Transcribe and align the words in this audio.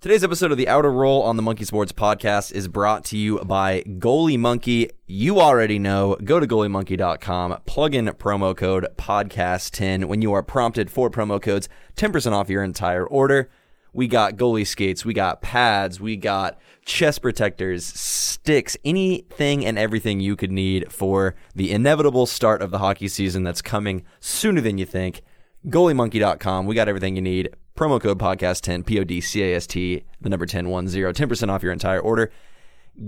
Today's 0.00 0.24
episode 0.24 0.50
of 0.50 0.56
the 0.56 0.66
Outer 0.66 0.90
Roll 0.90 1.20
on 1.20 1.36
the 1.36 1.42
Monkey 1.42 1.66
Sports 1.66 1.92
Podcast 1.92 2.52
is 2.52 2.68
brought 2.68 3.04
to 3.04 3.18
you 3.18 3.38
by 3.40 3.82
Goalie 3.82 4.38
Monkey. 4.38 4.88
You 5.06 5.40
already 5.40 5.78
know. 5.78 6.16
Go 6.24 6.40
to 6.40 6.46
goaliemonkey.com, 6.46 7.60
plug 7.66 7.94
in 7.94 8.06
promo 8.06 8.56
code 8.56 8.86
podcast10 8.96 10.06
when 10.06 10.22
you 10.22 10.32
are 10.32 10.42
prompted 10.42 10.90
for 10.90 11.10
promo 11.10 11.38
codes, 11.38 11.68
10% 11.96 12.32
off 12.32 12.48
your 12.48 12.64
entire 12.64 13.06
order. 13.06 13.50
We 13.92 14.08
got 14.08 14.36
goalie 14.36 14.66
skates, 14.66 15.04
we 15.04 15.12
got 15.12 15.42
pads, 15.42 16.00
we 16.00 16.16
got 16.16 16.58
chest 16.86 17.20
protectors, 17.20 17.84
sticks, 17.84 18.78
anything 18.86 19.66
and 19.66 19.78
everything 19.78 20.18
you 20.18 20.34
could 20.34 20.50
need 20.50 20.90
for 20.90 21.34
the 21.54 21.70
inevitable 21.70 22.24
start 22.24 22.62
of 22.62 22.70
the 22.70 22.78
hockey 22.78 23.08
season 23.08 23.42
that's 23.42 23.60
coming 23.60 24.04
sooner 24.18 24.62
than 24.62 24.78
you 24.78 24.86
think. 24.86 25.20
GoalieMonkey.com. 25.66 26.64
We 26.64 26.74
got 26.74 26.88
everything 26.88 27.16
you 27.16 27.22
need. 27.22 27.50
Promo 27.80 27.98
code 27.98 28.18
podcast10, 28.18 28.84
P 28.84 29.00
O 29.00 29.04
D 29.04 29.22
C 29.22 29.42
A 29.42 29.56
S 29.56 29.66
T, 29.66 30.04
the 30.20 30.28
number 30.28 30.42
1010, 30.42 31.14
10% 31.14 31.48
off 31.48 31.62
your 31.62 31.72
entire 31.72 31.98
order. 31.98 32.30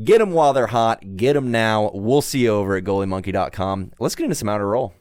Get 0.02 0.20
them 0.20 0.30
while 0.30 0.54
they're 0.54 0.68
hot. 0.68 1.16
Get 1.16 1.34
them 1.34 1.50
now. 1.50 1.90
We'll 1.92 2.22
see 2.22 2.44
you 2.44 2.54
over 2.54 2.77
at 2.77 2.84
goaliemonkey.com. 2.84 3.92
Let's 3.98 4.14
get 4.14 4.24
into 4.24 4.34
some 4.34 4.48
outer 4.48 4.68
roll. 4.68 4.94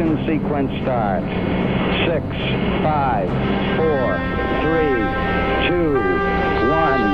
Ignition 0.00 0.26
sequence 0.26 0.70
start. 0.80 1.22
Six, 2.08 2.24
five, 2.82 3.28
four, 3.76 4.16
three, 4.64 4.96
two, 5.68 5.92
one, 6.72 7.04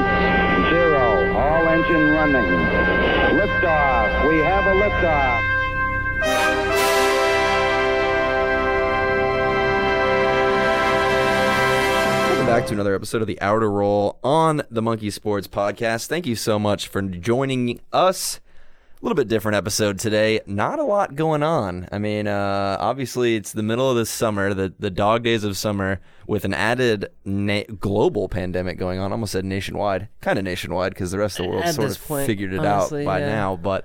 zero. 0.71 1.35
All 1.35 1.67
engine 1.67 2.11
running. 2.13 2.47
Liftoff. 3.41 4.29
We 4.29 4.39
have 4.39 4.67
a 4.67 4.75
liftoff. 4.79 5.43
Back 12.47 12.67
to 12.67 12.75
another 12.75 12.95
episode 12.95 13.21
of 13.21 13.27
the 13.27 13.41
Outer 13.41 13.69
Roll 13.69 14.21
on 14.23 14.63
the 14.71 14.81
Monkey 14.81 15.11
Sports 15.11 15.49
Podcast. 15.49 16.07
Thank 16.07 16.27
you 16.27 16.37
so 16.37 16.61
much 16.61 16.87
for 16.87 17.03
joining 17.03 17.81
us. 17.93 18.39
A 18.97 19.05
little 19.05 19.15
bit 19.15 19.29
different 19.29 19.57
episode 19.57 19.99
today. 19.99 20.41
Not 20.47 20.79
a 20.79 20.83
lot 20.83 21.15
going 21.17 21.43
on. 21.43 21.87
I 21.93 21.99
mean, 21.99 22.27
uh, 22.27 22.79
obviously 22.81 23.37
it's 23.37 23.53
the 23.53 23.63
middle 23.63 23.91
of 23.91 23.97
the 23.97 24.07
summer, 24.07 24.55
the 24.55 24.73
the 24.79 24.91
dog 24.91 25.23
days 25.23 25.45
of 25.45 25.59
summer, 25.59 26.01
with 26.27 26.47
an 26.47 26.55
added 26.55 27.11
na- 27.23 27.65
global 27.79 28.31
pandemic 28.31 28.79
going 28.79 28.99
on. 28.99 29.13
Almost 29.13 29.33
said 29.33 29.45
nationwide, 29.45 30.09
kind 30.23 30.39
of 30.39 30.47
nationwide 30.47 30.95
because 30.95 31.11
the 31.11 31.19
rest 31.19 31.39
of 31.39 31.45
the 31.45 31.51
world 31.51 31.65
At 31.65 31.75
sort 31.75 31.91
of 31.91 32.03
point, 32.07 32.27
figured 32.27 32.55
it 32.55 32.61
honestly, 32.61 33.03
out 33.03 33.07
by 33.07 33.21
yeah. 33.21 33.27
now. 33.29 33.57
But 33.57 33.85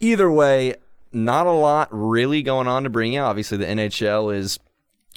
either 0.00 0.28
way, 0.28 0.74
not 1.12 1.46
a 1.46 1.52
lot 1.52 1.88
really 1.92 2.42
going 2.42 2.66
on 2.66 2.82
to 2.82 2.90
bring 2.90 3.12
you. 3.12 3.20
Obviously, 3.20 3.58
the 3.58 3.66
NHL 3.66 4.34
is 4.34 4.58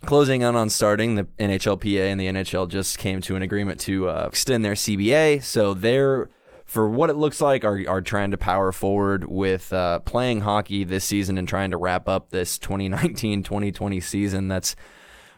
closing 0.05 0.43
in 0.43 0.55
on 0.55 0.69
starting. 0.69 1.15
The 1.15 1.23
NHLPA 1.39 2.11
and 2.11 2.21
the 2.21 2.27
NHL 2.27 2.69
just 2.69 2.99
came 2.99 3.21
to 3.21 3.35
an 3.35 3.41
agreement 3.41 3.79
to 3.81 4.07
uh, 4.07 4.25
extend 4.27 4.63
their 4.63 4.73
CBA, 4.73 5.41
so 5.41 5.73
they're 5.73 6.29
for 6.69 6.87
what 6.87 7.09
it 7.09 7.15
looks 7.15 7.41
like 7.41 7.65
are 7.65 7.83
are 7.87 7.99
trying 7.99 8.29
to 8.29 8.37
power 8.37 8.71
forward 8.71 9.25
with 9.27 9.73
uh, 9.73 9.97
playing 10.01 10.41
hockey 10.41 10.83
this 10.83 11.03
season 11.03 11.39
and 11.39 11.47
trying 11.47 11.71
to 11.71 11.77
wrap 11.77 12.07
up 12.07 12.29
this 12.29 12.59
2019-2020 12.59 14.03
season 14.03 14.47
that's 14.47 14.75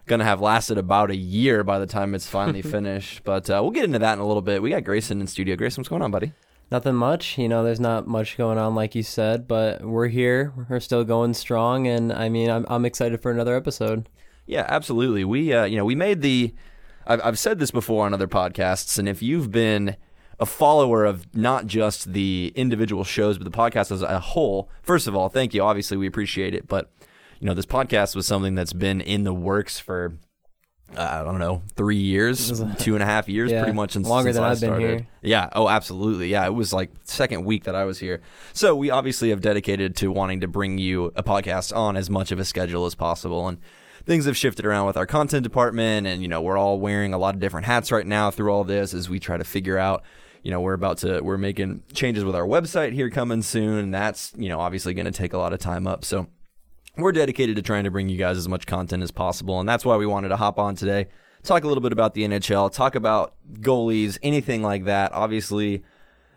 going 0.08 0.20
to 0.20 0.26
have 0.26 0.42
lasted 0.42 0.78
about 0.78 1.09
a 1.09 1.16
year 1.16 1.64
by 1.64 1.80
the 1.80 1.86
time 1.86 2.14
it's 2.14 2.28
finally 2.28 2.62
finished. 2.62 3.24
But 3.24 3.50
uh, 3.50 3.59
we'll 3.62 3.72
get 3.72 3.86
into 3.86 4.00
that 4.00 4.14
in 4.14 4.20
a 4.20 4.28
little 4.28 4.42
bit. 4.42 4.62
We 4.62 4.72
got 4.72 4.84
Grayson 4.84 5.22
in 5.22 5.28
studio. 5.28 5.56
Grayson, 5.56 5.80
what's 5.80 5.88
going 5.88 6.02
on, 6.02 6.12
buddy? 6.12 6.34
Nothing 6.70 6.96
much, 6.96 7.38
you 7.38 7.48
know. 7.48 7.64
There's 7.64 7.80
not 7.80 8.08
much 8.08 8.36
going 8.36 8.58
on, 8.58 8.76
like 8.76 8.94
you 8.94 9.04
said, 9.04 9.48
but 9.48 9.86
we're 9.86 10.09
here. 10.09 10.52
We're 10.69 10.81
still 10.81 11.06
going 11.06 11.34
strong, 11.34 11.88
and 11.88 12.12
I 12.12 12.28
mean, 12.28 12.50
I'm 12.50 12.66
I'm 12.68 12.84
excited 12.84 13.22
for 13.22 13.31
another 13.31 13.56
episode. 13.56 14.09
Yeah, 14.46 14.66
absolutely. 14.68 15.24
We, 15.24 15.53
uh, 15.53 15.63
you 15.63 15.78
know, 15.78 15.86
we 15.86 15.96
made 15.96 16.22
the. 16.22 16.53
I've, 17.08 17.22
I've 17.24 17.40
said 17.40 17.59
this 17.59 17.72
before 17.72 18.06
on 18.06 18.13
other 18.13 18.28
podcasts, 18.28 19.00
and 19.00 19.08
if 19.08 19.22
you've 19.22 19.50
been 19.50 19.96
a 20.41 20.46
follower 20.46 21.06
of 21.06 21.34
not 21.35 21.68
just 21.68 22.13
the 22.13 22.52
individual 22.56 23.03
shows, 23.03 23.38
but 23.38 23.46
the 23.46 23.56
podcast 23.56 23.91
as 23.91 24.02
a 24.02 24.19
whole, 24.19 24.69
first 24.81 25.07
of 25.07 25.16
all, 25.16 25.29
thank 25.29 25.53
you. 25.53 25.62
Obviously, 25.62 25.96
we 25.97 26.07
appreciate 26.07 26.56
it, 26.56 26.68
but 26.68 26.91
you 27.40 27.46
know, 27.46 27.53
this 27.53 27.68
podcast 27.68 28.16
was 28.16 28.25
something 28.25 28.56
that's 28.56 28.74
been 28.74 29.00
in 29.00 29.24
the 29.24 29.34
works 29.34 29.80
for. 29.80 30.18
Uh, 30.97 31.19
I 31.22 31.24
don't 31.24 31.40
know, 31.40 31.62
three 31.78 31.96
years, 31.96 32.62
two 32.80 32.96
and 32.96 33.01
a 33.01 33.06
half 33.06 33.30
years, 33.30 33.50
Yeah, 33.51 33.62
pretty 33.62 33.75
much 33.75 33.94
since, 33.94 34.06
longer 34.06 34.34
since 34.34 34.35
than 34.35 34.44
I 34.44 34.50
I've 34.50 34.59
been 34.59 34.80
here. 34.81 35.07
Yeah. 35.22 35.47
Oh, 35.53 35.69
absolutely. 35.69 36.28
Yeah. 36.28 36.46
It 36.46 36.53
was 36.53 36.74
like 36.74 36.91
second 37.06 37.46
week 37.46 37.63
that 37.63 37.75
I 37.75 37.85
was 37.85 38.00
here. 38.00 38.19
So 38.51 38.75
we 38.75 38.90
obviously 38.90 39.30
have 39.30 39.40
dedicated 39.40 39.96
to 39.97 40.12
wanting 40.12 40.41
to 40.41 40.50
bring 40.50 40.80
you 40.80 41.13
a 41.16 41.24
podcast 41.24 41.74
on 41.74 41.96
as 41.96 42.09
much 42.09 42.34
of 42.34 42.40
a 42.40 42.44
schedule 42.44 42.85
as 42.85 42.94
possible. 42.94 43.47
And 43.47 43.59
things 44.06 44.25
have 44.25 44.35
shifted 44.35 44.66
around 44.66 44.85
with 44.85 44.97
our 44.97 45.06
content 45.06 45.44
department. 45.44 46.07
And, 46.07 46.22
you 46.22 46.28
know, 46.28 46.41
we're 46.41 46.57
all 46.57 46.78
wearing 46.78 47.13
a 47.13 47.18
lot 47.18 47.35
of 47.35 47.40
different 47.40 47.68
hats 47.68 47.90
right 47.90 48.06
now 48.06 48.30
through 48.30 48.51
all 48.51 48.66
this 48.66 48.94
as 48.94 49.09
we 49.09 49.18
try 49.18 49.38
to 49.38 49.46
figure 49.46 49.78
out, 49.78 50.03
you 50.44 50.52
know, 50.52 50.62
we're 50.62 50.74
about 50.74 50.97
to, 51.00 51.22
we're 51.22 51.38
making 51.38 51.84
changes 51.94 52.24
with 52.24 52.35
our 52.35 52.46
website 52.46 52.94
here 52.94 53.09
coming 53.09 53.41
soon. 53.41 53.78
And 53.78 53.94
that's, 53.94 54.34
you 54.38 54.50
know, 54.50 54.59
obviously 54.59 54.94
going 54.94 55.06
to 55.06 55.12
take 55.12 55.34
a 55.34 55.38
lot 55.38 55.53
of 55.53 55.59
time 55.59 55.88
up. 55.88 56.03
So, 56.03 56.28
we're 56.97 57.12
dedicated 57.12 57.56
to 57.56 57.62
trying 57.62 57.85
to 57.85 57.91
bring 57.91 58.09
you 58.09 58.18
guys 58.18 58.38
as 58.38 58.47
much 58.47 58.66
content 58.66 59.03
as 59.03 59.12
possible, 59.12 59.59
and 59.59 59.68
that's 59.68 59.85
why 59.85 59.96
we 59.96 60.06
wanted 60.06 60.30
to 60.30 60.38
hop 60.38 60.59
on 60.59 60.75
today, 60.75 61.07
talk 61.44 61.63
a 61.63 61.68
little 61.68 61.81
bit 61.81 61.94
about 61.94 62.13
the 62.13 62.24
NHL, 62.24 62.72
talk 62.72 62.96
about 62.96 63.34
goalies, 63.53 64.18
anything 64.22 64.62
like 64.62 64.85
that. 64.85 65.13
Obviously, 65.13 65.84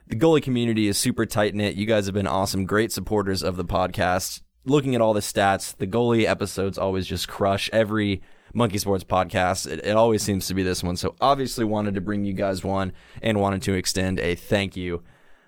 the 0.06 0.16
goalie 0.16 0.42
community 0.42 0.86
is 0.86 0.96
super 0.96 1.26
tight 1.26 1.54
knit. 1.54 1.74
You 1.74 1.86
guys 1.86 2.06
have 2.06 2.14
been 2.14 2.26
awesome, 2.26 2.66
great 2.66 2.92
supporters 2.92 3.42
of 3.42 3.56
the 3.56 3.64
podcast. 3.64 4.42
Looking 4.64 4.94
at 4.94 5.00
all 5.00 5.12
the 5.12 5.20
stats, 5.20 5.76
the 5.76 5.86
goalie 5.86 6.24
episodes 6.24 6.78
always 6.78 7.06
just 7.06 7.28
crush 7.28 7.68
every 7.72 8.22
Monkey 8.54 8.78
Sports 8.78 9.04
podcast. 9.04 9.70
It, 9.70 9.84
it 9.84 9.96
always 9.96 10.22
seems 10.22 10.46
to 10.46 10.54
be 10.54 10.62
this 10.62 10.82
one. 10.82 10.96
So 10.96 11.14
obviously 11.20 11.64
wanted 11.64 11.94
to 11.94 12.00
bring 12.00 12.24
you 12.24 12.32
guys 12.32 12.64
one 12.64 12.92
and 13.20 13.40
wanted 13.40 13.62
to 13.62 13.74
extend 13.74 14.18
a 14.20 14.34
thank 14.34 14.76
you 14.76 15.02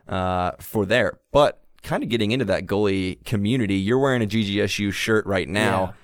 uh, 0.09 0.53
for 0.61 0.85
there. 0.85 1.19
But 1.33 1.63
kind 1.83 2.03
of 2.03 2.09
getting 2.09 2.33
into 2.33 2.45
that 2.47 2.67
goalie 2.67 3.25
community, 3.25 3.77
you're 3.77 3.99
wearing 3.99 4.23
a 4.23 4.27
GGSU 4.27 4.93
shirt 4.93 5.25
right 5.27 5.49
now. 5.49 5.95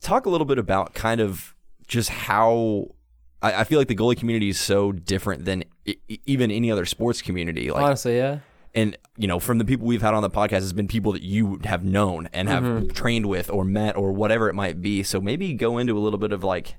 Talk 0.00 0.26
a 0.26 0.30
little 0.30 0.44
bit 0.44 0.58
about 0.58 0.94
kind 0.94 1.20
of 1.20 1.54
just 1.88 2.10
how 2.10 2.88
I, 3.42 3.60
I 3.60 3.64
feel 3.64 3.78
like 3.78 3.88
the 3.88 3.96
goalie 3.96 4.16
community 4.16 4.50
is 4.50 4.60
so 4.60 4.92
different 4.92 5.44
than 5.44 5.64
I- 5.88 5.96
even 6.26 6.50
any 6.50 6.70
other 6.70 6.84
sports 6.84 7.22
community. 7.22 7.70
Like, 7.70 7.82
Honestly, 7.82 8.16
yeah. 8.16 8.40
And 8.76 8.96
you 9.16 9.26
know, 9.26 9.40
from 9.40 9.58
the 9.58 9.64
people 9.64 9.86
we've 9.86 10.02
had 10.02 10.14
on 10.14 10.22
the 10.22 10.30
podcast, 10.30 10.60
has 10.60 10.72
been 10.74 10.86
people 10.86 11.10
that 11.12 11.22
you 11.22 11.58
have 11.64 11.82
known 11.82 12.28
and 12.32 12.48
have 12.48 12.62
Mm-hmm. 12.62 12.88
trained 12.88 13.26
with 13.26 13.50
or 13.50 13.64
met 13.64 13.96
or 13.96 14.12
whatever 14.12 14.48
it 14.48 14.54
might 14.54 14.80
be. 14.82 15.02
So 15.02 15.20
maybe 15.20 15.54
go 15.54 15.78
into 15.78 15.96
a 15.96 16.00
little 16.00 16.18
bit 16.18 16.32
of 16.32 16.44
like 16.44 16.76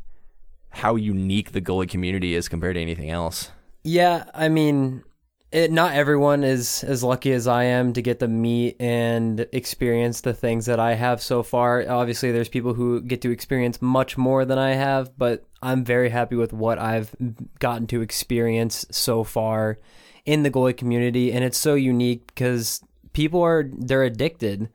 how 0.69 0.96
unique 0.96 1.52
the 1.52 1.62
goalie 1.62 1.90
community 1.90 2.35
is 2.35 2.47
compared 2.47 2.75
to 2.75 2.81
anything 2.81 3.09
else. 3.09 3.52
Yeah, 3.84 4.25
I 4.34 4.50
mean, 4.50 5.03
it, 5.52 5.72
not 5.72 5.94
everyone 5.94 6.44
is 6.44 6.84
as 6.84 7.03
lucky 7.03 7.31
as 7.31 7.47
I 7.47 7.63
am 7.63 7.94
to 7.94 8.02
get 8.02 8.19
to 8.19 8.28
meet 8.28 8.75
and 8.81 9.47
experience 9.53 10.22
the 10.22 10.34
things 10.34 10.66
that 10.66 10.79
I 10.79 10.94
have 10.94 11.22
so 11.22 11.41
far. 11.41 11.85
Obviously, 11.90 12.31
there's 12.34 12.50
people 12.50 12.74
who 12.74 13.02
get 13.02 13.22
to 13.22 13.31
experience 13.31 13.81
much 13.81 14.18
more 14.18 14.44
than 14.46 14.58
I 14.59 14.74
have, 14.74 15.18
but 15.18 15.46
I'm 15.64 15.85
very 15.85 16.09
happy 16.09 16.35
with 16.35 16.52
what 16.53 16.78
I've 16.79 17.16
gotten 17.59 17.88
to 17.88 18.02
experience 18.02 18.85
so 18.91 19.24
far 19.24 19.79
in 20.28 20.44
the 20.44 20.52
goalie 20.52 20.78
community, 20.78 21.34
and 21.34 21.44
it's 21.44 21.58
so 21.58 21.74
unique 21.74 22.28
because 22.28 22.84
people 23.14 23.42
are 23.42 23.68
they're 23.76 24.04
addicted. 24.04 24.70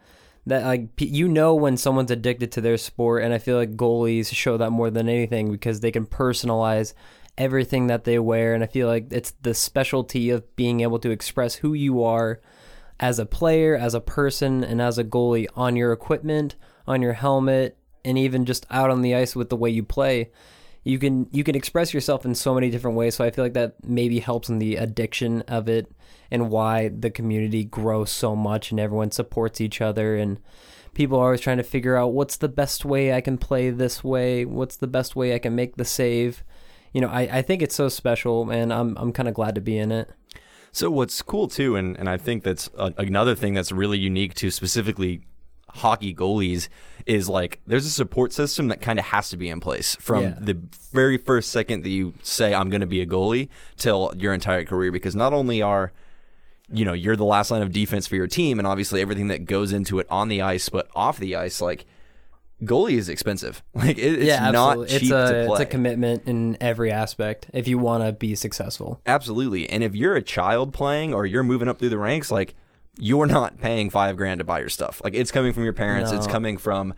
That 0.46 0.64
like 0.64 0.88
you 0.98 1.28
know 1.28 1.54
when 1.54 1.76
someone's 1.76 2.10
addicted 2.10 2.50
to 2.52 2.60
their 2.60 2.76
sport, 2.76 3.22
and 3.22 3.32
I 3.32 3.38
feel 3.38 3.56
like 3.56 3.76
goalies 3.76 4.34
show 4.34 4.56
that 4.56 4.70
more 4.70 4.90
than 4.90 5.08
anything 5.08 5.52
because 5.52 5.78
they 5.78 5.92
can 5.92 6.06
personalize 6.06 6.94
everything 7.38 7.86
that 7.86 8.04
they 8.04 8.18
wear 8.18 8.52
and 8.52 8.62
I 8.62 8.66
feel 8.66 8.88
like 8.88 9.06
it's 9.10 9.30
the 9.40 9.54
specialty 9.54 10.28
of 10.28 10.54
being 10.54 10.80
able 10.80 10.98
to 10.98 11.10
express 11.10 11.54
who 11.54 11.72
you 11.72 12.02
are 12.02 12.40
as 13.00 13.18
a 13.18 13.24
player, 13.24 13.74
as 13.74 13.94
a 13.94 14.00
person 14.00 14.62
and 14.62 14.82
as 14.82 14.98
a 14.98 15.04
goalie 15.04 15.46
on 15.54 15.74
your 15.74 15.92
equipment, 15.92 16.56
on 16.86 17.00
your 17.00 17.14
helmet 17.14 17.78
and 18.04 18.18
even 18.18 18.44
just 18.44 18.66
out 18.70 18.90
on 18.90 19.02
the 19.02 19.14
ice 19.14 19.34
with 19.34 19.48
the 19.48 19.56
way 19.56 19.70
you 19.70 19.82
play. 19.82 20.30
You 20.84 20.98
can 20.98 21.28
you 21.30 21.44
can 21.44 21.54
express 21.54 21.94
yourself 21.94 22.24
in 22.24 22.34
so 22.34 22.54
many 22.54 22.70
different 22.70 22.96
ways 22.96 23.14
so 23.14 23.24
I 23.24 23.30
feel 23.30 23.44
like 23.44 23.54
that 23.54 23.76
maybe 23.84 24.18
helps 24.20 24.48
in 24.48 24.58
the 24.58 24.76
addiction 24.76 25.42
of 25.42 25.68
it 25.68 25.90
and 26.30 26.50
why 26.50 26.88
the 26.88 27.10
community 27.10 27.64
grows 27.64 28.10
so 28.10 28.34
much 28.34 28.70
and 28.70 28.80
everyone 28.80 29.10
supports 29.10 29.60
each 29.60 29.80
other 29.80 30.16
and 30.16 30.38
people 30.94 31.18
are 31.18 31.26
always 31.26 31.40
trying 31.40 31.56
to 31.56 31.62
figure 31.62 31.96
out 31.96 32.12
what's 32.12 32.36
the 32.36 32.48
best 32.48 32.84
way 32.84 33.12
I 33.12 33.20
can 33.20 33.38
play 33.38 33.70
this 33.70 34.04
way, 34.04 34.44
what's 34.44 34.76
the 34.76 34.86
best 34.86 35.16
way 35.16 35.34
I 35.34 35.38
can 35.38 35.54
make 35.54 35.76
the 35.76 35.84
save. 35.84 36.44
You 36.92 37.00
know, 37.00 37.08
I, 37.08 37.20
I 37.38 37.42
think 37.42 37.62
it's 37.62 37.74
so 37.74 37.88
special, 37.88 38.50
and 38.50 38.72
I'm 38.72 38.96
I'm 38.98 39.12
kind 39.12 39.28
of 39.28 39.34
glad 39.34 39.54
to 39.54 39.60
be 39.60 39.78
in 39.78 39.90
it. 39.90 40.10
So 40.72 40.90
what's 40.90 41.20
cool 41.22 41.48
too, 41.48 41.76
and, 41.76 41.98
and 41.98 42.08
I 42.08 42.16
think 42.16 42.44
that's 42.44 42.70
a, 42.76 42.92
another 42.98 43.34
thing 43.34 43.54
that's 43.54 43.72
really 43.72 43.98
unique 43.98 44.34
to 44.34 44.50
specifically 44.50 45.22
hockey 45.72 46.14
goalies 46.14 46.68
is 47.06 47.28
like 47.28 47.60
there's 47.66 47.84
a 47.86 47.90
support 47.90 48.32
system 48.32 48.68
that 48.68 48.80
kind 48.80 48.98
of 48.98 49.04
has 49.06 49.28
to 49.30 49.36
be 49.36 49.48
in 49.48 49.58
place 49.60 49.96
from 49.96 50.22
Yeah. 50.22 50.34
the 50.40 50.58
very 50.92 51.18
first 51.18 51.50
second 51.50 51.82
that 51.82 51.88
you 51.90 52.14
say 52.22 52.54
I'm 52.54 52.70
going 52.70 52.80
to 52.82 52.86
be 52.86 53.00
a 53.00 53.06
goalie 53.06 53.48
till 53.76 54.12
your 54.16 54.32
entire 54.32 54.64
career 54.64 54.92
because 54.92 55.16
not 55.16 55.32
only 55.32 55.60
are 55.62 55.92
you 56.70 56.84
know 56.84 56.92
you're 56.92 57.16
the 57.16 57.24
last 57.24 57.50
line 57.50 57.62
of 57.62 57.72
defense 57.72 58.06
for 58.06 58.16
your 58.16 58.28
team 58.28 58.58
and 58.58 58.68
obviously 58.68 59.00
everything 59.00 59.28
that 59.28 59.44
goes 59.46 59.72
into 59.72 59.98
it 59.98 60.06
on 60.10 60.28
the 60.28 60.40
ice 60.42 60.68
but 60.68 60.88
off 60.94 61.18
the 61.18 61.34
ice 61.34 61.60
like 61.60 61.84
goalie 62.62 62.92
is 62.92 63.08
expensive 63.08 63.62
like 63.74 63.98
it, 63.98 64.14
it's 64.20 64.24
yeah, 64.24 64.48
not 64.52 64.86
cheap 64.86 65.02
it's 65.02 65.10
a 65.10 65.26
to 65.42 65.46
play 65.46 65.52
it's 65.54 65.60
a 65.60 65.66
commitment 65.66 66.22
in 66.26 66.56
every 66.60 66.92
aspect 66.92 67.48
if 67.52 67.66
you 67.66 67.76
want 67.78 68.04
to 68.04 68.12
be 68.12 68.36
successful. 68.36 69.00
Absolutely. 69.06 69.68
And 69.68 69.82
if 69.82 69.96
you're 69.96 70.14
a 70.14 70.22
child 70.22 70.72
playing 70.72 71.12
or 71.12 71.26
you're 71.26 71.42
moving 71.42 71.66
up 71.68 71.80
through 71.80 71.88
the 71.88 71.98
ranks, 71.98 72.30
like 72.30 72.54
you're 72.98 73.26
not 73.26 73.58
paying 73.58 73.90
five 73.90 74.16
grand 74.16 74.38
to 74.38 74.44
buy 74.44 74.60
your 74.60 74.68
stuff. 74.68 75.00
Like 75.02 75.14
it's 75.14 75.30
coming 75.30 75.52
from 75.52 75.64
your 75.64 75.72
parents. 75.72 76.12
It's 76.12 76.26
coming 76.26 76.58
from 76.58 76.94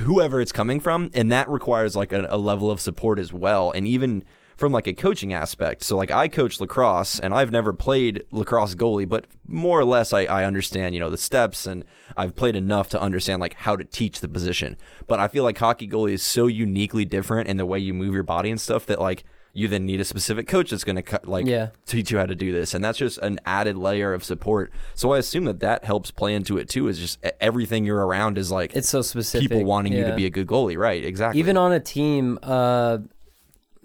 whoever 0.00 0.40
it's 0.40 0.52
coming 0.52 0.80
from, 0.80 1.10
and 1.14 1.30
that 1.32 1.48
requires 1.48 1.96
like 1.96 2.12
a, 2.12 2.26
a 2.28 2.38
level 2.38 2.70
of 2.70 2.80
support 2.80 3.18
as 3.18 3.32
well. 3.32 3.70
And 3.70 3.86
even 3.86 4.24
from 4.56 4.70
like 4.72 4.86
a 4.86 4.92
coaching 4.92 5.32
aspect. 5.32 5.82
So 5.82 5.96
like 5.96 6.10
I 6.10 6.28
coach 6.28 6.60
lacrosse, 6.60 7.18
and 7.18 7.34
I've 7.34 7.50
never 7.50 7.72
played 7.72 8.24
lacrosse 8.30 8.74
goalie, 8.74 9.08
but 9.08 9.26
more 9.46 9.80
or 9.80 9.84
less 9.84 10.12
I, 10.12 10.20
I 10.20 10.44
understand 10.44 10.94
you 10.94 11.00
know 11.00 11.10
the 11.10 11.16
steps, 11.16 11.66
and 11.66 11.84
I've 12.16 12.36
played 12.36 12.54
enough 12.54 12.88
to 12.90 13.00
understand 13.00 13.40
like 13.40 13.54
how 13.54 13.76
to 13.76 13.84
teach 13.84 14.20
the 14.20 14.28
position. 14.28 14.76
But 15.06 15.20
I 15.20 15.28
feel 15.28 15.42
like 15.44 15.58
hockey 15.58 15.88
goalie 15.88 16.12
is 16.12 16.22
so 16.22 16.46
uniquely 16.46 17.04
different 17.04 17.48
in 17.48 17.56
the 17.56 17.66
way 17.66 17.78
you 17.78 17.94
move 17.94 18.14
your 18.14 18.22
body 18.22 18.50
and 18.50 18.60
stuff 18.60 18.86
that 18.86 19.00
like. 19.00 19.24
You 19.54 19.68
then 19.68 19.84
need 19.84 20.00
a 20.00 20.04
specific 20.04 20.46
coach 20.48 20.70
that's 20.70 20.82
going 20.84 21.02
to 21.02 21.20
like 21.24 21.44
Yeah. 21.46 21.68
teach 21.84 22.10
you 22.10 22.16
how 22.18 22.24
to 22.26 22.34
do 22.34 22.52
this. 22.52 22.72
And 22.72 22.82
that's 22.82 22.96
just 22.98 23.18
an 23.18 23.38
added 23.44 23.76
layer 23.76 24.14
of 24.14 24.24
support. 24.24 24.72
So 24.94 25.12
i 25.12 25.18
assume 25.18 25.44
that 25.44 25.60
that 25.60 25.84
helps 25.84 26.10
play 26.10 26.34
into 26.34 26.56
it 26.56 26.68
too 26.70 26.88
is 26.88 26.98
just 26.98 27.18
everything 27.40 27.84
you're 27.84 28.06
around 28.06 28.38
is 28.38 28.50
like 28.50 28.74
It's 28.74 28.88
so 28.88 29.02
specific. 29.02 29.50
people 29.50 29.64
wanting 29.64 29.92
you 29.92 30.04
to 30.04 30.14
be 30.16 30.24
a 30.26 30.30
good 30.30 30.46
goalie. 30.46 30.78
Right 30.78 31.04
exactly. 31.04 31.38
Even 31.38 31.56
on 31.58 31.72
a 31.72 31.80
team 31.80 32.38
uh 32.42 32.98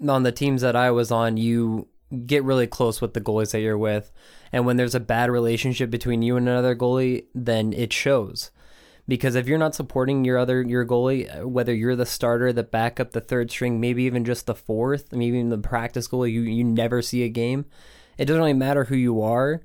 on 0.08 0.22
the 0.22 0.32
teams 0.32 0.62
that 0.62 0.76
I 0.76 0.90
was 0.90 1.10
on 1.10 1.36
you 1.36 1.88
get 2.24 2.42
really 2.44 2.66
close 2.66 3.00
with 3.02 3.12
the 3.14 3.20
goalies 3.20 3.50
that 3.52 3.60
you're 3.60 3.76
with. 3.76 4.10
And 4.52 4.64
when 4.64 4.78
there's 4.78 4.94
a 4.94 5.00
bad 5.00 5.30
relationship 5.30 5.90
between 5.90 6.22
you 6.22 6.36
and 6.38 6.48
another 6.48 6.74
goalie 6.74 7.24
then 7.34 7.72
it 7.74 7.92
shows 7.92 8.50
because 9.08 9.34
if 9.34 9.48
you're 9.48 9.58
not 9.58 9.74
supporting 9.74 10.24
your 10.24 10.38
other 10.38 10.62
your 10.62 10.86
goalie 10.86 11.26
uh, 11.34 11.48
whether 11.48 11.74
you're 11.74 11.96
the 11.96 12.06
starter 12.06 12.52
the 12.52 12.62
backup 12.62 13.10
the 13.10 13.20
third 13.20 13.50
string 13.50 13.80
maybe 13.80 14.04
even 14.04 14.24
just 14.24 14.46
the 14.46 14.54
fourth 14.54 15.10
maybe 15.12 15.38
even 15.38 15.48
the 15.48 15.58
practice 15.58 16.06
goalie 16.06 16.32
you 16.32 16.42
you 16.42 16.62
never 16.62 17.02
see 17.02 17.22
a 17.24 17.28
game 17.28 17.64
it 18.18 18.26
doesn't 18.26 18.40
really 18.40 18.52
matter 18.52 18.84
who 18.84 18.96
you 18.96 19.20
are 19.20 19.62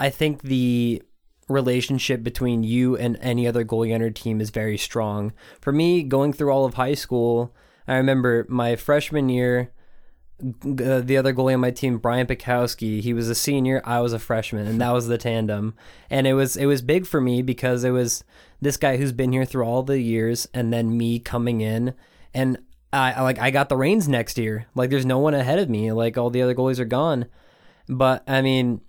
I 0.00 0.10
think 0.10 0.42
the 0.42 1.02
relationship 1.48 2.22
between 2.22 2.62
you 2.62 2.96
and 2.96 3.18
any 3.20 3.46
other 3.46 3.64
goalie 3.64 3.94
on 3.94 4.00
your 4.00 4.10
team 4.10 4.40
is 4.40 4.50
very 4.50 4.78
strong. 4.78 5.32
For 5.60 5.72
me, 5.72 6.02
going 6.02 6.32
through 6.32 6.50
all 6.50 6.64
of 6.64 6.74
high 6.74 6.94
school, 6.94 7.54
I 7.86 7.96
remember 7.96 8.46
my 8.48 8.76
freshman 8.76 9.28
year, 9.28 9.72
uh, 10.40 11.00
the 11.00 11.16
other 11.16 11.32
goalie 11.32 11.54
on 11.54 11.60
my 11.60 11.70
team, 11.70 11.98
Brian 11.98 12.26
Pikowski, 12.26 13.00
he 13.00 13.12
was 13.12 13.28
a 13.28 13.34
senior, 13.34 13.80
I 13.84 14.00
was 14.00 14.12
a 14.12 14.18
freshman, 14.18 14.66
and 14.66 14.80
that 14.80 14.92
was 14.92 15.06
the 15.06 15.18
tandem. 15.18 15.74
And 16.10 16.26
it 16.26 16.34
was 16.34 16.56
it 16.56 16.66
was 16.66 16.82
big 16.82 17.06
for 17.06 17.20
me 17.20 17.42
because 17.42 17.84
it 17.84 17.90
was 17.90 18.24
this 18.60 18.76
guy 18.76 18.96
who's 18.96 19.12
been 19.12 19.32
here 19.32 19.44
through 19.44 19.64
all 19.64 19.82
the 19.82 20.00
years, 20.00 20.48
and 20.52 20.72
then 20.72 20.96
me 20.96 21.18
coming 21.20 21.60
in, 21.60 21.94
and 22.32 22.58
I 22.92 23.22
like 23.22 23.38
I 23.38 23.50
got 23.50 23.68
the 23.68 23.76
reins 23.76 24.08
next 24.08 24.38
year. 24.38 24.66
Like 24.74 24.90
there's 24.90 25.06
no 25.06 25.18
one 25.18 25.34
ahead 25.34 25.58
of 25.58 25.68
me. 25.68 25.92
Like 25.92 26.18
all 26.18 26.30
the 26.30 26.42
other 26.42 26.54
goalies 26.54 26.78
are 26.78 26.84
gone. 26.84 27.26
But 27.88 28.24
I 28.28 28.42
mean, 28.42 28.80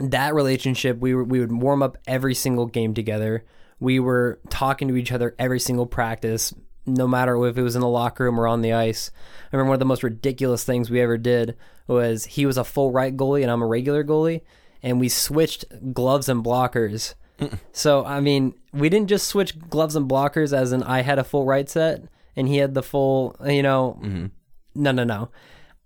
that 0.00 0.34
relationship 0.34 0.98
we 0.98 1.14
were, 1.14 1.24
we 1.24 1.40
would 1.40 1.52
warm 1.52 1.82
up 1.82 1.98
every 2.06 2.34
single 2.34 2.66
game 2.66 2.94
together. 2.94 3.44
We 3.80 4.00
were 4.00 4.40
talking 4.48 4.88
to 4.88 4.96
each 4.96 5.12
other 5.12 5.34
every 5.38 5.60
single 5.60 5.86
practice, 5.86 6.54
no 6.86 7.06
matter 7.06 7.46
if 7.46 7.56
it 7.56 7.62
was 7.62 7.74
in 7.74 7.80
the 7.80 7.88
locker 7.88 8.24
room 8.24 8.38
or 8.38 8.46
on 8.46 8.62
the 8.62 8.72
ice. 8.72 9.10
I 9.52 9.56
remember 9.56 9.70
one 9.70 9.76
of 9.76 9.80
the 9.80 9.86
most 9.86 10.02
ridiculous 10.02 10.64
things 10.64 10.90
we 10.90 11.00
ever 11.00 11.18
did 11.18 11.56
was 11.86 12.24
he 12.24 12.46
was 12.46 12.56
a 12.56 12.64
full 12.64 12.90
right 12.90 13.16
goalie 13.16 13.42
and 13.42 13.50
I'm 13.50 13.62
a 13.62 13.66
regular 13.66 14.04
goalie, 14.04 14.42
and 14.82 14.98
we 14.98 15.08
switched 15.08 15.64
gloves 15.92 16.28
and 16.28 16.44
blockers. 16.44 17.14
so 17.72 18.04
I 18.04 18.20
mean, 18.20 18.54
we 18.72 18.88
didn't 18.88 19.08
just 19.08 19.26
switch 19.26 19.58
gloves 19.58 19.96
and 19.96 20.08
blockers 20.08 20.52
as 20.56 20.72
in 20.72 20.82
I 20.82 21.02
had 21.02 21.18
a 21.18 21.24
full 21.24 21.44
right 21.44 21.68
set 21.68 22.04
and 22.36 22.48
he 22.48 22.58
had 22.58 22.74
the 22.74 22.82
full, 22.82 23.36
you 23.44 23.62
know. 23.62 23.98
Mm-hmm. 24.02 24.26
No, 24.74 24.90
no, 24.92 25.04
no. 25.04 25.28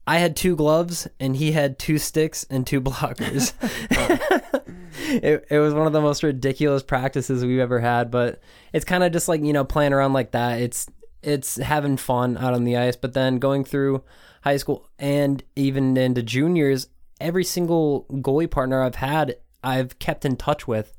I 0.06 0.18
had 0.18 0.36
two 0.36 0.56
gloves 0.56 1.08
and 1.18 1.36
he 1.36 1.52
had 1.52 1.78
two 1.78 1.98
sticks 1.98 2.46
and 2.48 2.66
two 2.66 2.80
blockers. 2.82 3.52
it, 4.98 5.46
it 5.50 5.58
was 5.58 5.74
one 5.74 5.86
of 5.86 5.92
the 5.92 6.00
most 6.00 6.22
ridiculous 6.22 6.82
practices 6.82 7.44
we've 7.44 7.58
ever 7.58 7.80
had, 7.80 8.10
but 8.10 8.40
it's 8.72 8.84
kind 8.84 9.02
of 9.02 9.12
just 9.12 9.28
like, 9.28 9.42
you 9.42 9.52
know, 9.52 9.64
playing 9.64 9.92
around 9.92 10.12
like 10.12 10.32
that. 10.32 10.60
It's 10.60 10.86
it's 11.22 11.56
having 11.56 11.96
fun 11.96 12.36
out 12.38 12.54
on 12.54 12.64
the 12.64 12.76
ice, 12.76 12.94
but 12.94 13.12
then 13.14 13.38
going 13.38 13.64
through 13.64 14.04
high 14.42 14.58
school 14.58 14.88
and 14.98 15.42
even 15.56 15.96
into 15.96 16.22
juniors, 16.22 16.88
every 17.20 17.42
single 17.42 18.06
goalie 18.10 18.50
partner 18.50 18.82
I've 18.82 18.96
had, 18.96 19.36
I've 19.64 19.98
kept 19.98 20.24
in 20.24 20.36
touch 20.36 20.68
with 20.68 20.96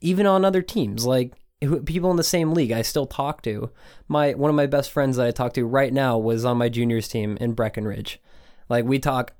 even 0.00 0.26
on 0.26 0.44
other 0.44 0.60
teams 0.60 1.06
like 1.06 1.32
people 1.60 2.10
in 2.10 2.16
the 2.16 2.22
same 2.22 2.52
league 2.52 2.72
I 2.72 2.82
still 2.82 3.06
talk 3.06 3.42
to. 3.42 3.70
My 4.08 4.32
one 4.32 4.50
of 4.50 4.56
my 4.56 4.66
best 4.66 4.90
friends 4.90 5.16
that 5.16 5.26
I 5.26 5.30
talk 5.30 5.54
to 5.54 5.64
right 5.64 5.92
now 5.92 6.18
was 6.18 6.44
on 6.44 6.58
my 6.58 6.68
juniors 6.68 7.08
team 7.08 7.36
in 7.40 7.52
Breckenridge. 7.52 8.20
Like 8.68 8.84
we 8.84 8.98
talk 8.98 9.32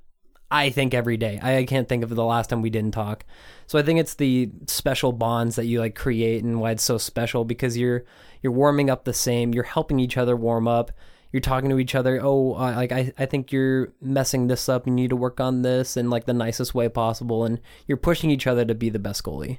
I 0.51 0.71
think 0.71 0.95
every 0.95 1.17
day. 1.17 1.41
I 1.43 1.65
can't 1.65 1.89
think 1.89 2.05
of 2.05 2.11
the 2.11 2.25
last 2.25 2.51
time 2.51 2.63
we 2.63 2.71
didn't 2.71 2.93
talk. 2.93 3.25
So 3.67 3.79
I 3.79 3.83
think 3.83 3.99
it's 3.99 4.15
the 4.15 4.51
special 4.67 5.13
bonds 5.13 5.57
that 5.57 5.67
you 5.67 5.81
like 5.81 5.95
create 5.95 6.45
and 6.45 6.61
why 6.61 6.73
it's 6.73 6.83
so 6.83 6.99
special 6.99 7.45
because 7.45 7.77
you're 7.77 8.05
you're 8.43 8.53
warming 8.53 8.91
up 8.91 9.05
the 9.05 9.15
same, 9.15 9.55
you're 9.55 9.65
helping 9.65 9.99
each 9.99 10.17
other 10.17 10.37
warm 10.37 10.69
up. 10.69 10.93
You're 11.33 11.41
talking 11.41 11.71
to 11.71 11.81
each 11.81 11.97
other. 11.97 12.23
Oh, 12.23 12.51
like 12.51 12.93
I, 12.93 13.13
I 13.19 13.27
think 13.27 13.51
you're 13.51 13.93
messing 14.01 14.47
this 14.47 14.69
up. 14.69 14.87
You 14.87 14.93
need 14.93 15.11
to 15.11 15.17
work 15.17 15.41
on 15.41 15.63
this 15.63 15.97
in 15.97 16.09
like 16.09 16.27
the 16.27 16.33
nicest 16.33 16.75
way 16.77 16.89
possible, 16.89 17.45
and 17.45 17.61
you're 17.89 17.97
pushing 17.97 18.31
each 18.31 18.47
other 18.47 18.65
to 18.65 18.75
be 18.75 18.89
the 18.89 19.01
best 19.01 19.25
goalie. 19.25 19.59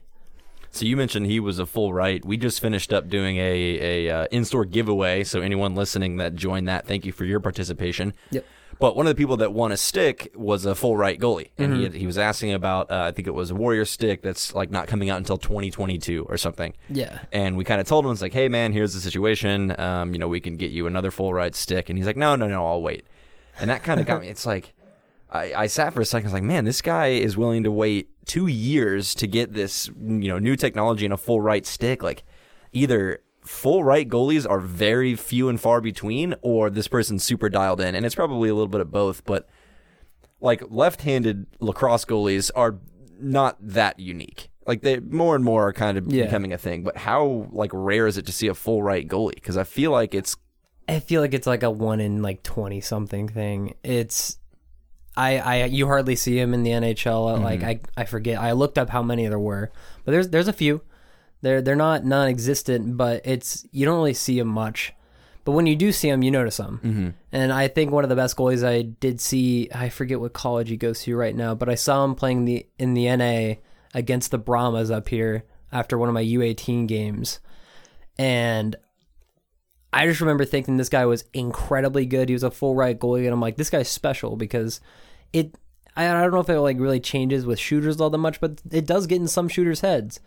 So 0.76 0.86
you 0.86 0.98
mentioned 0.98 1.28
he 1.28 1.40
was 1.40 1.58
a 1.58 1.66
full 1.66 1.94
right. 1.94 2.24
We 2.26 2.36
just 2.36 2.60
finished 2.60 2.92
up 2.92 3.08
doing 3.08 3.38
a 3.38 4.08
a 4.08 4.10
uh, 4.10 4.28
in 4.30 4.44
store 4.44 4.66
giveaway. 4.66 5.24
So 5.24 5.40
anyone 5.40 5.74
listening 5.74 6.18
that 6.18 6.36
joined 6.36 6.68
that, 6.68 6.86
thank 6.86 7.06
you 7.06 7.14
for 7.14 7.24
your 7.24 7.40
participation. 7.40 8.14
Yep. 8.32 8.46
But 8.78 8.98
one 8.98 9.08
of 9.08 9.10
the 9.10 9.16
people 9.16 9.38
that 9.38 9.54
won 9.54 9.72
a 9.72 9.78
stick 9.78 10.34
was 10.36 10.66
a 10.66 10.76
full 10.76 10.98
right 10.98 11.18
goalie, 11.18 11.52
and 11.58 11.78
he 11.78 11.84
had, 11.84 11.94
he 11.94 12.06
was 12.06 12.18
asking 12.18 12.52
about 12.52 12.92
uh, 12.92 13.04
I 13.04 13.12
think 13.12 13.26
it 13.26 13.34
was 13.34 13.52
a 13.52 13.56
Warrior 13.56 13.86
stick 13.86 14.22
that's 14.22 14.54
like 14.54 14.70
not 14.70 14.88
coming 14.88 15.10
out 15.10 15.18
until 15.18 15.38
2022 15.38 16.26
or 16.28 16.36
something. 16.36 16.74
Yeah. 16.90 17.20
And 17.32 17.56
we 17.56 17.64
kind 17.64 17.80
of 17.80 17.88
told 17.88 18.06
him 18.06 18.12
it's 18.12 18.22
like, 18.22 18.34
hey 18.34 18.50
man, 18.50 18.74
here's 18.74 18.94
the 18.94 19.00
situation. 19.00 19.80
Um, 19.80 20.12
you 20.12 20.20
know, 20.20 20.28
we 20.28 20.42
can 20.42 20.58
get 20.58 20.72
you 20.72 20.88
another 20.88 21.10
full 21.10 21.34
right 21.34 21.56
stick, 21.56 21.90
and 21.90 21.98
he's 21.98 22.06
like, 22.06 22.18
no, 22.18 22.36
no, 22.36 22.50
no, 22.50 22.68
I'll 22.68 22.82
wait. 22.82 23.06
And 23.58 23.70
that 23.70 23.84
kind 23.84 24.02
of 24.02 24.06
got 24.06 24.20
me. 24.20 24.28
It's 24.28 24.46
like. 24.46 24.74
I, 25.36 25.64
I 25.64 25.68
sat 25.68 25.94
for 25.94 26.02
a 26.02 26.06
second. 26.06 26.28
I 26.28 26.30
was 26.30 26.34
like, 26.34 26.44
man, 26.44 26.66
this 26.66 26.82
guy 26.82 27.08
is 27.08 27.38
willing 27.38 27.64
to 27.64 27.72
wait 27.72 28.10
two 28.26 28.48
years 28.48 29.14
to 29.16 29.28
get 29.28 29.54
this, 29.54 29.88
you 29.88 30.28
know, 30.30 30.40
new 30.40 30.56
technology 30.56 31.06
and 31.06 31.14
a 31.14 31.18
full 31.18 31.42
right 31.42 31.66
stick. 31.66 32.02
Like, 32.04 32.24
either 32.74 33.20
full 33.44 33.84
right 33.84 34.08
goalies 34.10 34.50
are 34.50 34.60
very 34.60 35.16
few 35.16 35.50
and 35.50 35.60
far 35.62 35.80
between, 35.82 36.36
or 36.42 36.70
this 36.70 36.88
person's 36.88 37.24
super 37.24 37.50
dialed 37.50 37.80
in, 37.82 37.96
and 37.96 38.06
it's 38.06 38.16
probably 38.16 38.50
a 38.50 38.54
little 38.54 38.68
bit 38.68 38.82
of 38.82 38.92
both. 38.92 39.24
But 39.26 39.48
like 40.42 40.64
left-handed 40.70 41.46
lacrosse 41.60 42.06
goalies 42.06 42.52
are 42.56 42.80
not 43.20 43.58
that 43.62 44.00
unique. 44.00 44.50
Like 44.68 44.82
they 44.82 45.00
more 45.00 45.36
and 45.36 45.46
more 45.46 45.68
are 45.68 45.74
kind 45.74 45.98
of 45.98 46.12
Yeah. 46.12 46.26
becoming 46.26 46.52
a 46.54 46.58
thing. 46.58 46.84
But 46.84 46.98
how 46.98 47.48
like 47.52 47.72
rare 47.74 48.08
is 48.08 48.18
it 48.18 48.26
to 48.26 48.32
see 48.32 48.48
a 48.48 48.54
full 48.56 48.82
right 48.84 49.08
goalie? 49.08 49.36
Because 49.36 49.58
I 49.58 49.64
feel 49.64 49.92
like 49.92 50.14
it's 50.16 50.36
I 50.88 51.00
feel 51.00 51.22
like 51.22 51.34
it's 51.34 51.48
like 51.48 51.64
a 51.64 51.70
one 51.72 52.00
in 52.00 52.22
like 52.22 52.44
twenty 52.44 52.82
something 52.82 53.28
thing. 53.28 53.76
It's 53.84 54.38
I 55.18 55.38
I 55.38 55.66
you 55.66 55.88
hardly 55.88 56.16
see 56.16 56.40
him 56.40 56.54
in 56.54 56.64
the 56.64 56.72
NHL. 56.72 57.42
Like 57.42 57.64
I 57.64 57.80
I 57.96 58.06
forget. 58.06 58.40
I 58.40 58.52
looked 58.52 58.78
up 58.78 58.90
how 58.90 59.02
many 59.02 59.28
there 59.28 59.40
were, 59.40 59.72
but 60.04 60.12
there's 60.12 60.30
there's 60.30 60.48
a 60.48 60.54
few. 60.54 60.82
They're 61.42 61.62
they're 61.62 61.76
not 61.76 62.06
non-existent, 62.06 62.98
but 62.98 63.22
it's 63.24 63.66
you 63.72 63.86
don't 63.86 63.98
really 63.98 64.14
see 64.14 64.40
him 64.40 64.48
much. 64.48 64.94
But 65.44 65.52
when 65.52 65.68
you 65.68 65.76
do 65.76 65.92
see 65.92 66.10
him, 66.10 66.24
you 66.24 66.32
notice 66.32 66.58
him. 66.58 66.80
Mm-hmm. 66.84 67.10
And 67.32 67.54
I 67.54 67.68
think 67.68 67.92
one 67.92 68.04
of 68.04 68.10
the 68.10 68.16
best 68.16 68.36
goalies 68.36 68.66
I 68.68 68.82
did 68.82 69.22
see, 69.22 69.70
I 69.74 69.90
forget 69.90 70.20
what 70.20 70.34
college 70.34 70.70
he 70.70 70.76
goes 70.76 71.04
to 71.04 71.16
right 71.16 71.36
now, 71.36 71.54
but 71.54 71.70
I 71.70 71.76
saw 71.76 72.04
him 72.04 72.16
playing 72.16 72.46
the 72.46 72.66
in 72.80 72.96
the 72.96 73.16
NA 73.16 73.62
against 73.94 74.32
the 74.32 74.40
Brahmas 74.40 74.90
up 74.90 75.08
here 75.08 75.44
after 75.72 75.98
one 75.98 76.10
of 76.10 76.16
my 76.16 76.24
U18 76.24 76.88
games, 76.88 77.40
and 78.18 78.76
I 79.96 80.06
just 80.06 80.20
remember 80.20 80.44
thinking 80.46 80.78
this 80.78 80.90
guy 80.90 81.06
was 81.06 81.24
incredibly 81.34 82.06
good. 82.06 82.30
He 82.30 82.34
was 82.34 82.44
a 82.44 82.52
full 82.52 82.76
right 82.76 83.00
goalie, 83.00 83.24
and 83.24 83.34
I'm 83.34 83.42
like, 83.42 83.56
this 83.56 83.70
guy's 83.70 83.90
special 83.90 84.36
because 84.36 84.82
it. 85.34 85.56
I, 85.98 86.10
I 86.10 86.22
don't 86.22 86.34
know 86.34 86.42
if 86.42 86.50
it 86.50 86.60
like 86.60 86.78
really 86.78 87.00
changes 87.00 87.46
with 87.46 87.58
shooters 87.58 88.02
all 88.02 88.10
that 88.10 88.18
much, 88.18 88.42
but 88.42 88.62
it 88.70 88.86
does 88.86 89.08
get 89.08 89.22
in 89.22 89.28
some 89.28 89.48
shooters' 89.48 89.80
heads. 89.80 90.20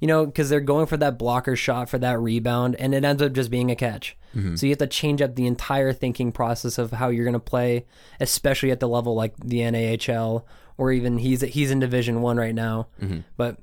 You 0.00 0.08
know, 0.08 0.26
because 0.26 0.50
they're 0.50 0.60
going 0.60 0.86
for 0.86 0.98
that 0.98 1.18
blocker 1.18 1.56
shot 1.56 1.88
for 1.88 1.98
that 1.98 2.20
rebound, 2.20 2.76
and 2.76 2.94
it 2.94 3.04
ends 3.04 3.22
up 3.22 3.32
just 3.32 3.50
being 3.50 3.70
a 3.70 3.76
catch. 3.76 4.18
Mm-hmm. 4.36 4.56
So 4.56 4.66
you 4.66 4.72
have 4.72 4.78
to 4.78 4.86
change 4.86 5.22
up 5.22 5.34
the 5.34 5.46
entire 5.46 5.92
thinking 5.92 6.30
process 6.30 6.76
of 6.76 6.90
how 6.90 7.08
you're 7.08 7.24
going 7.24 7.32
to 7.32 7.40
play, 7.40 7.86
especially 8.20 8.70
at 8.70 8.80
the 8.80 8.88
level 8.88 9.14
like 9.14 9.34
the 9.38 9.60
NAHL 9.60 10.44
or 10.76 10.92
even 10.92 11.18
he's 11.18 11.40
he's 11.40 11.70
in 11.70 11.78
Division 11.78 12.20
One 12.20 12.36
right 12.36 12.54
now. 12.54 12.88
Mm-hmm. 13.00 13.20
But 13.36 13.58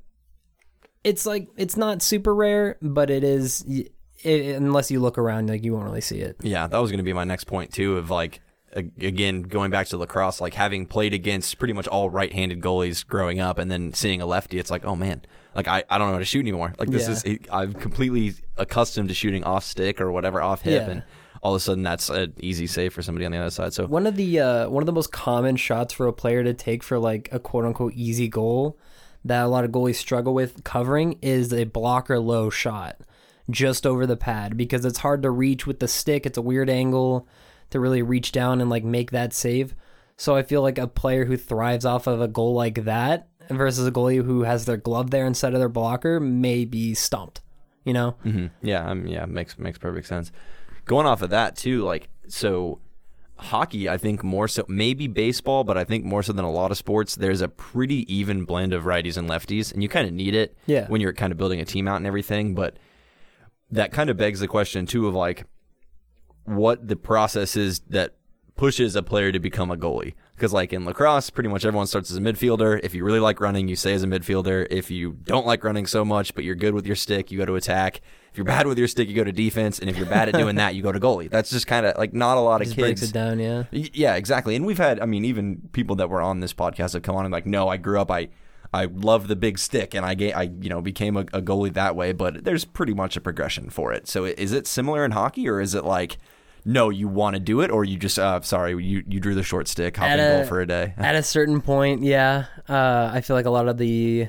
it's 1.03 1.25
like 1.25 1.49
it's 1.57 1.77
not 1.77 2.01
super 2.01 2.33
rare, 2.33 2.77
but 2.81 3.09
it 3.09 3.23
is. 3.23 3.65
It, 4.23 4.55
unless 4.55 4.91
you 4.91 4.99
look 4.99 5.17
around, 5.17 5.49
like 5.49 5.63
you 5.63 5.73
won't 5.73 5.85
really 5.85 6.01
see 6.01 6.19
it. 6.19 6.35
Yeah, 6.41 6.67
that 6.67 6.77
was 6.77 6.91
going 6.91 6.99
to 6.99 7.03
be 7.03 7.13
my 7.13 7.23
next 7.23 7.45
point 7.45 7.73
too. 7.73 7.97
Of 7.97 8.09
like, 8.09 8.39
again, 8.75 9.41
going 9.43 9.71
back 9.71 9.87
to 9.87 9.97
lacrosse, 9.97 10.39
like 10.41 10.53
having 10.53 10.85
played 10.85 11.13
against 11.13 11.57
pretty 11.59 11.73
much 11.73 11.87
all 11.87 12.09
right-handed 12.09 12.61
goalies 12.61 13.05
growing 13.05 13.39
up, 13.39 13.57
and 13.57 13.69
then 13.71 13.93
seeing 13.93 14.21
a 14.21 14.25
lefty, 14.25 14.59
it's 14.59 14.71
like, 14.71 14.85
oh 14.85 14.95
man, 14.95 15.21
like 15.55 15.67
I, 15.67 15.83
I 15.89 15.97
don't 15.97 16.07
know 16.07 16.13
how 16.13 16.19
to 16.19 16.25
shoot 16.25 16.41
anymore. 16.41 16.73
Like 16.77 16.89
this 16.89 17.07
Yeah. 17.25 17.31
is 17.33 17.39
I'm 17.51 17.73
completely 17.73 18.33
accustomed 18.57 19.09
to 19.09 19.15
shooting 19.15 19.43
off 19.43 19.63
stick 19.63 19.99
or 19.99 20.11
whatever 20.11 20.41
off 20.41 20.61
hip, 20.61 20.85
Yeah. 20.85 20.91
and 20.91 21.03
all 21.43 21.55
of 21.55 21.57
a 21.57 21.63
sudden 21.63 21.81
that's 21.83 22.09
an 22.09 22.33
easy 22.39 22.67
save 22.67 22.93
for 22.93 23.01
somebody 23.01 23.25
on 23.25 23.31
the 23.31 23.37
other 23.39 23.49
side. 23.49 23.73
So 23.73 23.87
One 23.87 24.05
of 24.05 24.15
the 24.15 24.39
uh, 24.39 24.69
one 24.69 24.83
of 24.83 24.85
the 24.85 24.93
most 24.93 25.11
common 25.11 25.55
shots 25.55 25.93
for 25.93 26.05
a 26.07 26.13
player 26.13 26.43
to 26.43 26.53
take 26.53 26.83
for 26.83 26.99
like 26.99 27.29
a 27.31 27.39
quote 27.39 27.65
unquote 27.65 27.93
easy 27.95 28.27
goal 28.27 28.77
that 29.25 29.43
a 29.43 29.47
lot 29.47 29.63
of 29.65 29.71
goalies 29.71 29.95
struggle 29.95 30.33
with 30.35 30.63
covering 30.63 31.17
is 31.21 31.51
a 31.53 31.63
blocker 31.65 32.19
low 32.19 32.49
shot 32.51 32.97
just 33.51 33.85
over 33.85 34.05
the 34.05 34.17
pad 34.17 34.57
because 34.57 34.85
it's 34.85 34.99
hard 34.99 35.21
to 35.23 35.29
reach 35.29 35.67
with 35.67 35.79
the 35.79 35.87
stick. 35.87 36.25
It's 36.25 36.37
a 36.37 36.41
weird 36.41 36.69
angle 36.69 37.27
to 37.69 37.79
really 37.79 38.01
reach 38.01 38.31
down 38.31 38.61
and 38.61 38.69
like 38.69 38.83
make 38.83 39.11
that 39.11 39.33
save. 39.33 39.75
So 40.17 40.35
I 40.35 40.43
feel 40.43 40.61
like 40.61 40.77
a 40.77 40.87
player 40.87 41.25
who 41.25 41.37
thrives 41.37 41.85
off 41.85 42.07
of 42.07 42.21
a 42.21 42.27
goal 42.27 42.53
like 42.53 42.83
that 42.85 43.27
versus 43.49 43.87
a 43.87 43.91
goalie 43.91 44.23
who 44.23 44.43
has 44.43 44.65
their 44.65 44.77
glove 44.77 45.09
there 45.11 45.25
instead 45.25 45.53
of 45.53 45.59
their 45.59 45.69
blocker 45.69 46.19
may 46.19 46.65
be 46.65 46.93
stumped. 46.93 47.41
You 47.83 47.93
know? 47.93 48.11
hmm 48.23 48.47
Yeah, 48.61 48.87
um, 48.87 49.07
yeah, 49.07 49.25
makes 49.25 49.57
makes 49.57 49.77
perfect 49.79 50.07
sense. 50.07 50.31
Going 50.85 51.07
off 51.07 51.21
of 51.23 51.31
that 51.31 51.55
too, 51.55 51.83
like 51.83 52.09
so, 52.27 52.79
hockey. 53.37 53.89
I 53.89 53.97
think 53.97 54.23
more 54.23 54.47
so, 54.47 54.63
maybe 54.67 55.07
baseball, 55.07 55.63
but 55.63 55.77
I 55.77 55.83
think 55.83 56.05
more 56.05 56.21
so 56.21 56.33
than 56.33 56.45
a 56.45 56.51
lot 56.51 56.69
of 56.69 56.77
sports. 56.77 57.15
There's 57.15 57.41
a 57.41 57.47
pretty 57.47 58.13
even 58.13 58.45
blend 58.45 58.73
of 58.73 58.83
righties 58.83 59.17
and 59.17 59.27
lefties, 59.27 59.73
and 59.73 59.81
you 59.81 59.89
kind 59.89 60.07
of 60.07 60.13
need 60.13 60.35
it. 60.35 60.55
Yeah. 60.67 60.87
when 60.87 61.01
you're 61.01 61.13
kind 61.13 61.31
of 61.31 61.37
building 61.37 61.59
a 61.59 61.65
team 61.65 61.87
out 61.87 61.95
and 61.97 62.05
everything. 62.05 62.53
But 62.53 62.77
that 63.71 63.91
kind 63.91 64.09
of 64.09 64.17
begs 64.17 64.39
the 64.39 64.47
question 64.47 64.85
too 64.85 65.07
of 65.07 65.15
like, 65.15 65.45
what 66.45 66.87
the 66.87 66.95
process 66.95 67.55
is 67.55 67.79
that 67.89 68.15
pushes 68.55 68.95
a 68.95 69.03
player 69.03 69.31
to 69.31 69.39
become 69.39 69.71
a 69.71 69.77
goalie. 69.77 70.13
Because 70.35 70.53
like 70.53 70.73
in 70.73 70.85
lacrosse, 70.85 71.29
pretty 71.29 71.49
much 71.49 71.65
everyone 71.65 71.85
starts 71.85 72.09
as 72.09 72.17
a 72.17 72.19
midfielder. 72.19 72.79
If 72.83 72.95
you 72.95 73.03
really 73.03 73.19
like 73.19 73.39
running, 73.39 73.67
you 73.67 73.75
stay 73.75 73.93
as 73.93 74.03
a 74.03 74.07
midfielder. 74.07 74.65
If 74.71 74.89
you 74.89 75.11
don't 75.23 75.45
like 75.45 75.63
running 75.63 75.85
so 75.85 76.03
much, 76.03 76.33
but 76.33 76.43
you're 76.43 76.55
good 76.55 76.73
with 76.73 76.85
your 76.87 76.95
stick, 76.95 77.31
you 77.31 77.37
go 77.37 77.45
to 77.45 77.55
attack. 77.55 78.01
If 78.31 78.37
you're 78.37 78.45
bad 78.45 78.65
with 78.65 78.79
your 78.79 78.87
stick, 78.87 79.07
you 79.07 79.15
go 79.15 79.23
to 79.23 79.31
defense. 79.31 79.77
And 79.77 79.89
if 79.89 79.97
you're 79.97 80.07
bad 80.07 80.29
at 80.29 80.35
doing 80.35 80.55
that, 80.55 80.73
you 80.73 80.81
go 80.81 80.91
to 80.91 80.99
goalie. 80.99 81.29
That's 81.29 81.51
just 81.51 81.67
kind 81.67 81.85
of 81.85 81.95
like 81.97 82.13
not 82.13 82.37
a 82.37 82.41
lot 82.41 82.61
of 82.61 82.67
Just 82.67 82.75
kids. 82.75 82.85
breaks 82.85 83.03
it 83.03 83.13
down, 83.13 83.39
yeah. 83.39 83.65
Yeah, 83.71 84.15
exactly. 84.15 84.55
And 84.55 84.65
we've 84.65 84.77
had, 84.79 84.99
I 84.99 85.05
mean, 85.05 85.25
even 85.25 85.69
people 85.73 85.95
that 85.97 86.09
were 86.09 86.21
on 86.21 86.39
this 86.39 86.53
podcast 86.53 86.93
have 86.93 87.03
come 87.03 87.15
on 87.15 87.25
and 87.25 87.31
like, 87.31 87.45
no, 87.45 87.67
I 87.67 87.77
grew 87.77 87.99
up, 87.99 88.09
I, 88.09 88.29
I 88.73 88.85
love 88.85 89.27
the 89.27 89.35
big 89.35 89.59
stick, 89.59 89.93
and 89.93 90.05
I 90.05 90.15
ga- 90.15 90.33
I, 90.33 90.43
you 90.43 90.69
know, 90.69 90.81
became 90.81 91.17
a, 91.17 91.21
a 91.33 91.41
goalie 91.41 91.73
that 91.73 91.95
way. 91.95 92.13
But 92.13 92.43
there's 92.45 92.63
pretty 92.65 92.93
much 92.93 93.17
a 93.17 93.21
progression 93.21 93.69
for 93.69 93.91
it. 93.91 94.07
So 94.07 94.25
is 94.25 94.53
it 94.53 94.65
similar 94.67 95.03
in 95.03 95.11
hockey, 95.11 95.49
or 95.49 95.59
is 95.59 95.75
it 95.75 95.83
like, 95.83 96.17
no, 96.63 96.89
you 96.89 97.07
want 97.07 97.33
to 97.35 97.39
do 97.39 97.59
it, 97.61 97.69
or 97.71 97.83
you 97.83 97.97
just, 97.97 98.17
uh, 98.19 98.39
sorry, 98.41 98.71
you 98.83 99.03
you 99.07 99.19
drew 99.19 99.35
the 99.35 99.43
short 99.43 99.67
stick, 99.67 99.97
hop 99.97 100.07
At 100.09 100.19
and 100.19 100.29
goal 100.37 100.43
for 100.45 100.61
a 100.61 100.67
day? 100.67 100.93
At 100.97 101.15
a 101.15 101.23
certain 101.23 101.59
point, 101.61 102.03
yeah. 102.03 102.45
Uh, 102.69 103.09
I 103.13 103.21
feel 103.21 103.35
like 103.35 103.45
a 103.47 103.49
lot 103.49 103.67
of 103.67 103.77
the, 103.77 104.27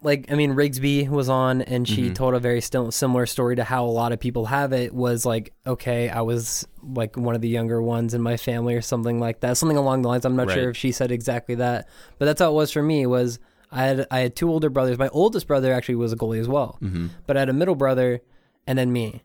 like, 0.00 0.30
I 0.32 0.36
mean, 0.36 0.52
Rigsby 0.54 1.08
was 1.08 1.28
on 1.28 1.60
and 1.62 1.86
she 1.86 2.04
Mm-hmm. 2.04 2.14
told 2.14 2.34
a 2.34 2.40
very 2.40 2.60
still, 2.62 2.90
similar 2.92 3.26
story 3.26 3.56
to 3.56 3.64
how 3.64 3.84
a 3.84 3.90
lot 3.90 4.12
of 4.12 4.20
people 4.20 4.46
have 4.46 4.72
it. 4.72 4.94
Was 4.94 5.26
like, 5.26 5.52
okay, 5.66 6.08
I 6.08 6.22
was 6.22 6.66
like 6.82 7.16
one 7.16 7.34
of 7.34 7.40
the 7.42 7.48
younger 7.48 7.82
ones 7.82 8.14
in 8.14 8.22
my 8.22 8.36
family 8.36 8.74
or 8.74 8.80
something 8.80 9.20
like 9.20 9.40
that, 9.40 9.56
something 9.58 9.76
along 9.76 10.02
the 10.02 10.08
lines. 10.08 10.24
I'm 10.24 10.34
not 10.36 10.46
Right. 10.48 10.54
sure 10.54 10.70
if 10.70 10.76
she 10.76 10.92
said 10.92 11.12
exactly 11.12 11.56
that, 11.56 11.88
but 12.18 12.24
that's 12.24 12.40
how 12.40 12.50
it 12.50 12.54
was 12.54 12.70
for 12.72 12.82
me. 12.82 13.06
Was 13.06 13.38
I 13.72 13.84
had 13.84 14.06
I 14.10 14.20
had 14.20 14.36
two 14.36 14.50
older 14.50 14.68
brothers. 14.70 14.98
My 14.98 15.08
oldest 15.08 15.46
brother 15.46 15.72
actually 15.72 15.94
was 15.96 16.12
a 16.12 16.16
goalie 16.16 16.38
as 16.40 16.48
well, 16.48 16.78
Mm-hmm. 16.82 17.06
but 17.26 17.36
I 17.36 17.40
had 17.40 17.48
a 17.48 17.52
middle 17.54 17.74
brother 17.74 18.20
and 18.66 18.78
then 18.78 18.92
me. 18.92 19.22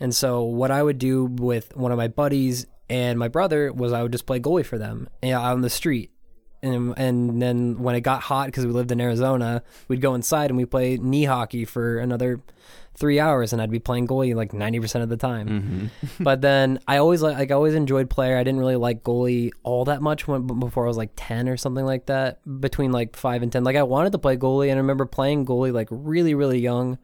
And 0.00 0.14
so 0.14 0.42
what 0.42 0.70
I 0.70 0.82
would 0.82 0.98
do 0.98 1.26
with 1.26 1.76
one 1.76 1.92
of 1.92 1.98
my 1.98 2.08
buddies 2.08 2.66
and 2.88 3.18
my 3.18 3.28
brother 3.28 3.72
was 3.72 3.92
I 3.92 4.02
would 4.02 4.12
just 4.12 4.24
play 4.26 4.40
goalie 4.40 4.64
for 4.64 4.78
them 4.78 5.08
you 5.22 5.30
know, 5.30 5.38
out 5.40 5.52
on 5.52 5.60
the 5.60 5.70
street. 5.70 6.10
And, 6.62 6.92
and 6.98 7.40
then 7.40 7.78
when 7.82 7.94
it 7.94 8.00
got 8.00 8.20
hot 8.22 8.46
because 8.46 8.66
we 8.66 8.72
lived 8.72 8.90
in 8.92 9.00
Arizona, 9.00 9.62
we'd 9.88 10.00
go 10.00 10.14
inside 10.14 10.50
and 10.50 10.56
we 10.58 10.64
play 10.66 10.96
knee 10.98 11.24
hockey 11.24 11.64
for 11.64 11.98
another 11.98 12.40
three 13.00 13.18
hours, 13.18 13.52
and 13.52 13.60
I'd 13.60 13.70
be 13.70 13.80
playing 13.80 14.06
goalie 14.06 14.34
like 14.34 14.52
ninety 14.52 14.78
percent 14.78 15.02
of 15.02 15.08
the 15.08 15.16
time. 15.16 15.48
Mm-hmm. 15.48 16.22
but 16.24 16.42
then 16.42 16.78
I 16.86 16.98
always 16.98 17.22
like, 17.22 17.36
like 17.36 17.50
I 17.50 17.54
always 17.54 17.74
enjoyed 17.74 18.08
player. 18.08 18.36
I 18.36 18.44
didn't 18.44 18.60
really 18.60 18.76
like 18.76 19.02
goalie 19.02 19.50
all 19.64 19.86
that 19.86 20.02
much 20.02 20.28
when 20.28 20.46
before 20.46 20.84
I 20.84 20.88
was 20.88 20.96
like 20.96 21.10
ten 21.16 21.48
or 21.48 21.56
something 21.56 21.84
like 21.84 22.06
that. 22.06 22.38
Between 22.60 22.92
like 22.92 23.16
five 23.16 23.42
and 23.42 23.50
ten, 23.50 23.64
like 23.64 23.76
I 23.76 23.82
wanted 23.82 24.12
to 24.12 24.18
play 24.18 24.36
goalie, 24.36 24.68
and 24.68 24.74
I 24.74 24.82
remember 24.82 25.06
playing 25.06 25.46
goalie 25.46 25.72
like 25.72 25.88
really 25.90 26.34
really 26.34 26.60
young. 26.60 26.98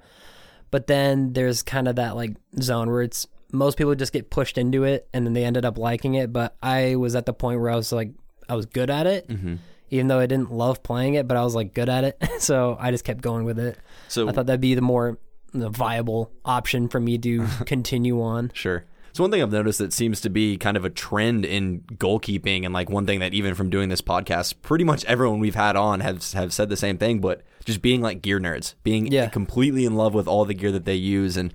But 0.71 0.87
then 0.87 1.33
there's 1.33 1.63
kind 1.63 1.89
of 1.89 1.97
that 1.97 2.15
like 2.15 2.37
zone 2.61 2.91
where 2.91 3.03
it's 3.03 3.27
most 3.53 3.79
people 3.79 3.95
just 3.95 4.13
get 4.13 4.31
pushed 4.31 4.59
into 4.59 4.85
it 4.85 5.09
and 5.13 5.25
then 5.27 5.33
they 5.33 5.45
ended 5.45 5.65
up 5.65 5.79
liking 5.79 6.15
it. 6.15 6.33
But 6.33 6.57
I 6.63 6.97
was 6.97 7.17
at 7.17 7.27
the 7.27 7.33
point 7.33 7.61
where 7.61 7.71
I 7.71 7.77
was 7.77 7.93
like, 7.93 8.11
I 8.49 8.55
was 8.55 8.67
good 8.67 8.91
at 8.91 9.07
it, 9.07 9.29
mm-hmm. 9.29 9.57
even 9.91 10.09
though 10.09 10.19
I 10.19 10.27
didn't 10.27 10.53
love 10.53 10.83
playing 10.83 11.15
it, 11.15 11.27
but 11.27 11.37
I 11.37 11.43
was 11.45 11.55
like 11.55 11.75
good 11.75 11.89
at 11.89 12.05
it. 12.05 12.23
so 12.39 12.77
I 12.79 12.91
just 12.91 13.05
kept 13.05 13.23
going 13.23 13.45
with 13.45 13.59
it. 13.59 13.79
So 14.09 14.29
I 14.29 14.33
thought 14.33 14.47
that'd 14.47 14.61
be 14.61 14.75
the 14.75 14.83
more 14.83 15.19
the 15.59 15.69
viable 15.71 16.31
option 16.45 16.89
for 16.89 17.01
me 17.01 17.19
to 17.19 17.47
continue 17.67 18.21
on. 18.23 18.51
Sure. 18.55 18.85
So 19.13 19.23
one 19.25 19.31
thing 19.31 19.41
I've 19.41 19.51
noticed 19.51 19.79
that 19.79 19.95
seems 19.95 20.21
to 20.21 20.29
be 20.31 20.59
kind 20.59 20.77
of 20.77 20.85
a 20.85 20.91
trend 20.91 21.47
in 21.47 21.81
goalkeeping, 21.95 22.65
and 22.67 22.75
like 22.75 22.91
one 22.91 23.07
thing 23.07 23.21
that 23.21 23.33
even 23.33 23.55
from 23.55 23.71
doing 23.71 23.89
this 23.89 24.03
podcast, 24.03 24.57
pretty 24.61 24.85
much 24.85 25.05
everyone 25.07 25.39
we've 25.41 25.55
had 25.55 25.75
on 25.75 26.01
have 26.01 26.31
have 26.33 26.53
said 26.53 26.69
the 26.69 26.77
same 26.77 26.99
thing, 26.99 27.21
but 27.21 27.43
just 27.65 27.81
being 27.81 28.03
like 28.03 28.21
gear 28.21 28.39
nerds, 28.39 28.75
being 28.83 29.07
Yeah. 29.07 29.29
completely 29.31 29.87
in 29.87 29.95
love 29.95 30.13
with 30.13 30.29
all 30.29 30.45
the 30.45 30.53
gear 30.53 30.71
that 30.73 30.85
they 30.85 30.95
use, 30.97 31.39
and 31.39 31.55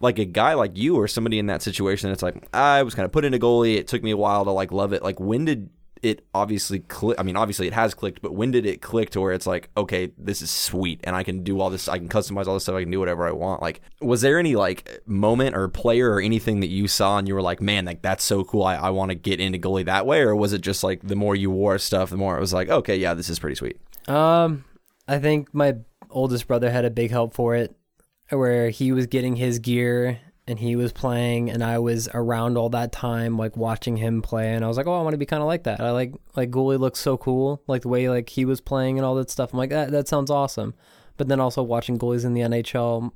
like 0.00 0.18
a 0.18 0.24
guy 0.24 0.54
like 0.54 0.76
you 0.76 0.96
or 0.96 1.06
somebody 1.06 1.38
in 1.38 1.46
that 1.46 1.62
situation, 1.62 2.10
it's 2.10 2.24
like 2.24 2.44
ah, 2.52 2.72
I 2.74 2.82
was 2.82 2.96
kind 2.96 3.06
of 3.06 3.12
put 3.12 3.24
into 3.24 3.38
goalie. 3.38 3.76
It 3.76 3.86
took 3.86 4.02
me 4.02 4.10
a 4.10 4.16
while 4.16 4.44
to 4.44 4.50
like 4.50 4.72
love 4.72 4.92
it. 4.92 5.04
Like 5.04 5.20
when 5.20 5.44
did 5.44 5.70
it 6.06 6.24
obviously 6.32 6.78
click? 6.78 7.20
I 7.20 7.22
mean, 7.22 7.36
obviously 7.36 7.66
it 7.66 7.74
has 7.74 7.92
clicked, 7.92 8.22
but 8.22 8.34
when 8.34 8.50
did 8.50 8.64
it 8.64 8.80
click 8.80 9.10
to 9.10 9.20
where 9.20 9.32
it's 9.32 9.46
like, 9.46 9.68
okay, 9.76 10.12
this 10.16 10.40
is 10.40 10.50
sweet, 10.50 11.00
and 11.04 11.14
I 11.14 11.22
can 11.22 11.42
do 11.42 11.60
all 11.60 11.68
this. 11.68 11.88
I 11.88 11.98
can 11.98 12.08
customize 12.08 12.46
all 12.46 12.54
this 12.54 12.62
stuff. 12.62 12.76
I 12.76 12.82
can 12.82 12.90
do 12.90 12.98
whatever 13.00 13.26
I 13.28 13.32
want. 13.32 13.60
Like, 13.60 13.80
was 14.00 14.22
there 14.22 14.38
any 14.38 14.56
like 14.56 15.02
moment 15.06 15.54
or 15.54 15.68
player 15.68 16.10
or 16.10 16.20
anything 16.20 16.60
that 16.60 16.68
you 16.68 16.88
saw 16.88 17.18
and 17.18 17.28
you 17.28 17.34
were 17.34 17.42
like, 17.42 17.60
man, 17.60 17.84
like 17.84 18.00
that's 18.00 18.24
so 18.24 18.44
cool. 18.44 18.62
I, 18.62 18.76
I 18.76 18.90
want 18.90 19.10
to 19.10 19.14
get 19.14 19.40
into 19.40 19.58
goalie 19.58 19.84
that 19.84 20.06
way, 20.06 20.22
or 20.22 20.34
was 20.34 20.52
it 20.52 20.62
just 20.62 20.82
like 20.82 21.02
the 21.02 21.16
more 21.16 21.36
you 21.36 21.50
wore 21.50 21.78
stuff, 21.78 22.10
the 22.10 22.16
more 22.16 22.36
it 22.36 22.40
was 22.40 22.54
like, 22.54 22.68
okay, 22.70 22.96
yeah, 22.96 23.14
this 23.14 23.28
is 23.28 23.38
pretty 23.38 23.56
sweet. 23.56 23.78
Um, 24.08 24.64
I 25.08 25.18
think 25.18 25.52
my 25.52 25.76
oldest 26.10 26.46
brother 26.46 26.70
had 26.70 26.84
a 26.84 26.90
big 26.90 27.10
help 27.10 27.34
for 27.34 27.54
it, 27.54 27.76
where 28.30 28.70
he 28.70 28.92
was 28.92 29.06
getting 29.06 29.36
his 29.36 29.58
gear 29.58 30.20
and 30.48 30.58
he 30.58 30.76
was 30.76 30.92
playing, 30.92 31.50
and 31.50 31.62
I 31.62 31.78
was 31.78 32.08
around 32.14 32.56
all 32.56 32.68
that 32.70 32.92
time, 32.92 33.36
like 33.36 33.56
watching 33.56 33.96
him 33.96 34.22
play, 34.22 34.52
and 34.52 34.64
I 34.64 34.68
was 34.68 34.76
like, 34.76 34.86
oh, 34.86 34.98
I 34.98 35.02
want 35.02 35.14
to 35.14 35.18
be 35.18 35.26
kind 35.26 35.42
of 35.42 35.48
like 35.48 35.64
that. 35.64 35.80
I 35.80 35.90
like 35.90 36.14
like 36.36 36.50
goalie 36.50 36.78
looks 36.78 37.00
so 37.00 37.16
cool, 37.16 37.62
like 37.66 37.82
the 37.82 37.88
way 37.88 38.08
like 38.08 38.28
he 38.28 38.44
was 38.44 38.60
playing 38.60 38.98
and 38.98 39.04
all 39.04 39.16
that 39.16 39.30
stuff. 39.30 39.52
I'm 39.52 39.58
like, 39.58 39.70
that 39.70 39.90
that 39.90 40.08
sounds 40.08 40.30
awesome. 40.30 40.74
But 41.16 41.28
then 41.28 41.40
also 41.40 41.62
watching 41.62 41.98
goalies 41.98 42.24
in 42.24 42.34
the 42.34 42.42
NHL. 42.42 43.10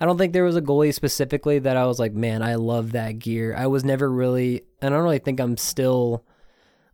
I 0.00 0.04
don't 0.04 0.18
think 0.18 0.32
there 0.32 0.44
was 0.44 0.56
a 0.56 0.62
goalie 0.62 0.92
specifically 0.92 1.60
that 1.60 1.76
I 1.76 1.86
was 1.86 2.00
like, 2.00 2.12
man, 2.12 2.42
I 2.42 2.56
love 2.56 2.92
that 2.92 3.20
gear. 3.20 3.54
I 3.56 3.68
was 3.68 3.84
never 3.84 4.10
really, 4.10 4.62
and 4.80 4.92
I 4.92 4.96
don't 4.96 5.04
really 5.04 5.20
think 5.20 5.40
I'm 5.40 5.56
still 5.56 6.24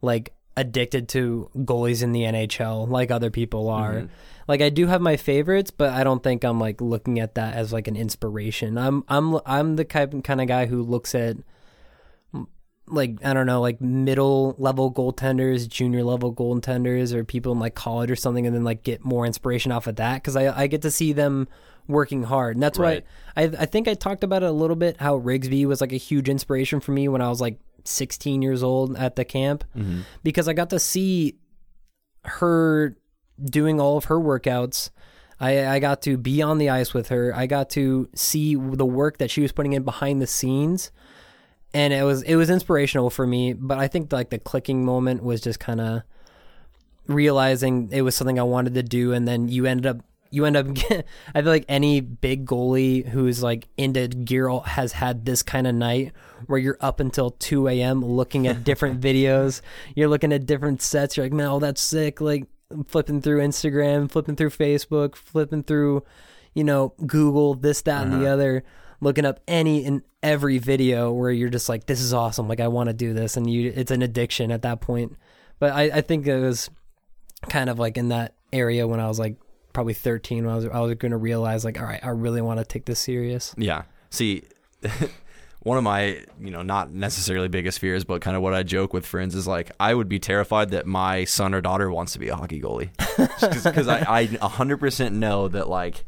like 0.02 0.34
addicted 0.56 1.08
to 1.08 1.50
goalies 1.56 2.02
in 2.02 2.12
the 2.12 2.22
NHL 2.22 2.88
like 2.88 3.10
other 3.10 3.30
people 3.30 3.68
are. 3.68 3.94
Mm-hmm. 3.94 4.06
Like 4.48 4.62
I 4.62 4.70
do 4.70 4.86
have 4.86 5.02
my 5.02 5.16
favorites, 5.16 5.70
but 5.70 5.92
I 5.92 6.02
don't 6.02 6.22
think 6.22 6.42
I'm 6.42 6.58
like 6.58 6.80
looking 6.80 7.20
at 7.20 7.34
that 7.34 7.54
as 7.54 7.72
like 7.72 7.86
an 7.86 7.96
inspiration. 7.96 8.78
I'm 8.78 9.04
I'm 9.06 9.38
I'm 9.44 9.76
the 9.76 9.84
type 9.84 10.14
kind 10.24 10.40
of 10.40 10.48
guy 10.48 10.66
who 10.66 10.82
looks 10.82 11.14
at 11.14 11.36
like 12.86 13.18
I 13.22 13.34
don't 13.34 13.46
know, 13.46 13.60
like 13.60 13.80
middle 13.80 14.54
level 14.58 14.92
goaltenders, 14.92 15.68
junior 15.68 16.02
level 16.02 16.34
goaltenders, 16.34 17.12
or 17.12 17.24
people 17.24 17.52
in 17.52 17.58
like 17.58 17.74
college 17.74 18.10
or 18.10 18.16
something, 18.16 18.46
and 18.46 18.56
then 18.56 18.64
like 18.64 18.82
get 18.82 19.04
more 19.04 19.26
inspiration 19.26 19.70
off 19.70 19.86
of 19.86 19.96
that 19.96 20.14
because 20.16 20.34
I 20.34 20.62
I 20.62 20.66
get 20.66 20.82
to 20.82 20.90
see 20.90 21.12
them 21.12 21.46
working 21.86 22.22
hard, 22.22 22.56
and 22.56 22.62
that's 22.62 22.78
Right. 22.78 23.04
why 23.34 23.42
I 23.42 23.46
I 23.62 23.66
think 23.66 23.86
I 23.86 23.94
talked 23.94 24.24
about 24.24 24.42
it 24.42 24.48
a 24.48 24.52
little 24.52 24.76
bit 24.76 24.96
how 24.98 25.18
Rigsby 25.18 25.66
was 25.66 25.80
like 25.80 25.92
a 25.92 25.96
huge 25.96 26.28
inspiration 26.28 26.80
for 26.80 26.92
me 26.92 27.08
when 27.08 27.20
I 27.20 27.28
was 27.28 27.40
like 27.40 27.58
16 27.84 28.42
years 28.42 28.62
old 28.62 28.96
at 28.96 29.16
the 29.16 29.24
camp 29.24 29.64
mm-hmm. 29.76 30.00
because 30.22 30.48
I 30.48 30.52
got 30.52 30.70
to 30.70 30.78
see 30.78 31.36
her 32.24 32.96
doing 33.44 33.80
all 33.80 33.96
of 33.96 34.04
her 34.04 34.18
workouts. 34.18 34.90
I, 35.40 35.66
I 35.66 35.78
got 35.78 36.02
to 36.02 36.16
be 36.16 36.42
on 36.42 36.58
the 36.58 36.70
ice 36.70 36.92
with 36.92 37.08
her. 37.08 37.32
I 37.34 37.46
got 37.46 37.70
to 37.70 38.08
see 38.14 38.56
the 38.56 38.86
work 38.86 39.18
that 39.18 39.30
she 39.30 39.40
was 39.40 39.52
putting 39.52 39.72
in 39.72 39.84
behind 39.84 40.20
the 40.20 40.26
scenes, 40.26 40.90
and 41.72 41.92
it 41.92 42.02
was 42.02 42.22
it 42.22 42.34
was 42.34 42.50
inspirational 42.50 43.08
for 43.10 43.26
me. 43.26 43.52
But 43.52 43.78
I 43.78 43.86
think 43.86 44.12
like 44.12 44.30
the 44.30 44.38
clicking 44.38 44.84
moment 44.84 45.22
was 45.22 45.40
just 45.40 45.60
kind 45.60 45.80
of 45.80 46.02
realizing 47.06 47.88
it 47.92 48.02
was 48.02 48.16
something 48.16 48.38
I 48.38 48.44
wanted 48.44 48.74
to 48.74 48.82
do, 48.82 49.12
and 49.12 49.28
then 49.28 49.48
you 49.48 49.66
ended 49.66 49.86
up 49.86 49.98
you 50.30 50.44
end 50.44 50.56
up. 50.56 50.66
I 51.34 51.42
feel 51.42 51.50
like 51.50 51.64
any 51.68 52.00
big 52.00 52.46
goalie 52.46 53.06
who's 53.06 53.42
like 53.42 53.68
into 53.76 54.08
gear 54.08 54.48
has 54.64 54.92
had 54.92 55.24
this 55.24 55.42
kind 55.42 55.66
of 55.66 55.74
night 55.74 56.12
where 56.46 56.58
you're 56.58 56.78
up 56.80 57.00
until 57.00 57.30
two 57.30 57.68
a.m. 57.68 58.04
looking 58.04 58.46
at 58.46 58.64
different 58.64 59.00
videos. 59.02 59.60
You're 59.94 60.08
looking 60.08 60.32
at 60.32 60.46
different 60.46 60.82
sets. 60.82 61.16
You're 61.16 61.26
like, 61.26 61.32
man, 61.32 61.46
oh, 61.46 61.58
that's 61.58 61.80
sick. 61.80 62.20
Like 62.20 62.46
flipping 62.86 63.20
through 63.22 63.40
Instagram, 63.40 64.10
flipping 64.10 64.36
through 64.36 64.50
Facebook, 64.50 65.14
flipping 65.16 65.62
through. 65.62 66.04
you 66.54 66.64
know, 66.64 66.92
Google 67.06 67.54
this, 67.54 67.82
that, 67.82 68.04
and 68.04 68.12
the 68.12 68.16
Uh-huh. 68.24 68.32
other, 68.32 68.64
looking 69.00 69.24
up 69.24 69.38
any 69.46 69.84
and 69.84 70.02
every 70.24 70.58
video 70.58 71.12
where 71.12 71.30
you're 71.30 71.50
just 71.50 71.68
like, 71.68 71.86
this 71.86 72.00
is 72.00 72.12
awesome. 72.12 72.48
Like, 72.48 72.58
I 72.58 72.66
want 72.66 72.88
to 72.88 72.92
do 72.94 73.12
this. 73.14 73.36
And 73.36 73.48
you, 73.48 73.72
it's 73.76 73.92
an 73.92 74.02
addiction 74.02 74.50
at 74.50 74.62
that 74.62 74.80
point. 74.80 75.16
But 75.60 75.72
I, 75.72 75.82
I 75.84 76.00
think 76.00 76.26
it 76.26 76.40
was 76.40 76.68
kind 77.48 77.70
of 77.70 77.78
like 77.78 77.96
in 77.96 78.08
that 78.08 78.34
area 78.52 78.88
when 78.88 78.98
I 78.98 79.06
was 79.06 79.20
like 79.20 79.36
probably 79.72 79.94
13 79.94 80.44
when 80.46 80.52
I 80.52 80.56
was, 80.56 80.66
I 80.66 80.80
was 80.80 80.94
going 80.94 81.12
to 81.12 81.16
realize 81.18 81.64
like, 81.64 81.78
all 81.78 81.86
right, 81.86 82.02
I 82.02 82.08
really 82.08 82.40
want 82.40 82.58
to 82.58 82.64
take 82.64 82.86
this 82.86 82.98
serious. 82.98 83.54
Yeah. 83.56 83.82
See, 84.10 84.42
one 85.68 85.78
of 85.78 85.84
my, 85.84 86.24
you 86.40 86.50
know, 86.50 86.62
not 86.62 86.90
necessarily 86.90 87.48
biggest 87.48 87.78
fears, 87.78 88.02
but 88.02 88.20
kind 88.22 88.36
of 88.36 88.42
what 88.42 88.54
I 88.54 88.62
joke 88.62 88.92
with 88.92 89.06
friends 89.06 89.34
is 89.34 89.46
like, 89.46 89.70
I 89.78 89.94
would 89.94 90.08
be 90.08 90.18
terrified 90.18 90.70
that 90.70 90.86
my 90.86 91.24
son 91.24 91.54
or 91.54 91.60
daughter 91.60 91.90
wants 91.90 92.14
to 92.14 92.18
be 92.18 92.28
a 92.28 92.36
hockey 92.36 92.60
goalie. 92.60 92.90
Because 93.68 93.88
I, 93.88 94.20
I 94.20 94.26
100% 94.26 95.12
know 95.12 95.48
that, 95.48 95.68
like, 95.68 96.04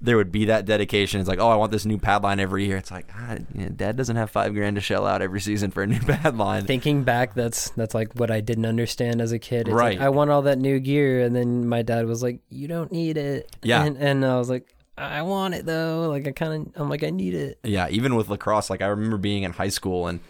there 0.00 0.16
would 0.16 0.32
be 0.32 0.46
that 0.46 0.64
dedication. 0.64 1.20
It's 1.20 1.28
like, 1.28 1.40
oh, 1.40 1.48
I 1.48 1.56
want 1.56 1.72
this 1.72 1.84
new 1.84 1.98
pad 1.98 2.22
line 2.22 2.40
every 2.40 2.64
year. 2.66 2.76
It's 2.76 2.90
like, 2.90 3.06
ah, 3.14 3.36
you 3.54 3.62
know, 3.64 3.68
dad 3.68 3.96
doesn't 3.96 4.16
have 4.16 4.30
five 4.30 4.54
grand 4.54 4.76
to 4.76 4.80
shell 4.80 5.06
out 5.06 5.22
every 5.22 5.40
season 5.40 5.70
for 5.70 5.82
a 5.82 5.86
new 5.86 6.00
pad 6.06 6.36
line. 6.36 6.64
Thinking 6.64 7.02
back, 7.04 7.34
that's 7.34 7.70
that's 7.70 7.94
like 7.94 8.14
what 8.14 8.30
I 8.30 8.40
didn't 8.40 8.66
understand 8.66 9.20
as 9.20 9.32
a 9.32 9.38
kid. 9.38 9.68
It's 9.68 9.74
Right. 9.74 9.98
Like, 9.98 10.06
I 10.06 10.08
want 10.10 10.30
all 10.30 10.42
that 10.42 10.58
new 10.58 10.78
gear, 10.78 11.22
and 11.22 11.34
then 11.34 11.66
my 11.68 11.82
dad 11.82 12.06
was 12.06 12.22
like, 12.22 12.40
"You 12.48 12.68
don't 12.68 12.92
need 12.92 13.16
it." 13.16 13.54
Yeah. 13.62 13.84
And, 13.84 13.96
and 13.96 14.24
I 14.24 14.38
was 14.38 14.48
like, 14.48 14.72
"I 14.98 15.22
want 15.22 15.54
it 15.54 15.64
though." 15.66 16.08
Like 16.08 16.26
I 16.26 16.32
kind 16.32 16.66
of, 16.74 16.80
I'm 16.82 16.88
like, 16.88 17.02
I 17.04 17.10
need 17.10 17.34
it. 17.34 17.58
Yeah, 17.64 17.88
even 17.90 18.14
with 18.16 18.28
lacrosse, 18.28 18.70
like 18.70 18.82
I 18.82 18.86
remember 18.86 19.16
being 19.18 19.42
in 19.44 19.52
high 19.52 19.68
school, 19.70 20.06
and 20.06 20.20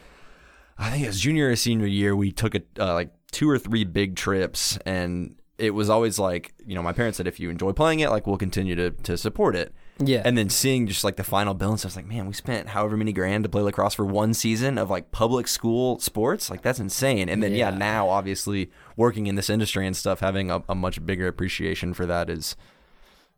I 0.79 0.91
think 0.91 1.05
it 1.05 1.09
was 1.09 1.21
junior 1.21 1.51
or 1.51 1.57
senior 1.57 1.87
year, 1.87 2.15
we 2.15 2.31
took 2.33 2.55
a, 2.55 2.63
uh, 2.79 2.95
like 2.95 3.11
two 3.33 3.49
or 3.51 3.59
three 3.59 3.85
big 3.85 4.17
trips, 4.17 4.79
and 4.87 5.35
it 5.59 5.71
was 5.75 5.91
always 5.91 6.21
like, 6.21 6.55
you 6.65 6.77
know, 6.77 6.83
my 6.85 6.93
parents 6.93 7.17
said, 7.17 7.27
if 7.27 7.41
you 7.41 7.51
enjoy 7.51 7.73
playing 7.73 7.99
it, 8.01 8.11
like 8.11 8.27
we'll 8.29 8.37
continue 8.37 8.77
to 8.77 8.91
to 8.91 9.17
support 9.17 9.57
it. 9.57 9.75
Yeah. 10.01 10.23
And 10.25 10.39
then 10.39 10.49
seeing 10.49 10.87
just 10.87 11.03
like 11.03 11.17
the 11.17 11.25
final 11.25 11.55
bill 11.55 11.71
and 11.71 11.79
stuff, 11.81 11.89
was 11.91 11.97
like, 11.97 12.07
man, 12.07 12.29
we 12.29 12.33
spent 12.33 12.69
however 12.69 12.97
many 12.97 13.13
grand 13.13 13.43
to 13.43 13.49
play 13.51 13.63
lacrosse 13.63 13.95
for 13.95 14.05
one 14.05 14.33
season 14.33 14.79
of 14.79 14.89
like 14.89 15.11
public 15.11 15.49
school 15.49 15.99
sports. 15.99 16.49
Like 16.51 16.63
that's 16.63 16.79
insane. 16.79 17.29
And 17.29 17.43
then 17.43 17.51
yeah, 17.51 17.71
Yeah. 17.71 17.77
now 17.79 18.09
obviously 18.09 18.71
working 18.97 19.27
in 19.27 19.35
this 19.35 19.51
industry 19.51 19.85
and 19.89 19.97
stuff, 19.97 20.21
having 20.21 20.53
a, 20.53 20.63
a 20.69 20.77
much 20.77 21.05
bigger 21.05 21.27
appreciation 21.27 21.95
for 21.95 22.07
that 22.07 22.31
is, 22.31 22.55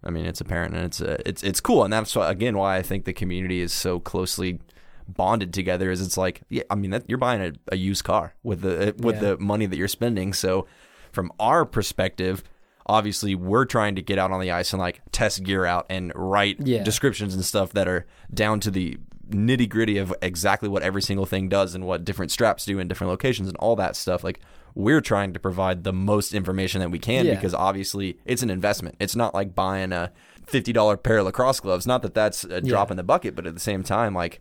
I 0.05 0.11
mean, 0.11 0.25
it's 0.27 0.41
apparent 0.41 0.75
and 0.75 0.85
it's 0.85 1.01
uh, 1.01 1.19
it's 1.27 1.43
it's 1.43 1.61
cool. 1.61 1.85
And 1.85 1.93
that's 1.93 2.15
why, 2.17 2.31
again 2.31 2.57
why 2.57 2.77
I 2.77 2.83
think 2.83 3.05
the 3.05 3.13
community 3.13 3.61
is 3.61 3.73
so 3.73 4.01
closely 4.01 4.61
bonded 5.09 5.53
together. 5.53 5.91
Is 5.91 6.01
it's 6.01 6.17
like, 6.17 6.43
yeah, 6.49 6.63
I 6.71 6.75
mean, 6.75 6.91
that, 6.93 7.05
you're 7.09 7.19
buying 7.19 7.41
a, 7.43 7.53
a 7.73 7.77
used 7.77 8.05
car 8.05 8.35
with 8.43 8.63
the 8.63 8.95
with 8.99 9.17
Yeah. 9.17 9.21
the 9.21 9.39
money 9.39 9.67
that 9.67 9.77
you're 9.77 9.89
spending. 9.89 10.33
So 10.33 10.67
from 11.13 11.33
our 11.39 11.65
perspective. 11.65 12.43
Obviously, 12.87 13.37
we're 13.37 13.67
trying 13.67 13.95
to 13.95 14.03
get 14.03 14.19
out 14.19 14.33
on 14.33 14.41
the 14.41 14.51
ice 14.51 14.73
and 14.73 14.81
like 14.81 15.01
test 15.13 15.45
gear 15.45 15.65
out 15.65 15.87
and 15.89 16.11
write 16.17 16.57
Yeah. 16.67 16.83
descriptions 16.83 17.35
and 17.37 17.45
stuff 17.45 17.73
that 17.75 17.87
are 17.87 18.05
down 18.35 18.59
to 18.61 18.71
the 18.71 18.99
nitty 19.31 19.69
gritty 19.69 19.97
of 19.97 20.13
exactly 20.23 20.69
what 20.69 20.83
every 20.83 21.03
single 21.03 21.25
thing 21.27 21.49
does 21.49 21.77
and 21.77 21.87
what 21.87 22.05
different 22.05 22.33
straps 22.33 22.65
do 22.65 22.81
in 22.81 22.89
different 22.89 23.09
locations 23.13 23.47
and 23.47 23.57
all 23.59 23.77
that 23.77 23.95
stuff. 23.95 24.25
Like 24.25 24.41
we're 24.75 25.01
trying 25.01 25.33
to 25.33 25.41
provide 25.41 25.85
the 25.85 25.93
most 25.93 26.35
information 26.35 26.81
that 26.81 26.91
we 26.91 26.99
can 26.99 27.27
Yeah. 27.27 27.35
because 27.35 27.55
obviously 27.55 28.19
it's 28.25 28.43
an 28.43 28.51
investment. 28.51 28.97
It's 29.01 29.17
not 29.17 29.35
like 29.35 29.55
buying 29.55 29.93
a 29.93 30.13
fifty 30.47 30.73
dollar 30.73 30.97
pair 30.97 31.19
of 31.19 31.27
lacrosse 31.27 31.61
gloves. 31.61 31.87
Not 31.87 32.03
that 32.03 32.15
that's 32.15 32.45
a 32.45 32.61
drop 32.61 32.89
Yeah. 32.89 32.93
in 32.93 32.97
the 32.97 33.03
bucket, 33.03 33.35
but 33.37 33.47
at 33.47 33.55
the 33.55 33.61
same 33.61 33.83
time, 33.83 34.15
like 34.15 34.41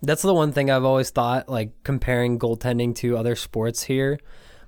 That's 0.00 0.22
the 0.22 0.32
one 0.34 0.52
thing 0.52 0.70
I've 0.70 0.84
always 0.84 1.10
thought, 1.10 1.48
like 1.48 1.72
comparing 1.82 2.38
goaltending 2.38 2.94
to 2.96 3.16
other 3.16 3.34
sports 3.34 3.82
here. 3.82 4.18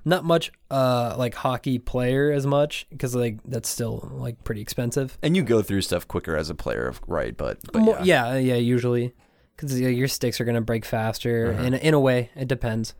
Not 0.03 0.25
much, 0.25 0.51
uh, 0.71 1.15
like 1.17 1.35
hockey 1.35 1.77
player 1.79 2.31
as 2.31 2.45
much 2.47 2.87
because 2.89 3.15
like 3.15 3.39
that's 3.45 3.69
still 3.69 4.09
like 4.13 4.43
pretty 4.43 4.59
expensive. 4.61 5.17
and 5.21 5.35
you 5.37 5.43
go 5.43 5.61
through 5.61 5.81
stuff 5.83 6.07
quicker 6.07 6.35
as 6.35 6.49
a 6.49 6.55
player, 6.55 6.93
right? 7.07 7.37
But, 7.37 7.59
but 7.71 8.03
yeah. 8.05 8.33
yeah, 8.33 8.37
yeah, 8.37 8.55
usually 8.55 9.13
because 9.55 9.79
your 9.79 10.07
sticks 10.07 10.41
are 10.41 10.45
gonna 10.45 10.59
break 10.59 10.83
faster. 10.85 11.51
Uh-huh. 11.53 11.63
In 11.63 11.73
in 11.75 11.93
a 11.93 11.99
way, 11.99 12.29
it 12.35 12.47
depends. 12.47 12.93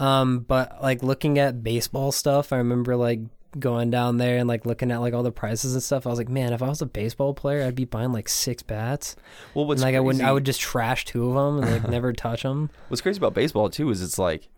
Um, 0.00 0.40
but 0.40 0.82
like 0.82 1.02
looking 1.02 1.38
at 1.38 1.62
baseball 1.62 2.10
stuff, 2.10 2.52
I 2.52 2.56
remember 2.56 2.96
like 2.96 3.20
going 3.58 3.90
down 3.90 4.16
there 4.16 4.38
and 4.38 4.48
like 4.48 4.64
looking 4.64 4.90
at 4.90 5.00
like 5.00 5.12
all 5.12 5.22
the 5.22 5.30
prices 5.30 5.74
and 5.74 5.82
stuff. 5.82 6.06
I 6.06 6.10
was 6.10 6.18
like, 6.18 6.28
man, 6.28 6.52
if 6.52 6.62
I 6.62 6.68
was 6.68 6.80
a 6.80 6.86
baseball 6.86 7.34
player, 7.34 7.64
I'd 7.64 7.74
be 7.74 7.84
buying 7.84 8.12
like 8.12 8.28
six 8.28 8.62
bats. 8.62 9.14
Well, 9.54 9.66
what's 9.66 9.82
and, 9.82 9.88
like 9.88 9.96
I 9.96 10.00
wouldn't, 10.00 10.24
I 10.24 10.32
would 10.32 10.44
just 10.44 10.60
trash 10.60 11.04
two 11.04 11.28
of 11.28 11.34
them 11.34 11.62
and 11.62 11.70
like 11.70 11.90
never 11.90 12.12
touch 12.12 12.42
them. 12.42 12.70
What's 12.88 13.02
crazy 13.02 13.18
about 13.18 13.34
baseball 13.34 13.68
too 13.68 13.90
is 13.90 14.02
it's 14.02 14.18
like 14.18 14.48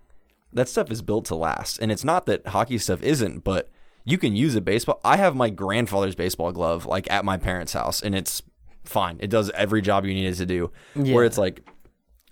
that 0.53 0.69
stuff 0.69 0.91
is 0.91 1.03
built 1.03 1.25
to 1.27 1.35
last, 1.35 1.79
and 1.79 1.91
it's 1.91 2.05
not 2.05 2.27
that 2.27 2.47
hockey 2.49 2.79
stuff 2.79 3.03
isn't, 3.03 3.43
but 3.43 3.69
you 4.05 4.19
can 4.19 4.37
use 4.37 4.55
a 4.55 4.61
baseball. 4.61 5.01
I 5.05 5.17
have 5.17 5.35
my 5.35 5.51
grandfather's 5.51 6.15
baseball 6.15 6.53
glove 6.53 6.87
like 6.87 7.11
at 7.11 7.25
my 7.25 7.37
parents' 7.37 7.73
house, 7.73 8.01
and 8.01 8.15
it's 8.15 8.43
fine. 8.85 9.17
It 9.21 9.31
does 9.31 9.51
every 9.51 9.83
job 9.83 10.05
you 10.05 10.15
need 10.15 10.27
it 10.27 10.35
to 10.37 10.47
do. 10.47 10.71
Yeah. 10.95 11.15
Where 11.15 11.25
it's 11.25 11.39
like 11.39 11.67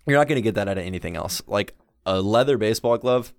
you're 0.07 0.19
not 0.19 0.29
going 0.29 0.37
to 0.37 0.43
get 0.43 0.55
that 0.55 0.69
out 0.69 0.79
of 0.79 0.85
anything 0.85 1.17
else. 1.17 1.43
Like 1.47 1.75
a 2.07 2.21
leather 2.21 2.59
baseball 2.59 2.99
glove, 2.99 3.33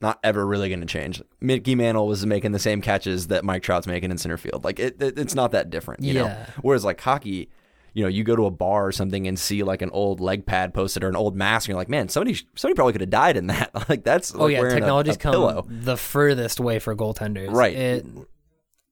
not 0.00 0.18
ever 0.22 0.46
really 0.46 0.68
going 0.68 0.80
to 0.80 0.86
change. 0.86 1.22
Mickey 1.40 1.74
Mantle 1.74 2.06
was 2.06 2.24
making 2.26 2.52
the 2.52 2.58
same 2.58 2.80
catches 2.80 3.28
that 3.28 3.44
Mike 3.44 3.62
Trout's 3.62 3.86
making 3.86 4.10
in 4.10 4.18
center 4.18 4.36
field. 4.36 4.64
Like 4.64 4.78
it, 4.78 5.00
it 5.00 5.18
it's 5.18 5.34
not 5.34 5.52
that 5.52 5.70
different, 5.70 6.02
you 6.02 6.14
know. 6.14 6.36
Whereas 6.60 6.84
like 6.84 7.00
hockey, 7.00 7.48
you 7.94 8.02
know, 8.02 8.08
you 8.08 8.24
go 8.24 8.36
to 8.36 8.44
a 8.44 8.50
bar 8.50 8.86
or 8.86 8.92
something 8.92 9.26
and 9.26 9.38
see 9.38 9.62
like 9.62 9.80
an 9.80 9.90
old 9.90 10.20
leg 10.20 10.44
pad 10.44 10.74
posted 10.74 11.02
or 11.02 11.08
an 11.08 11.16
old 11.16 11.34
mask, 11.34 11.66
and 11.66 11.70
you're 11.70 11.78
like, 11.78 11.88
man, 11.88 12.08
somebody 12.08 12.38
somebody 12.54 12.76
probably 12.76 12.92
could 12.92 13.00
have 13.00 13.10
died 13.10 13.36
in 13.36 13.46
that. 13.46 13.70
like 13.88 14.04
that's 14.04 14.34
oh, 14.34 14.38
like 14.38 14.44
oh 14.44 14.46
yeah, 14.48 14.60
wearing 14.60 14.76
a- 14.76 14.80
technology's 14.80 15.16
a, 15.16 15.18
come 15.18 15.32
pillow. 15.32 15.66
the 15.68 15.96
furthest 15.96 16.60
way 16.60 16.78
for 16.78 16.94
goaltenders. 16.94 17.50
Right. 17.50 17.74
It, 17.74 18.06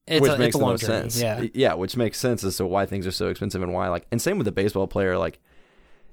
it's 0.07 0.21
which 0.21 0.31
a, 0.31 0.37
makes 0.37 0.47
it's 0.47 0.55
a 0.55 0.57
the 0.59 0.63
long 0.63 0.73
most 0.73 0.81
journey. 0.81 1.09
sense. 1.09 1.21
Yeah, 1.21 1.45
yeah. 1.53 1.73
which 1.73 1.97
makes 1.97 2.19
sense 2.19 2.43
as 2.43 2.57
to 2.57 2.65
why 2.65 2.85
things 2.85 3.07
are 3.07 3.11
so 3.11 3.29
expensive 3.29 3.61
and 3.61 3.73
why 3.73 3.89
like 3.89 4.05
and 4.11 4.21
same 4.21 4.37
with 4.37 4.45
the 4.45 4.51
baseball 4.51 4.87
player 4.87 5.17
like 5.17 5.39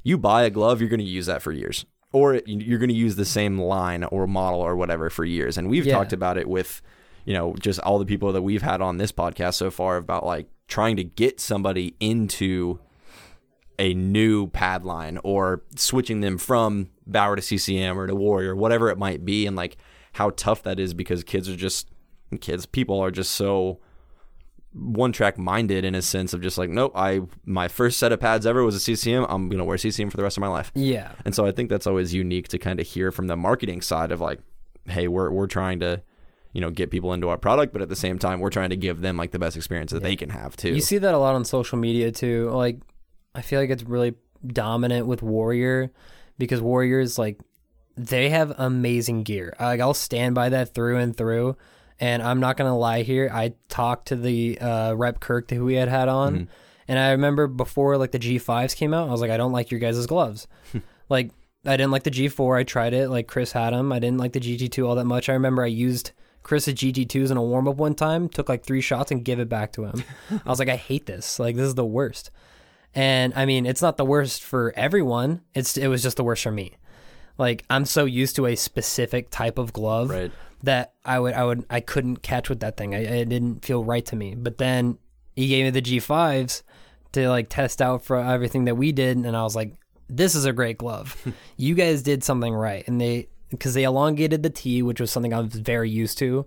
you 0.03 0.19
buy 0.19 0.45
a 0.45 0.51
glove, 0.51 0.81
you're 0.81 0.91
going 0.91 1.01
to 1.01 1.07
use 1.07 1.27
that 1.27 1.43
for 1.43 1.53
years. 1.53 1.87
Or 2.13 2.41
you're 2.47 2.79
going 2.79 2.91
to 2.91 2.95
use 2.95 3.17
the 3.17 3.25
same 3.25 3.59
line 3.59 4.05
or 4.05 4.27
model 4.27 4.61
or 4.61 4.77
whatever 4.77 5.09
for 5.11 5.25
years. 5.25 5.57
And 5.57 5.69
we've 5.71 5.87
Yeah. 5.87 5.95
talked 5.95 6.13
about 6.13 6.37
it 6.37 6.47
with, 6.49 6.83
you 7.25 7.33
know, 7.33 7.55
just 7.59 7.81
all 7.81 7.99
the 7.99 8.05
people 8.05 8.33
that 8.33 8.43
we've 8.43 8.63
had 8.63 8.81
on 8.83 8.99
this 8.99 9.13
podcast 9.13 9.55
so 9.55 9.71
far 9.71 9.97
about 9.97 10.25
like 10.27 10.47
trying 10.69 10.97
to 10.97 11.05
get 11.05 11.41
somebody 11.41 11.95
into 12.01 12.79
a 13.79 13.95
new 13.95 14.47
pad 14.49 14.85
line 14.85 15.19
or 15.25 15.63
switching 15.77 16.21
them 16.21 16.37
from 16.39 16.91
Bauer 17.07 17.35
to 17.37 17.43
CCM 17.43 17.99
or 17.99 18.07
to 18.07 18.15
Warrior, 18.15 18.55
whatever 18.55 18.91
it 18.91 18.99
might 18.99 19.25
be, 19.25 19.47
and 19.47 19.57
like 19.57 19.77
how 20.13 20.31
tough 20.31 20.63
that 20.65 20.79
is 20.79 20.93
because 20.95 21.25
kids 21.25 21.49
are 21.49 21.57
just 21.57 21.89
kids, 22.41 22.67
people 22.67 23.01
are 23.01 23.11
just 23.11 23.33
so 23.33 23.81
one 24.75 25.13
track 25.13 25.39
minded 25.39 25.85
in 25.85 25.95
a 25.95 26.03
sense 26.03 26.33
of 26.33 26.41
just 26.41 26.57
like, 26.57 26.71
nope, 26.71 26.93
I 26.95 27.23
my 27.45 27.69
first 27.69 27.99
set 27.99 28.13
of 28.13 28.21
pads 28.21 28.47
ever 28.47 28.65
was 28.65 28.75
a 28.75 28.81
CCM. 28.81 29.27
I'm 29.29 29.49
gonna 29.49 29.65
wear 29.65 29.77
CCM 29.77 30.11
for 30.11 30.17
the 30.17 30.23
rest 30.23 30.37
of 30.37 30.41
my 30.41 30.49
life. 30.49 30.73
Yeah. 30.75 31.13
And 31.25 31.35
so 31.35 31.45
I 31.45 31.53
think 31.53 31.69
that's 31.69 31.87
always 31.87 32.15
unique 32.15 32.49
to 32.49 32.59
kind 32.59 32.81
of 32.81 32.87
hear 32.87 33.13
from 33.13 33.27
the 33.27 33.37
marketing 33.37 33.83
side 33.83 34.13
of 34.13 34.21
like, 34.21 34.41
hey, 34.87 35.09
we're 35.09 35.31
we're 35.31 35.47
trying 35.47 35.81
to, 35.81 36.03
you 36.53 36.61
know, 36.61 36.71
get 36.71 36.91
people 36.91 37.13
into 37.13 37.29
our 37.29 37.39
product, 37.39 37.73
but 37.73 37.83
at 37.83 37.89
the 37.89 37.97
same 37.97 38.19
time, 38.19 38.41
we're 38.41 38.51
trying 38.51 38.71
to 38.71 38.77
give 38.77 39.01
them 39.01 39.17
like 39.17 39.31
the 39.31 39.39
best 39.39 39.57
experience 39.57 39.93
that 39.93 40.03
they 40.03 40.17
can 40.17 40.31
have 40.31 40.57
too. 40.57 40.75
You 40.75 40.81
see 40.81 40.99
that 40.99 41.15
a 41.15 41.19
lot 41.19 41.35
on 41.35 41.45
social 41.45 41.79
media 41.79 42.11
too. 42.11 42.51
Like, 42.51 42.81
I 43.35 43.43
feel 43.43 43.61
like 43.61 43.71
it's 43.71 43.83
really 43.83 44.15
dominant 44.47 45.07
with 45.07 45.23
Warrior 45.23 45.93
because 46.39 46.61
Warriors 46.61 47.19
like 47.19 47.39
they 47.97 48.31
have 48.31 48.55
amazing 48.59 49.23
gear. 49.23 49.55
Like, 49.61 49.81
I'll 49.81 49.95
stand 49.95 50.35
by 50.35 50.49
that 50.49 50.75
through 50.75 50.97
and 50.97 51.15
through. 51.17 51.57
And 52.03 52.21
I'm 52.23 52.41
not 52.41 52.57
gonna 52.57 52.77
lie 52.77 53.03
here. 53.03 53.31
I 53.33 53.55
talked 53.69 54.09
to 54.09 54.17
the 54.17 54.59
uh, 54.59 54.95
rep 54.95 55.21
Kirk 55.21 55.49
who 55.51 55.65
we 55.65 55.75
had 55.75 55.89
had 55.89 56.09
on, 56.09 56.35
Mm-hmm. 56.35 56.45
and 56.89 56.99
I 56.99 57.13
remember 57.13 57.47
before 57.47 57.97
like 57.97 58.11
the 58.11 58.19
G5s 58.19 58.75
came 58.77 58.93
out, 58.93 59.09
I 59.09 59.13
was 59.13 59.21
like, 59.21 59.31
I 59.31 59.37
don't 59.37 59.53
like 59.53 59.71
your 59.71 59.79
guys' 59.81 60.05
gloves. 60.07 60.49
like, 61.09 61.31
I 61.65 61.77
didn't 61.77 61.93
like 61.93 62.03
the 62.03 62.11
G4. 62.11 62.59
I 62.59 62.65
tried 62.65 62.93
it. 62.93 63.09
Like 63.09 63.29
Chris 63.29 63.53
had 63.53 63.73
them. 63.73 63.93
I 63.93 64.01
didn't 64.01 64.19
like 64.19 64.33
the 64.33 64.41
GT2 64.41 64.85
all 64.87 64.97
that 64.97 65.05
much. 65.05 65.29
I 65.29 65.35
remember 65.35 65.63
I 65.63 65.67
used 65.69 66.11
Chris's 66.43 66.75
GT2s 66.75 67.31
in 67.31 67.37
a 67.37 67.43
warm 67.43 67.69
up 67.69 67.77
one 67.77 67.95
time. 67.95 68.29
Took 68.29 68.49
like 68.49 68.65
three 68.65 68.81
shots 68.81 69.13
and 69.13 69.25
give 69.25 69.39
it 69.39 69.49
back 69.49 69.71
to 69.75 69.85
him. 69.85 70.03
I 70.45 70.49
was 70.51 70.59
like, 70.59 70.69
I 70.69 70.75
hate 70.77 71.07
this. 71.07 71.39
Like 71.39 71.55
this 71.55 71.67
is 71.69 71.77
the 71.77 71.85
worst. 71.87 72.33
And 72.97 73.33
I 73.37 73.47
mean, 73.47 73.65
it's 73.65 73.81
not 73.81 73.97
the 73.97 74.05
worst 74.05 74.43
for 74.43 74.73
everyone. 74.77 75.43
It's 75.55 75.77
it 75.77 75.87
was 75.87 76.03
just 76.03 76.17
the 76.17 76.25
worst 76.25 76.43
for 76.43 76.51
me. 76.51 76.73
Like 77.39 77.65
I'm 77.71 77.85
so 77.85 78.05
used 78.05 78.37
to 78.37 78.47
a 78.47 78.55
specific 78.57 79.31
type 79.31 79.59
of 79.59 79.73
glove 79.73 80.11
Right. 80.11 80.31
that 80.63 80.95
I 81.05 81.19
would 81.19 81.35
I 81.35 81.45
would 81.45 81.65
I 81.71 81.81
couldn't 81.81 82.19
catch 82.23 82.49
with 82.49 82.61
that 82.61 82.77
thing. 82.77 82.95
I, 82.95 82.99
it 82.99 83.29
didn't 83.29 83.65
feel 83.65 83.85
right 83.85 84.05
to 84.07 84.17
me. 84.17 84.35
But 84.35 84.59
then 84.59 84.99
he 85.35 85.49
gave 85.49 85.65
me 85.65 85.71
the 85.71 85.83
G5s 85.83 86.63
to 87.13 87.29
like 87.29 87.49
test 87.49 87.81
out 87.83 88.05
for 88.05 88.17
everything 88.19 88.65
that 88.67 88.77
we 88.77 88.93
did, 88.93 89.17
and 89.19 89.37
I 89.37 89.43
was 89.43 89.55
like, 89.57 89.75
this 90.09 90.35
is 90.35 90.45
a 90.45 90.53
great 90.53 90.79
glove. 90.79 91.17
you 91.57 91.75
guys 91.75 92.03
did 92.03 92.23
something 92.25 92.53
right, 92.55 92.87
and 92.87 93.01
they 93.01 93.29
because 93.51 93.75
they 93.75 93.85
elongated 93.85 94.43
the 94.43 94.51
T, 94.51 94.83
which 94.83 95.01
was 95.01 95.11
something 95.11 95.35
I 95.35 95.41
was 95.41 95.55
very 95.55 95.91
used 95.91 96.17
to. 96.19 96.47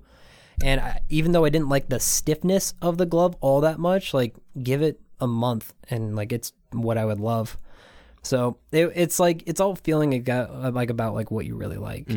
And 0.64 0.80
I, 0.82 1.02
even 1.10 1.34
though 1.34 1.46
I 1.46 1.50
didn't 1.50 1.70
like 1.70 1.90
the 1.90 2.00
stiffness 2.00 2.74
of 2.82 2.98
the 2.98 3.06
glove 3.06 3.36
all 3.42 3.62
that 3.62 3.78
much, 3.78 4.14
like 4.14 4.36
give 4.64 4.82
it 4.82 5.00
a 5.20 5.28
month 5.28 5.74
and 5.90 6.16
like 6.16 6.32
it's 6.32 6.54
what 6.72 6.98
I 6.98 7.06
would 7.06 7.20
love. 7.20 7.58
So 8.26 8.58
it, 8.72 8.92
it's 8.96 9.20
like 9.20 9.44
it's 9.46 9.60
all 9.62 9.76
feeling 9.76 10.12
like 10.74 10.90
about 10.90 11.14
like 11.14 11.32
what 11.32 11.46
you 11.46 11.56
really 11.56 11.78
like. 11.78 12.10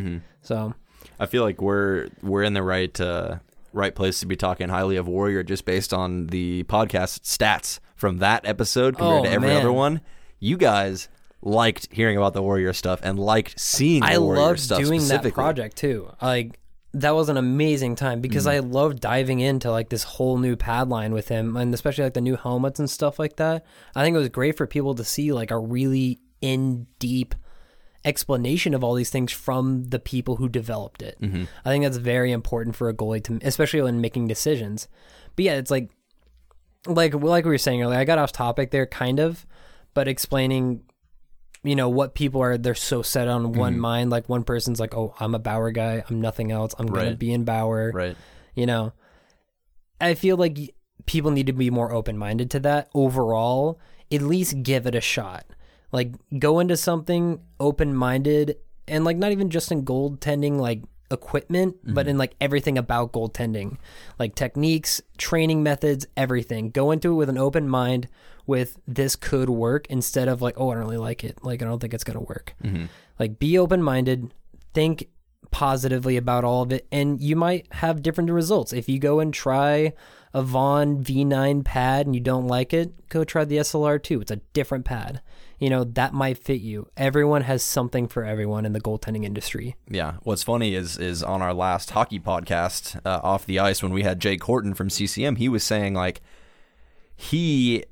So 0.42 0.74
I 1.20 1.26
feel 1.26 1.42
like 1.42 1.60
we're 1.60 2.08
we're 2.22 2.42
in 2.42 2.54
the 2.54 2.62
right 2.62 2.98
uh, 3.00 3.38
right 3.72 3.94
place 3.94 4.20
to 4.20 4.26
be 4.26 4.36
talking 4.36 4.68
highly 4.68 4.96
of 4.96 5.06
Warrior 5.06 5.42
just 5.42 5.64
based 5.64 5.92
on 5.92 6.28
the 6.28 6.64
podcast 6.64 7.20
stats 7.20 7.78
from 7.94 8.18
that 8.18 8.46
episode 8.46 8.96
compared 8.96 9.20
Oh, 9.20 9.24
to 9.24 9.30
every 9.30 9.48
man. 9.48 9.58
other 9.58 9.72
one. 9.72 10.00
You 10.40 10.56
guys 10.56 11.08
liked 11.42 11.88
hearing 11.92 12.16
about 12.16 12.32
the 12.34 12.42
Warrior 12.42 12.72
stuff 12.72 13.00
and 13.02 13.18
liked 13.18 13.58
seeing 13.60 14.00
the 14.00 14.06
I 14.06 14.18
Warrior 14.18 14.40
loved 14.40 14.60
stuff 14.60 14.80
doing 14.80 15.06
that 15.08 15.32
project 15.34 15.76
too. 15.76 16.10
Like 16.22 16.58
that 16.94 17.14
was 17.14 17.28
an 17.28 17.36
amazing 17.36 17.96
time 17.96 18.20
because 18.20 18.46
Mm-hmm. 18.46 18.66
I 18.66 18.68
loved 18.68 19.00
diving 19.00 19.40
into 19.40 19.70
like 19.70 19.90
this 19.90 20.04
whole 20.04 20.38
new 20.38 20.56
pad 20.56 20.88
line 20.88 21.12
with 21.12 21.28
him 21.28 21.56
and 21.56 21.72
especially 21.74 22.04
like 22.04 22.14
the 22.14 22.20
new 22.20 22.36
helmets 22.36 22.78
and 22.78 22.88
stuff 22.88 23.18
like 23.18 23.36
that. 23.36 23.64
I 23.94 24.02
think 24.02 24.14
it 24.14 24.18
was 24.18 24.28
great 24.30 24.56
for 24.56 24.66
people 24.66 24.94
to 24.94 25.04
see 25.04 25.32
like 25.32 25.50
a 25.50 25.58
really 25.58 26.18
in 26.40 26.86
deep 26.98 27.34
explanation 28.04 28.74
of 28.74 28.82
all 28.82 28.94
these 28.94 29.10
things 29.10 29.32
from 29.32 29.84
the 29.84 29.98
people 29.98 30.36
who 30.36 30.48
developed 30.48 31.02
it. 31.02 31.20
Mm-hmm. 31.20 31.44
I 31.64 31.70
think 31.70 31.84
that's 31.84 31.98
very 31.98 32.32
important 32.32 32.74
for 32.74 32.88
a 32.88 32.94
goalie 32.94 33.22
to 33.24 33.38
especially 33.42 33.82
when 33.82 34.00
making 34.00 34.28
decisions. 34.28 34.88
But 35.36 35.44
yeah, 35.44 35.54
it's 35.54 35.70
like 35.70 35.90
like 36.86 37.12
like 37.14 37.44
we 37.44 37.50
were 37.50 37.58
saying 37.58 37.82
earlier, 37.82 37.98
I 37.98 38.04
got 38.04 38.18
off 38.18 38.32
topic 38.32 38.70
there 38.70 38.86
kind 38.86 39.20
of, 39.20 39.44
but 39.94 40.08
explaining 40.08 40.82
you 41.62 41.74
know 41.76 41.88
what 41.88 42.14
people 42.14 42.40
are 42.40 42.56
they're 42.56 42.74
so 42.74 43.02
set 43.02 43.28
on 43.28 43.52
one 43.52 43.72
Mm-hmm. 43.74 43.80
mind. 43.80 44.10
Like 44.10 44.28
one 44.28 44.44
person's 44.44 44.78
like 44.80 44.94
oh 44.94 45.14
i'm 45.20 45.34
a 45.34 45.38
bauer 45.38 45.70
guy. 45.70 46.04
I'm 46.08 46.20
nothing 46.20 46.52
else. 46.52 46.74
I'm 46.78 46.86
gonna 46.86 47.16
be 47.16 47.32
in 47.32 47.44
bauer. 47.44 47.90
Right. 47.94 48.16
you 48.54 48.66
know? 48.66 48.92
I 50.00 50.14
feel 50.14 50.36
like 50.36 50.58
people 51.06 51.30
need 51.30 51.46
to 51.46 51.52
be 51.52 51.70
more 51.70 51.92
open-minded 51.92 52.50
to 52.52 52.60
that 52.60 52.88
overall. 52.94 53.80
At 54.12 54.22
least 54.22 54.62
give 54.62 54.86
it 54.86 54.94
a 54.94 55.00
shot. 55.00 55.44
Like 55.90 56.12
go 56.38 56.60
into 56.60 56.76
something 56.76 57.40
open-minded 57.58 58.56
and 58.86 59.04
like 59.04 59.16
not 59.16 59.32
even 59.32 59.50
just 59.50 59.72
in 59.72 59.84
goaltending 59.84 60.58
like 60.58 60.82
equipment 61.10 61.74
but 61.84 62.06
in 62.06 62.18
like 62.18 62.34
everything 62.38 62.76
about 62.76 63.12
goaltending 63.14 63.78
like 64.18 64.34
techniques 64.34 65.00
training 65.16 65.62
methods 65.62 66.06
everything. 66.16 66.70
Go 66.70 66.90
into 66.90 67.12
it 67.12 67.14
with 67.14 67.28
an 67.30 67.38
open 67.38 67.66
mind 67.68 68.08
with 68.48 68.78
this 68.88 69.14
could 69.14 69.50
work 69.50 69.86
instead 69.88 70.26
of 70.26 70.42
like 70.42 70.54
oh 70.56 70.70
i 70.70 70.74
don't 70.74 70.82
really 70.82 70.96
like 70.96 71.22
it. 71.22 71.38
Like 71.44 71.62
i 71.62 71.66
don't 71.66 71.78
think 71.78 71.94
it's 71.94 72.02
gonna 72.02 72.20
work. 72.20 72.54
Like 73.18 73.38
be 73.38 73.56
open-minded 73.58 74.34
think 74.74 75.08
positively 75.50 76.16
about 76.16 76.44
all 76.44 76.62
of 76.62 76.72
it 76.72 76.86
and 76.90 77.20
you 77.20 77.36
might 77.36 77.66
have 77.74 78.02
different 78.02 78.30
results. 78.30 78.72
If 78.72 78.88
you 78.88 78.98
go 78.98 79.20
and 79.20 79.32
try 79.32 79.92
a 80.34 80.42
Vaughn 80.42 81.02
V9 81.02 81.64
pad 81.64 82.06
and 82.06 82.14
you 82.14 82.20
don't 82.20 82.46
like 82.46 82.72
it 82.74 83.08
go 83.08 83.22
try 83.22 83.44
the 83.44 83.58
SLR2 83.58 84.22
it's 84.22 84.30
a 84.30 84.40
different 84.52 84.84
pad. 84.84 85.20
You 85.58 85.70
know 85.70 85.84
that 85.84 86.14
might 86.14 86.38
fit 86.38 86.60
you. 86.60 86.88
Everyone 86.96 87.42
has 87.42 87.62
something 87.62 88.08
for 88.08 88.24
everyone 88.24 88.64
in 88.64 88.72
the 88.72 88.80
goaltending 88.80 89.24
industry. 89.24 89.76
Yeah. 89.90 90.14
What's 90.22 90.42
funny 90.42 90.74
is 90.74 90.96
is 90.96 91.22
on 91.22 91.42
our 91.42 91.52
last 91.52 91.90
hockey 91.90 92.20
podcast, 92.20 93.00
uh, 93.04 93.20
off 93.22 93.44
the 93.44 93.58
ice, 93.58 93.82
when 93.82 93.92
we 93.92 94.04
had 94.04 94.20
Jake 94.20 94.42
Horton 94.44 94.72
from 94.74 94.88
CCM, 94.88 95.36
he 95.36 95.48
was 95.48 95.64
saying 95.64 95.94
like 95.94 96.20
he 97.16 97.84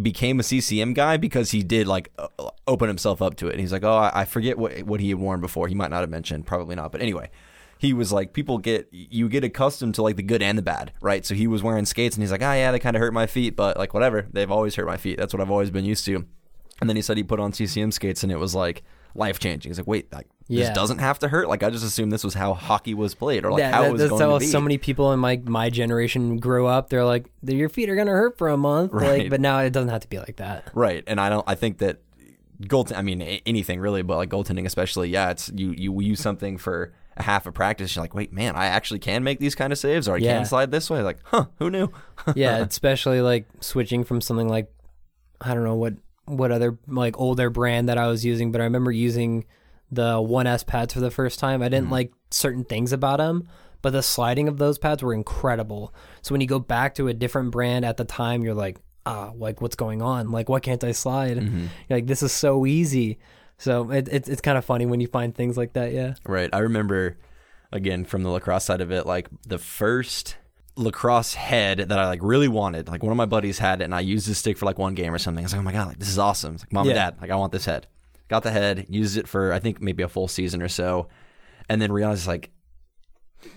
became 0.00 0.40
a 0.40 0.42
CCM 0.42 0.92
guy 0.92 1.16
because 1.16 1.50
he 1.50 1.62
did 1.62 1.86
like 1.86 2.12
uh, 2.18 2.28
open 2.66 2.88
himself 2.88 3.22
up 3.22 3.36
to 3.36 3.48
it. 3.48 3.52
And 3.52 3.60
he's 3.60 3.72
like, 3.72 3.84
oh, 3.84 4.10
I, 4.12 4.24
forget 4.24 4.58
what 4.58 4.82
what 4.82 5.00
he 5.00 5.10
had 5.10 5.18
worn 5.18 5.40
before. 5.40 5.68
He 5.68 5.74
might 5.74 5.90
not 5.90 6.00
have 6.00 6.10
mentioned, 6.10 6.46
probably 6.46 6.74
not. 6.74 6.92
But 6.92 7.02
anyway, 7.02 7.30
he 7.78 7.92
was 7.92 8.12
like, 8.12 8.32
people 8.32 8.58
get 8.58 8.88
you 8.90 9.28
get 9.28 9.44
accustomed 9.44 9.94
to 9.96 10.02
like 10.02 10.16
the 10.16 10.22
good 10.22 10.42
and 10.42 10.58
the 10.58 10.62
bad, 10.62 10.92
right? 11.00 11.24
So 11.24 11.34
he 11.34 11.46
was 11.46 11.62
wearing 11.62 11.84
skates, 11.84 12.16
and 12.16 12.22
he's 12.22 12.32
like, 12.32 12.42
oh 12.42 12.52
yeah, 12.52 12.72
they 12.72 12.78
kind 12.78 12.96
of 12.96 13.00
hurt 13.00 13.12
my 13.12 13.26
feet, 13.26 13.56
but 13.56 13.76
like 13.76 13.94
whatever, 13.94 14.26
they've 14.32 14.50
always 14.50 14.74
hurt 14.74 14.86
my 14.86 14.96
feet. 14.96 15.18
That's 15.18 15.32
what 15.32 15.40
I've 15.40 15.50
always 15.50 15.70
been 15.70 15.84
used 15.84 16.04
to. 16.06 16.26
And 16.80 16.90
then 16.90 16.96
he 16.96 17.02
said 17.02 17.16
he 17.16 17.22
put 17.22 17.40
on 17.40 17.52
CCM 17.52 17.92
skates, 17.92 18.22
and 18.22 18.32
it 18.32 18.38
was 18.38 18.54
like 18.54 18.82
life 19.14 19.38
changing. 19.38 19.70
He's 19.70 19.78
like, 19.78 19.86
wait, 19.86 20.12
like 20.12 20.26
Yeah. 20.48 20.66
this 20.66 20.74
doesn't 20.74 20.98
have 20.98 21.18
to 21.20 21.28
hurt. 21.28 21.48
Like 21.48 21.62
I 21.62 21.70
just 21.70 21.84
assumed 21.84 22.12
this 22.12 22.24
was 22.24 22.34
how 22.34 22.54
hockey 22.54 22.94
was 22.94 23.14
played, 23.14 23.44
or 23.44 23.52
like 23.52 23.62
how 23.64 23.82
that- 23.82 23.88
it 23.88 23.92
was 23.92 24.00
that's 24.00 24.10
going 24.10 24.22
how 24.22 24.32
to 24.38 24.40
be. 24.40 24.46
so 24.46 24.60
many 24.60 24.78
people 24.78 25.12
in 25.12 25.20
my 25.20 25.40
my 25.44 25.70
generation 25.70 26.38
grew 26.38 26.66
up 26.66 26.90
they're 26.90 27.04
like 27.04 27.30
your 27.42 27.68
feet 27.68 27.88
are 27.88 27.96
gonna 27.96 28.10
hurt 28.10 28.36
for 28.38 28.48
a 28.48 28.56
month 28.56 28.92
Right. 28.92 29.20
like 29.22 29.30
but 29.30 29.40
now 29.40 29.58
it 29.60 29.70
doesn't 29.70 29.88
have 29.90 30.00
to 30.02 30.08
be 30.08 30.18
like 30.18 30.36
that 30.36 30.70
Right, 30.74 31.04
and 31.06 31.20
I 31.20 31.28
don't. 31.28 31.44
I 31.46 31.54
think 31.54 31.78
that 31.78 31.98
goal. 32.68 32.86
I 32.94 33.02
mean, 33.02 33.20
anything 33.22 33.80
really, 33.80 34.02
but 34.02 34.16
like 34.16 34.30
goaltending 34.30 34.66
especially. 34.66 35.08
Yeah, 35.10 35.30
it's 35.30 35.50
you. 35.54 35.72
You 35.72 36.00
use 36.00 36.20
something 36.20 36.58
for 36.58 36.92
a 37.16 37.22
half 37.22 37.46
a 37.46 37.52
practice. 37.52 37.94
You're 37.94 38.02
like, 38.02 38.14
wait, 38.14 38.32
man, 38.32 38.56
I 38.56 38.66
actually 38.66 38.98
can 39.00 39.22
make 39.22 39.38
these 39.38 39.54
kind 39.54 39.72
of 39.72 39.78
saves, 39.78 40.08
or 40.08 40.14
I 40.16 40.18
Yeah. 40.18 40.36
can 40.38 40.46
slide 40.46 40.70
this 40.72 40.90
way. 40.90 41.02
Like, 41.02 41.18
huh? 41.24 41.46
Who 41.60 41.70
knew? 41.70 41.88
yeah, 42.34 42.56
especially 42.68 43.20
like 43.20 43.46
switching 43.60 44.02
from 44.04 44.20
something 44.20 44.48
like 44.48 44.72
I 45.40 45.54
don't 45.54 45.64
know 45.64 45.74
what 45.76 45.94
what 46.26 46.50
other 46.50 46.78
like 46.86 47.18
older 47.18 47.50
brand 47.50 47.88
that 47.88 47.98
I 47.98 48.06
was 48.06 48.24
using, 48.24 48.52
but 48.52 48.60
I 48.60 48.64
remember 48.64 48.92
using 48.92 49.44
the 49.90 50.14
1S 50.14 50.66
pads 50.66 50.94
for 50.94 51.00
the 51.00 51.10
first 51.10 51.38
time. 51.38 51.62
I 51.62 51.68
didn't 51.68 51.90
like 51.90 52.12
certain 52.30 52.64
things 52.64 52.92
about 52.92 53.18
them, 53.18 53.48
but 53.82 53.90
the 53.90 54.02
sliding 54.02 54.48
of 54.48 54.58
those 54.58 54.78
pads 54.78 55.02
were 55.02 55.14
incredible. 55.14 55.94
So 56.22 56.32
when 56.32 56.40
you 56.40 56.46
go 56.46 56.58
back 56.58 56.94
to 56.96 57.08
a 57.08 57.14
different 57.14 57.50
brand 57.50 57.84
at 57.84 57.96
the 57.96 58.04
time, 58.04 58.42
you're 58.42 58.54
like, 58.54 58.78
ah, 59.06 59.32
like 59.36 59.60
what's 59.60 59.76
going 59.76 60.02
on? 60.02 60.30
Like 60.30 60.48
why 60.48 60.60
can't 60.60 60.82
I 60.82 60.92
slide? 60.92 61.36
You're 61.42 61.98
like 61.98 62.06
this 62.06 62.22
is 62.22 62.32
so 62.32 62.66
easy. 62.66 63.18
So 63.58 63.90
it, 63.90 64.08
it, 64.08 64.28
it's 64.28 64.40
kind 64.40 64.58
of 64.58 64.64
funny 64.64 64.86
when 64.86 65.00
you 65.00 65.06
find 65.06 65.34
things 65.34 65.56
like 65.56 65.74
that. 65.74 65.92
Yeah. 65.92 66.14
Right. 66.26 66.50
I 66.52 66.58
remember 66.58 67.18
again 67.70 68.04
from 68.04 68.22
the 68.22 68.30
lacrosse 68.30 68.64
side 68.64 68.80
of 68.80 68.90
it, 68.90 69.06
like 69.06 69.28
the 69.46 69.58
first 69.58 70.36
lacrosse 70.76 71.34
head 71.34 71.78
that 71.78 71.98
I 71.98 72.06
like 72.06 72.20
really 72.22 72.48
wanted. 72.48 72.88
Like 72.88 73.02
one 73.02 73.12
of 73.12 73.16
my 73.16 73.26
buddies 73.26 73.58
had 73.58 73.80
it 73.80 73.84
and 73.84 73.94
I 73.94 74.00
used 74.00 74.26
his 74.26 74.38
stick 74.38 74.58
for 74.58 74.66
like 74.66 74.78
one 74.78 74.94
game 74.94 75.12
or 75.12 75.18
something. 75.18 75.44
I 75.44 75.46
was 75.46 75.52
like, 75.52 75.60
oh 75.60 75.64
my 75.64 75.72
god, 75.72 75.88
like 75.88 75.98
this 75.98 76.08
is 76.08 76.18
awesome. 76.18 76.54
It's 76.54 76.64
like 76.64 76.72
mom 76.72 76.88
and 76.88 76.94
dad, 76.94 77.16
like 77.20 77.30
I 77.30 77.36
want 77.36 77.52
this 77.52 77.64
head. 77.64 77.86
Got 78.28 78.42
the 78.42 78.50
head, 78.50 78.86
used 78.88 79.16
it 79.16 79.28
for 79.28 79.52
I 79.52 79.58
think 79.58 79.80
maybe 79.80 80.02
a 80.02 80.08
full 80.08 80.28
season 80.28 80.62
or 80.62 80.68
so, 80.68 81.08
and 81.68 81.80
then 81.80 81.92
realized 81.92 82.26
like 82.26 82.50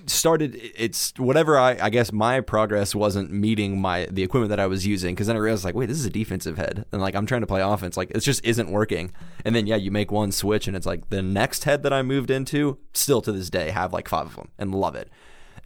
started 0.06 0.60
it's 0.76 1.14
whatever 1.18 1.58
I, 1.58 1.78
I 1.82 1.90
guess 1.90 2.12
my 2.12 2.42
progress 2.42 2.94
wasn't 2.94 3.32
meeting 3.32 3.80
my 3.80 4.08
the 4.12 4.24
equipment 4.24 4.50
that 4.50 4.60
I 4.60 4.68
was 4.68 4.86
using 4.86 5.16
because 5.16 5.28
then 5.28 5.36
I 5.36 5.40
realized 5.40 5.64
like 5.64 5.76
wait 5.76 5.88
this 5.88 5.98
is 5.98 6.06
a 6.06 6.10
defensive 6.10 6.58
head 6.58 6.86
and 6.92 7.02
like 7.02 7.16
I'm 7.16 7.26
trying 7.26 7.42
to 7.42 7.48
play 7.48 7.62
offense 7.62 7.98
like 7.98 8.12
it 8.12 8.20
just 8.20 8.44
isn't 8.44 8.70
working 8.70 9.12
and 9.46 9.56
then 9.56 9.68
yeah 9.68 9.76
you 9.76 9.92
make 9.92 10.12
one 10.12 10.32
switch 10.32 10.68
and 10.68 10.76
it's 10.76 10.86
like 10.86 11.10
the 11.10 11.22
next 11.22 11.64
head 11.64 11.84
that 11.84 11.94
I 11.94 12.02
moved 12.02 12.30
into 12.30 12.78
still 12.94 13.22
to 13.22 13.32
this 13.32 13.50
day 13.50 13.70
have 13.70 13.94
like 13.94 14.08
five 14.08 14.26
of 14.26 14.36
them 14.36 14.50
and 14.58 14.76
love 14.76 14.96
it 14.96 15.10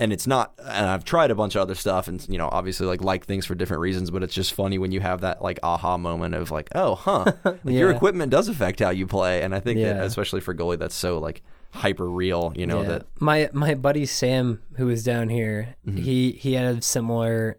and 0.02 0.12
it's 0.12 0.26
not 0.28 0.54
and 0.60 0.88
I've 0.88 1.06
tried 1.06 1.32
a 1.32 1.36
bunch 1.36 1.56
of 1.56 1.62
other 1.62 1.76
stuff 1.76 2.08
and 2.10 2.26
you 2.28 2.38
know 2.38 2.50
obviously 2.52 2.88
like 2.88 3.02
like 3.02 3.26
things 3.26 3.46
for 3.46 3.56
different 3.56 3.82
reasons 3.82 4.10
but 4.12 4.24
it's 4.24 4.34
just 4.34 4.54
funny 4.54 4.78
when 4.78 4.92
you 4.92 5.00
have 5.00 5.22
that 5.22 5.42
like 5.42 5.60
aha 5.64 5.98
moment 5.98 6.36
of 6.36 6.52
like 6.52 6.70
oh 6.76 6.96
huh 6.96 7.26
like, 7.46 7.60
your 7.66 7.92
equipment 7.92 8.32
does 8.32 8.48
affect 8.50 8.80
how 8.80 8.90
you 8.90 9.06
play 9.08 9.42
and 9.44 9.56
I 9.56 9.60
think 9.60 9.80
that 9.82 10.04
especially 10.04 10.42
for 10.42 10.54
goalie 10.56 10.78
that's 10.80 10.96
so 10.96 11.20
like 11.20 11.42
hyper 11.74 12.10
real 12.10 12.52
you 12.56 12.66
know 12.68 12.82
Yeah. 12.82 12.88
that 12.90 13.06
my 13.20 13.50
my 13.54 13.76
buddy 13.76 14.06
Sam, 14.06 14.62
who 14.78 14.88
was 14.88 15.04
down 15.04 15.30
here, 15.30 15.76
Mm-hmm. 15.88 15.98
he 16.04 16.32
he 16.34 16.54
had 16.54 16.76
a 16.78 16.82
similar 16.82 17.58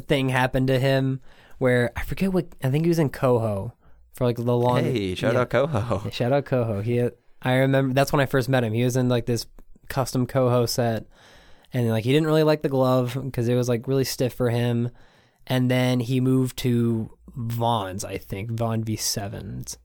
thing 0.00 0.28
happen 0.30 0.66
to 0.68 0.78
him 0.78 1.20
where 1.58 1.90
I 1.96 2.02
forget 2.04 2.32
what 2.32 2.46
I 2.62 2.70
think 2.70 2.84
he 2.84 2.88
was 2.88 2.98
in 3.00 3.10
Coho 3.10 3.74
for 4.12 4.24
like 4.24 4.36
the 4.36 4.56
long. 4.56 4.84
Hey, 4.84 5.14
shout 5.14 5.34
yeah. 5.34 5.40
out 5.40 5.50
Coho. 5.50 6.08
Shout 6.12 6.32
out 6.32 6.44
Coho. 6.44 6.80
He, 6.82 7.08
I 7.42 7.54
remember 7.56 7.94
that's 7.94 8.12
when 8.12 8.20
I 8.20 8.26
first 8.26 8.48
met 8.48 8.64
him. 8.64 8.72
He 8.72 8.84
was 8.84 8.96
in 8.96 9.08
like 9.08 9.26
this 9.26 9.46
custom 9.88 10.26
Coho 10.26 10.66
set, 10.66 11.06
and 11.72 11.88
like 11.90 12.04
he 12.04 12.12
didn't 12.12 12.26
really 12.26 12.42
like 12.42 12.62
the 12.62 12.68
glove 12.68 13.18
because 13.22 13.48
it 13.48 13.54
was 13.54 13.68
like 13.68 13.86
really 13.88 14.04
stiff 14.04 14.34
for 14.34 14.50
him. 14.50 14.90
And 15.46 15.70
then 15.70 16.00
he 16.00 16.20
moved 16.20 16.58
to 16.58 17.10
Vaughn's, 17.34 18.04
I 18.04 18.18
think 18.18 18.50
Vaughn 18.50 18.84
V7s, 18.84 19.78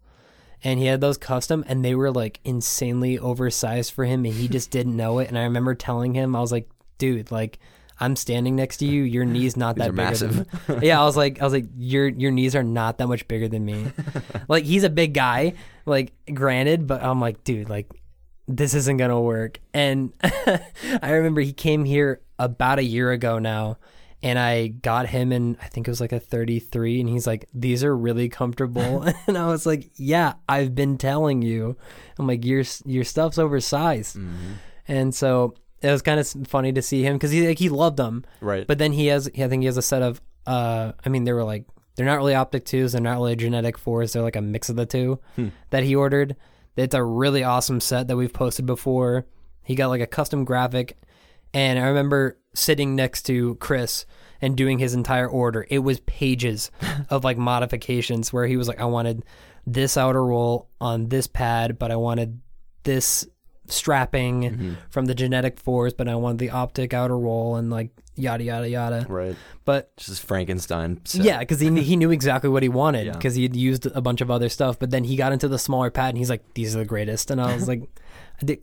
and 0.63 0.80
he 0.80 0.88
had 0.88 1.02
those 1.02 1.17
custom, 1.17 1.63
and 1.67 1.84
they 1.84 1.96
were 1.96 2.12
like 2.12 2.39
insanely 2.43 3.17
oversized 3.17 3.93
for 3.93 4.06
him, 4.06 4.26
and 4.26 4.34
he 4.34 4.48
just 4.48 4.72
didn't 4.72 4.98
know 4.98 5.19
it. 5.19 5.30
And 5.30 5.38
I 5.38 5.43
remember 5.43 5.74
telling 5.74 6.13
him, 6.13 6.36
I 6.36 6.41
was 6.41 6.52
like, 6.52 6.69
dude, 6.98 7.32
like. 7.32 7.60
I'm 8.00 8.15
standing 8.15 8.56
next 8.56 8.78
to 8.78 8.88
you. 8.88 9.04
Your 9.04 9.24
knees 9.24 9.56
not 9.56 9.76
that 9.78 9.93
massive. 9.93 10.48
yeah, 10.82 11.00
I 11.00 11.06
was 11.06 11.15
like, 11.15 11.39
I 11.39 11.43
was 11.43 11.54
like, 11.54 11.67
your 11.78 12.08
your 12.08 12.32
knees 12.32 12.56
are 12.56 12.63
not 12.63 12.98
that 12.98 13.08
much 13.08 13.28
bigger 13.28 13.48
than 13.48 13.63
me. 13.63 13.86
like 14.48 14.65
he's 14.65 14.84
a 14.84 14.89
big 14.89 15.13
guy, 15.13 15.54
like 15.86 16.12
granted, 16.34 16.88
but 16.88 17.04
I'm 17.04 17.22
like, 17.22 17.43
dude, 17.43 17.69
like 17.69 17.88
this 18.47 18.73
isn't 18.73 18.97
gonna 18.97 19.21
work. 19.21 19.60
And 19.73 20.13
I 20.23 21.12
remember 21.12 21.41
he 21.41 21.53
came 21.53 21.86
here 21.86 22.21
about 22.39 22.79
a 22.79 22.84
year 22.84 23.12
ago 23.12 23.39
now, 23.39 23.77
and 24.21 24.38
I 24.39 24.67
got 24.67 25.08
him 25.08 25.32
in 25.32 25.58
I 25.62 25.67
think 25.67 25.88
it 25.88 25.91
was 25.91 26.01
like 26.01 26.12
a 26.12 26.19
33, 26.19 26.99
and 27.01 27.10
he's 27.10 27.25
like, 27.27 27.47
these 27.53 27.84
are 27.84 27.95
really 27.95 28.29
comfortable, 28.29 29.03
and 29.27 29.38
I 29.38 29.47
was 29.47 29.65
like, 29.65 29.89
yeah, 29.95 30.34
I've 30.49 30.75
been 30.75 30.97
telling 30.97 31.41
you. 31.41 31.77
I'm 32.19 32.27
like, 32.27 32.43
your 32.45 32.63
your 32.86 33.03
stuff's 33.03 33.38
oversized, 33.38 34.17
and 34.88 35.13
so. 35.13 35.56
It 35.82 35.91
was 35.91 36.01
kind 36.01 36.17
of 36.17 36.25
funny 36.47 36.71
to 36.71 36.82
see 36.82 37.03
him 37.03 37.15
because 37.17 37.32
he 37.32 37.45
like 37.45 37.60
he 37.60 37.67
loved 37.67 37.97
them, 37.97 38.23
Right. 38.39 38.65
but 38.65 38.77
then 38.77 38.93
he 38.93 39.08
has, 39.08 39.27
I 39.27 39.49
think 39.49 39.63
he 39.63 39.65
has 39.65 39.75
a 39.75 39.82
set 39.82 40.01
of, 40.01 40.21
uh, 40.47 40.93
I 41.06 41.10
mean, 41.10 41.25
they 41.25 41.34
were 41.34 41.43
like, 41.43 41.65
they're 41.97 42.06
not 42.06 42.15
really 42.15 42.32
Optik 42.32 42.63
twos, 42.63 42.93
they're 42.93 43.01
not 43.01 43.15
really 43.15 43.36
Gnetik 43.36 43.75
fours, 43.75 44.13
they're 44.13 44.21
like 44.21 44.38
a 44.38 44.41
mix 44.41 44.69
of 44.69 44.77
the 44.77 44.86
two 44.86 45.19
that 45.71 45.84
he 45.84 45.93
ordered. 45.93 46.38
It's 46.76 46.96
a 46.96 47.04
really 47.04 47.44
awesome 47.44 47.80
set 47.80 48.08
that 48.08 48.18
we've 48.18 48.34
posted 48.34 48.66
before. 48.66 49.26
He 49.64 49.76
got 49.76 49.88
like 49.88 50.02
a 50.02 50.08
custom 50.08 50.44
graphic, 50.44 50.98
and 51.54 51.80
I 51.80 51.88
remember 51.88 52.40
sitting 52.54 52.96
next 52.96 53.24
to 53.24 53.56
Chris 53.56 54.06
and 54.42 54.58
doing 54.58 54.80
his 54.80 54.94
entire 54.94 55.28
order. 55.28 55.66
It 55.70 55.80
was 55.80 56.00
pages 56.02 56.72
of 57.10 57.24
like 57.24 57.38
modifications 57.38 58.34
where 58.34 58.48
he 58.48 58.58
was 58.58 58.68
like, 58.68 58.82
I 58.82 58.86
wanted 58.86 59.24
this 59.66 59.98
outer 59.98 60.24
roll 60.24 60.70
on 60.82 61.10
this 61.10 61.28
pad, 61.28 61.80
but 61.80 61.92
I 61.92 61.96
wanted 61.96 62.42
this 62.84 63.28
strapping 63.67 64.41
Mm-hmm. 64.43 64.73
from 64.89 65.06
the 65.06 65.15
Gnetik 65.15 65.60
fours, 65.60 65.93
but 65.93 66.08
I 66.08 66.15
wanted 66.15 66.39
the 66.39 66.49
Optik 66.49 66.93
outer 66.93 67.17
roll 67.17 67.56
and 67.56 67.69
like 67.69 67.89
yada 68.15 68.43
yada 68.43 68.69
yada. 68.69 69.06
Right. 69.10 69.36
But 69.65 69.95
Just 69.97 70.23
Frankenstein. 70.23 70.99
set. 71.06 71.23
yeah, 71.23 71.39
because 71.39 71.60
he 71.60 71.69
he 71.82 71.95
knew 71.95 72.12
exactly 72.12 72.49
what 72.49 72.63
he 72.63 72.69
wanted 72.69 73.08
Yeah. 73.08 73.13
because 73.13 73.36
he'd 73.36 73.56
used 73.56 73.86
a 73.86 74.02
bunch 74.02 74.21
of 74.21 74.30
other 74.30 74.49
stuff. 74.49 74.78
But 74.80 74.91
then 74.91 75.04
he 75.06 75.15
got 75.15 75.32
into 75.32 75.47
the 75.47 75.58
smaller 75.60 75.89
pad 75.89 76.10
and 76.10 76.17
he's 76.17 76.30
like, 76.30 76.43
"These 76.54 76.76
are 76.76 76.80
the 76.80 76.86
greatest," 76.86 77.32
and 77.32 77.39
I 77.41 77.54
was 77.56 77.67
like, 77.71 77.84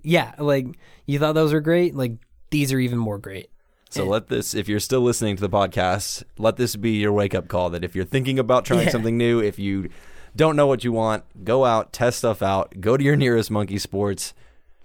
"Yeah, 0.02 0.34
like 0.38 0.66
you 1.06 1.18
thought 1.18 1.32
those 1.34 1.52
were 1.52 1.60
great. 1.60 1.94
Like 1.94 2.12
these 2.50 2.72
are 2.72 2.78
even 2.78 2.98
more 2.98 3.18
great." 3.18 3.50
So 3.92 4.04
let 4.04 4.28
this, 4.28 4.54
if 4.54 4.68
you're 4.68 4.78
still 4.78 5.00
listening 5.00 5.34
to 5.34 5.40
the 5.40 5.48
podcast, 5.50 6.22
let 6.38 6.56
this 6.56 6.76
be 6.76 6.92
your 6.92 7.12
wake 7.12 7.34
up 7.34 7.48
call 7.48 7.70
that 7.70 7.82
if 7.82 7.96
you're 7.96 8.04
thinking 8.04 8.38
about 8.38 8.64
trying 8.64 8.84
Yeah. 8.86 8.90
something 8.90 9.16
new, 9.18 9.40
if 9.40 9.58
you 9.58 9.88
don't 10.36 10.54
know 10.54 10.68
what 10.68 10.84
you 10.84 10.92
want, 10.92 11.24
go 11.42 11.64
out, 11.64 11.92
test 11.92 12.18
stuff 12.18 12.40
out, 12.40 12.80
go 12.80 12.96
to 12.96 13.02
your 13.02 13.16
nearest 13.16 13.50
Monkey 13.50 13.78
Sports, 13.78 14.32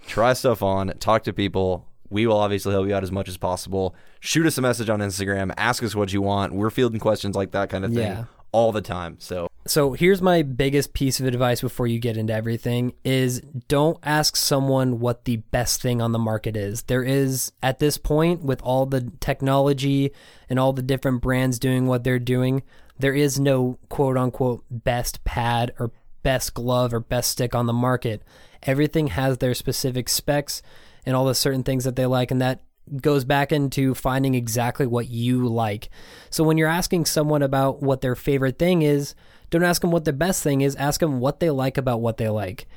try 0.08 0.34
stuff 0.34 0.62
on, 0.64 0.94
talk 1.00 1.24
to 1.24 1.34
people. 1.34 1.88
We 2.10 2.28
will 2.28 2.38
obviously 2.38 2.72
help 2.72 2.88
you 2.88 2.96
out 2.96 3.04
as 3.04 3.12
much 3.12 3.28
as 3.28 3.38
possible. 3.38 3.96
Shoot 4.20 4.46
us 4.46 4.58
a 4.58 4.62
message 4.62 4.90
on 4.90 5.00
Instagram, 5.00 5.54
ask 5.58 5.84
us 5.84 5.96
what 5.96 6.14
you 6.14 6.22
want. 6.22 6.54
We're 6.54 6.70
fielding 6.70 7.00
questions 7.00 7.36
like 7.36 7.52
that 7.52 7.70
kind 7.70 7.84
of 7.84 7.92
thing 7.94 8.04
Yeah. 8.08 8.26
all 8.52 8.72
the 8.72 8.82
time. 8.82 9.18
So 9.20 9.48
So 9.68 9.94
here's 9.94 10.22
my 10.22 10.44
biggest 10.44 10.94
piece 10.94 11.20
of 11.20 11.26
advice 11.26 11.62
before 11.62 11.88
you 11.88 11.98
get 11.98 12.18
into 12.18 12.32
everything 12.32 12.94
is 13.04 13.42
don't 13.68 13.98
ask 14.04 14.36
someone 14.36 15.00
what 15.00 15.26
the 15.26 15.38
best 15.38 15.82
thing 15.82 16.00
on 16.04 16.12
the 16.12 16.20
market 16.20 16.56
is. 16.56 16.84
There 16.84 17.02
is 17.04 17.52
at 17.64 17.80
this 17.80 17.98
point 17.98 18.44
with 18.44 18.62
all 18.62 18.86
the 18.86 19.12
technology 19.20 20.12
and 20.50 20.60
all 20.60 20.72
the 20.74 20.84
different 20.84 21.22
brands 21.24 21.58
doing 21.58 21.88
what 21.88 22.04
they're 22.04 22.20
doing, 22.20 22.62
there 23.00 23.16
is 23.16 23.40
no 23.40 23.80
quote 23.90 24.18
unquote 24.18 24.64
best 24.70 25.24
pad 25.24 25.72
or 25.80 25.92
best 26.26 26.56
glove 26.56 26.92
or 26.92 27.00
best 27.00 27.30
stick 27.30 27.54
on 27.54 27.68
the 27.68 27.74
market. 27.74 28.24
Everything 28.64 29.08
has 29.08 29.38
their 29.38 29.54
specific 29.54 30.10
specs 30.10 30.64
and 31.06 31.16
all 31.16 31.26
the 31.26 31.36
certain 31.36 31.62
things 31.62 31.84
that 31.84 31.96
they 31.96 32.08
like 32.08 32.32
and 32.32 32.42
that 32.42 32.64
goes 33.00 33.24
back 33.24 33.52
into 33.52 33.94
finding 33.94 34.34
exactly 34.34 34.88
what 34.88 35.08
you 35.08 35.48
like. 35.48 35.90
So 36.32 36.44
when 36.44 36.58
you're 36.58 36.68
asking 36.68 37.06
someone 37.06 37.44
about 37.44 37.84
what 37.84 38.02
their 38.02 38.16
favorite 38.16 38.58
thing 38.58 38.82
is, 38.82 39.14
don't 39.52 39.64
ask 39.64 39.84
them 39.84 39.92
what 39.92 40.06
the 40.06 40.14
best 40.14 40.42
thing 40.42 40.62
is, 40.62 40.76
ask 40.78 41.00
them 41.00 41.20
what 41.20 41.40
they 41.40 41.52
like 41.52 41.78
about 41.78 42.02
what 42.02 42.18
they 42.18 42.30
like. 42.30 42.68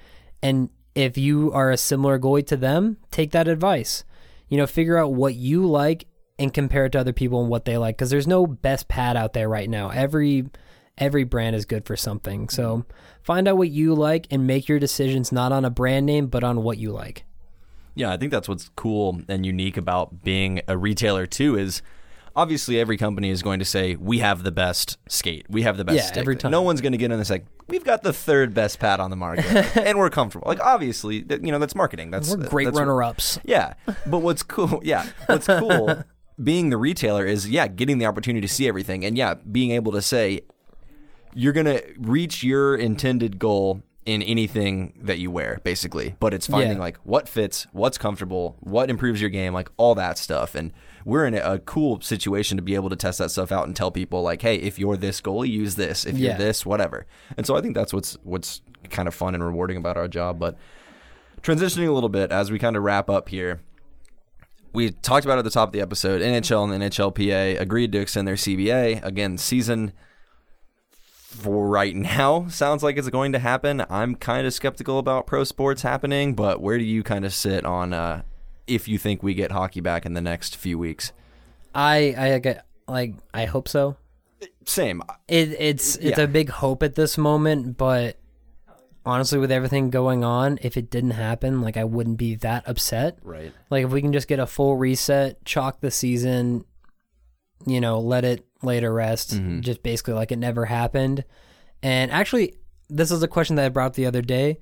And 0.42 0.68
if 0.94 1.16
you 1.16 1.50
are 1.52 1.70
a 1.70 1.78
similar 1.78 2.18
goy 2.18 2.42
to 2.42 2.56
them, 2.56 2.98
take 3.10 3.30
that 3.30 3.48
advice. 3.48 4.04
You 4.48 4.58
know, 4.58 4.66
figure 4.66 4.98
out 4.98 5.14
what 5.14 5.36
you 5.36 5.66
like 5.66 6.06
and 6.38 6.52
compare 6.52 6.84
it 6.84 6.92
to 6.92 7.00
other 7.00 7.14
people 7.14 7.40
and 7.40 7.48
what 7.48 7.64
they 7.64 7.78
like 7.78 7.96
because 7.96 8.10
there's 8.10 8.26
no 8.26 8.46
best 8.46 8.88
pad 8.88 9.16
out 9.16 9.32
there 9.32 9.48
right 9.48 9.70
now. 9.70 9.88
Every 9.88 10.50
every 10.98 11.24
brand 11.24 11.56
is 11.56 11.64
good 11.64 11.84
for 11.86 11.96
something. 11.96 12.48
So 12.48 12.84
find 13.22 13.48
out 13.48 13.56
what 13.56 13.70
you 13.70 13.94
like 13.94 14.26
and 14.30 14.46
make 14.46 14.68
your 14.68 14.78
decisions 14.78 15.32
not 15.32 15.52
on 15.52 15.64
a 15.64 15.70
brand 15.70 16.06
name 16.06 16.26
but 16.26 16.44
on 16.44 16.62
what 16.62 16.78
you 16.78 16.92
like. 16.92 17.24
Yeah, 17.94 18.12
I 18.12 18.16
think 18.16 18.30
that's 18.30 18.48
what's 18.48 18.68
cool 18.76 19.20
and 19.28 19.44
unique 19.44 19.76
about 19.76 20.22
being 20.22 20.60
a 20.68 20.76
retailer 20.78 21.26
too 21.26 21.56
is 21.58 21.82
obviously 22.36 22.78
every 22.78 22.96
company 22.96 23.30
is 23.30 23.42
going 23.42 23.58
to 23.58 23.64
say 23.64 23.96
we 23.96 24.18
have 24.20 24.44
the 24.44 24.52
best 24.52 24.96
skate. 25.08 25.46
We 25.48 25.62
have 25.62 25.76
the 25.76 25.84
best 25.84 25.96
Yeah, 25.96 26.02
stick. 26.04 26.18
every 26.18 26.36
time. 26.36 26.52
No 26.52 26.62
one's 26.62 26.80
going 26.80 26.92
to 26.92 26.98
get 26.98 27.06
in 27.06 27.12
and 27.12 27.26
say 27.26 27.42
we've 27.66 27.84
got 27.84 28.02
the 28.04 28.12
third 28.12 28.54
best 28.54 28.78
pad 28.78 29.00
on 29.00 29.10
the 29.10 29.16
market 29.16 29.44
and 29.76 29.98
we're 29.98 30.10
comfortable. 30.10 30.46
Like 30.46 30.60
obviously, 30.60 31.24
you 31.28 31.50
know, 31.50 31.58
that's 31.58 31.74
marketing. 31.74 32.10
That's 32.12 32.36
We're 32.36 32.46
great 32.48 32.66
that's- 32.66 32.78
runner 32.78 33.02
ups. 33.02 33.40
Yeah. 33.44 33.74
But 34.06 34.18
what's 34.20 34.42
cool, 34.44 34.80
yeah. 34.84 35.06
What's 35.26 35.46
cool 35.48 36.04
being 36.42 36.70
the 36.70 36.76
retailer 36.76 37.26
is 37.26 37.50
yeah, 37.50 37.66
getting 37.66 37.98
the 37.98 38.06
opportunity 38.06 38.46
to 38.46 38.52
see 38.52 38.68
everything 38.68 39.04
and 39.04 39.18
yeah, 39.18 39.34
being 39.34 39.72
able 39.72 39.90
to 39.90 40.02
say 40.02 40.42
you're 41.34 41.52
going 41.52 41.66
to 41.66 41.82
reach 41.98 42.42
your 42.42 42.74
intended 42.76 43.38
goal 43.38 43.82
in 44.06 44.22
anything 44.22 44.98
that 45.02 45.18
you 45.18 45.30
wear 45.30 45.60
basically. 45.64 46.16
But 46.18 46.32
it's 46.32 46.46
finding 46.46 46.78
Yeah. 46.78 46.82
like 46.82 46.96
what 46.98 47.28
fits 47.28 47.66
what's 47.72 47.98
comfortable 47.98 48.56
what 48.60 48.88
improves 48.88 49.20
your 49.20 49.28
game 49.28 49.52
like 49.52 49.68
all 49.76 49.94
that 49.96 50.16
stuff. 50.16 50.54
And 50.54 50.72
we're 51.04 51.26
in 51.26 51.34
a, 51.34 51.58
cool 51.58 52.00
situation 52.00 52.56
to 52.56 52.62
be 52.62 52.74
able 52.74 52.88
to 52.88 52.96
test 52.96 53.18
that 53.18 53.30
stuff 53.30 53.52
out 53.52 53.66
and 53.66 53.76
tell 53.76 53.90
people 53.90 54.22
like 54.22 54.40
hey 54.40 54.56
if 54.56 54.78
you're 54.78 54.96
this 54.96 55.20
goalie 55.20 55.50
use 55.50 55.74
this. 55.74 56.06
If 56.06 56.16
you're 56.16 56.38
this 56.38 56.64
whatever. 56.64 57.06
And 57.36 57.46
so 57.46 57.54
i 57.56 57.60
think 57.60 57.74
that's 57.74 57.92
what's 57.92 58.16
what's 58.22 58.62
kind 58.88 59.08
of 59.08 59.14
fun 59.14 59.34
and 59.34 59.44
rewarding 59.44 59.76
about 59.76 59.98
our 59.98 60.08
job. 60.08 60.38
But 60.38 60.56
transitioning 61.42 61.88
a 61.88 61.92
little 61.92 62.08
bit 62.08 62.32
as 62.32 62.50
we 62.50 62.58
kind 62.58 62.76
of 62.76 62.82
wrap 62.82 63.10
up 63.10 63.28
here 63.28 63.60
we 64.72 64.90
talked 64.90 65.24
about 65.24 65.38
at 65.38 65.44
the 65.44 65.50
top 65.50 65.68
of 65.68 65.72
the 65.72 65.80
episode 65.80 66.20
nhl 66.20 66.72
and 66.72 66.82
the 66.82 66.90
nhlpa 66.90 67.60
agreed 67.60 67.92
to 67.92 67.98
extend 68.00 68.26
their 68.26 68.34
cba 68.34 69.02
again 69.04 69.38
season 69.38 69.92
for 71.28 71.68
right 71.68 71.94
now 71.94 72.46
sounds 72.48 72.82
like 72.82 72.96
it's 72.96 73.10
going 73.10 73.32
to 73.32 73.38
happen. 73.38 73.84
I'm 73.90 74.14
kind 74.14 74.46
of 74.46 74.54
skeptical 74.54 74.98
about 74.98 75.26
pro 75.26 75.44
sports 75.44 75.82
happening, 75.82 76.34
but 76.34 76.60
where 76.62 76.78
do 76.78 76.84
you 76.84 77.02
kind 77.02 77.24
of 77.26 77.34
sit 77.34 77.64
on 77.66 77.92
uh, 77.92 78.22
if 78.66 78.88
you 78.88 78.96
think 78.98 79.22
we 79.22 79.34
get 79.34 79.52
hockey 79.52 79.80
back 79.80 80.06
in 80.06 80.14
the 80.14 80.22
next 80.22 80.56
few 80.56 80.78
weeks? 80.78 81.12
I 81.74 82.14
I 82.16 82.38
get 82.38 82.66
like 82.88 83.14
I 83.34 83.44
hope 83.44 83.68
so. 83.68 83.96
Same. 84.64 85.02
It, 85.28 85.50
it's 85.58 85.96
it's 85.96 86.18
Yeah. 86.18 86.24
a 86.24 86.26
big 86.26 86.48
hope 86.48 86.82
at 86.82 86.94
this 86.94 87.18
moment, 87.18 87.76
but 87.76 88.16
honestly, 89.04 89.38
with 89.38 89.50
everything 89.52 89.90
going 89.90 90.24
on, 90.24 90.58
if 90.62 90.76
it 90.76 90.90
didn't 90.90 91.10
happen, 91.12 91.60
like 91.60 91.76
I 91.76 91.84
wouldn't 91.84 92.16
be 92.18 92.36
that 92.36 92.66
upset. 92.68 93.18
Right. 93.22 93.52
Like 93.70 93.84
if 93.84 93.90
we 93.90 94.00
can 94.00 94.12
just 94.12 94.28
get 94.28 94.38
a 94.38 94.46
full 94.46 94.76
reset, 94.76 95.44
chalk 95.44 95.80
the 95.80 95.90
season, 95.90 96.64
you 97.66 97.80
know, 97.80 97.98
let 98.00 98.24
it 98.24 98.44
lay 98.62 98.80
to 98.80 98.90
rest, 98.90 99.34
Mm-hmm. 99.34 99.60
just 99.60 99.82
basically 99.82 100.14
like 100.14 100.32
it 100.32 100.38
never 100.38 100.64
happened. 100.66 101.24
And 101.82 102.10
actually, 102.10 102.54
this 102.88 103.10
is 103.10 103.22
a 103.22 103.28
question 103.28 103.56
that 103.56 103.66
I 103.66 103.68
brought 103.68 103.86
up 103.86 103.94
the 103.94 104.06
other 104.06 104.22
day. 104.22 104.58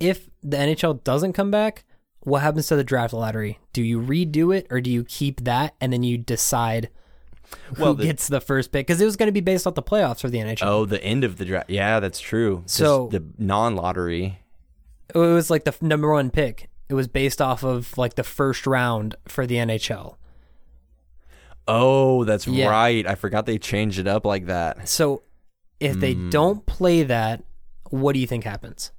If 0.00 0.28
the 0.42 0.56
NHL 0.56 1.02
doesn't 1.04 1.32
come 1.32 1.50
back, 1.50 1.84
what 2.20 2.40
happens 2.42 2.66
to 2.68 2.76
the 2.76 2.84
draft 2.84 3.12
lottery? 3.14 3.58
Do 3.72 3.82
you 3.82 4.00
redo 4.00 4.54
it 4.56 4.66
or 4.70 4.80
do 4.80 4.90
you 4.90 5.04
keep 5.04 5.44
that 5.44 5.74
and 5.80 5.92
then 5.92 6.02
you 6.02 6.18
decide 6.18 6.90
who 7.76 7.82
Well, 7.82 7.94
the- 7.94 8.04
gets 8.04 8.28
the 8.28 8.40
first 8.40 8.70
pick? 8.70 8.86
Because 8.86 9.00
it 9.00 9.04
was 9.06 9.16
going 9.16 9.28
to 9.28 9.32
be 9.32 9.40
based 9.40 9.66
off 9.66 9.74
the 9.74 9.82
playoffs 9.82 10.20
for 10.20 10.28
the 10.28 10.38
NHL. 10.38 10.66
Oh, 10.66 10.84
the 10.84 11.02
end 11.02 11.24
of 11.24 11.38
the 11.38 11.44
draft. 11.44 11.70
Yeah, 11.70 12.00
that's 12.00 12.20
true. 12.20 12.62
So- 12.66 13.08
the 13.08 13.24
non-lottery. 13.38 14.40
It 15.14 15.18
was 15.18 15.48
like 15.48 15.64
the 15.64 15.74
number 15.80 16.12
one 16.12 16.30
pick. 16.30 16.68
It 16.90 16.94
was 16.94 17.08
based 17.08 17.40
off 17.40 17.64
of 17.64 17.96
like 17.96 18.14
the 18.14 18.24
first 18.24 18.66
round 18.66 19.14
for 19.26 19.46
the 19.46 19.56
NHL. 19.56 20.16
Oh, 21.68 22.24
that's 22.24 22.46
Yeah. 22.46 22.68
right. 22.68 23.06
I 23.06 23.14
forgot 23.14 23.46
they 23.46 23.58
changed 23.58 23.98
it 23.98 24.08
up 24.08 24.24
like 24.26 24.46
that. 24.46 24.88
So 24.88 25.22
if 25.78 26.00
they 26.00 26.14
Hmm. 26.14 26.30
don't 26.30 26.66
play 26.66 27.02
that, 27.04 27.44
what 27.90 28.14
do 28.14 28.18
you 28.18 28.26
think 28.26 28.44
happens? 28.44 28.90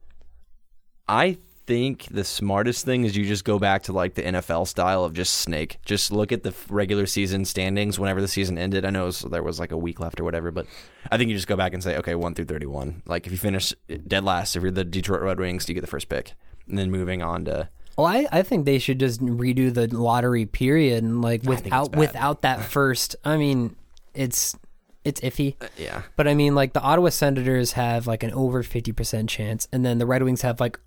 I 1.08 1.38
think 1.66 2.08
the 2.10 2.24
smartest 2.24 2.84
thing 2.86 3.04
is 3.04 3.16
you 3.16 3.26
just 3.26 3.44
go 3.46 3.60
back 3.60 3.84
to 3.84 3.94
like 3.94 4.16
the 4.16 4.24
NFL 4.24 4.66
style 4.66 5.04
of 5.04 5.14
just 5.14 5.34
snake. 5.36 5.78
Just 5.86 6.12
look 6.12 6.32
at 6.32 6.44
the 6.44 6.54
regular 6.70 7.06
season 7.06 7.46
standings 7.46 8.00
whenever 8.00 8.22
the 8.22 8.28
season 8.28 8.58
ended. 8.58 8.86
I 8.86 8.90
know 8.92 9.06
was, 9.06 9.20
there 9.22 9.44
was 9.44 9.60
like 9.60 9.72
a 9.72 9.78
week 9.78 10.00
left 10.00 10.20
or 10.20 10.24
whatever, 10.24 10.52
but 10.52 10.66
I 11.12 11.18
think 11.18 11.30
you 11.30 11.36
just 11.36 11.48
go 11.48 11.56
back 11.56 11.74
and 11.74 11.84
say, 11.84 11.98
okay, 11.98 12.16
one 12.16 12.34
through 12.34 12.46
thirty-one. 12.46 13.04
Like 13.06 13.26
if 13.28 13.32
you 13.32 13.38
finish 13.38 13.74
dead 14.08 14.24
last, 14.24 14.56
if 14.56 14.62
you're 14.64 14.72
the 14.72 14.84
Detroit 14.84 15.22
Red 15.22 15.40
Wings, 15.40 15.68
you 15.70 15.76
get 15.76 15.82
the 15.82 15.88
first 15.88 16.10
pick, 16.10 16.34
and 16.68 16.78
then 16.78 16.90
moving 16.92 17.22
on 17.22 17.46
to 17.46 17.70
Well, 18.00 18.08
I, 18.08 18.28
I 18.32 18.42
think 18.44 18.66
they 18.66 18.80
should 18.80 19.00
just 19.00 19.20
redo 19.22 19.74
the 19.74 19.88
lottery 19.88 20.46
period 20.46 21.04
and 21.04 21.22
like 21.22 21.42
think 21.44 21.54
it's 21.54 21.64
without 21.64 21.92
bad. 21.92 22.00
without 22.00 22.42
that 22.44 22.62
first. 22.64 23.16
I 23.26 23.38
mean, 23.38 23.76
it's 24.14 24.56
it's 25.04 25.22
iffy. 25.22 25.56
Uh, 25.62 25.68
yeah, 25.78 26.02
But 26.16 26.28
I 26.28 26.34
mean, 26.34 26.56
like 26.56 26.74
the 26.74 26.82
Ottawa 26.82 27.10
Senators 27.10 27.74
have 27.74 28.08
like 28.08 28.24
an 28.24 28.32
over 28.32 28.64
fifty 28.64 28.92
percent 28.92 29.30
chance, 29.30 29.68
and 29.72 29.86
then 29.86 29.98
the 29.98 30.06
Red 30.06 30.24
Wings 30.24 30.42
have 30.42 30.60
like 30.60 30.80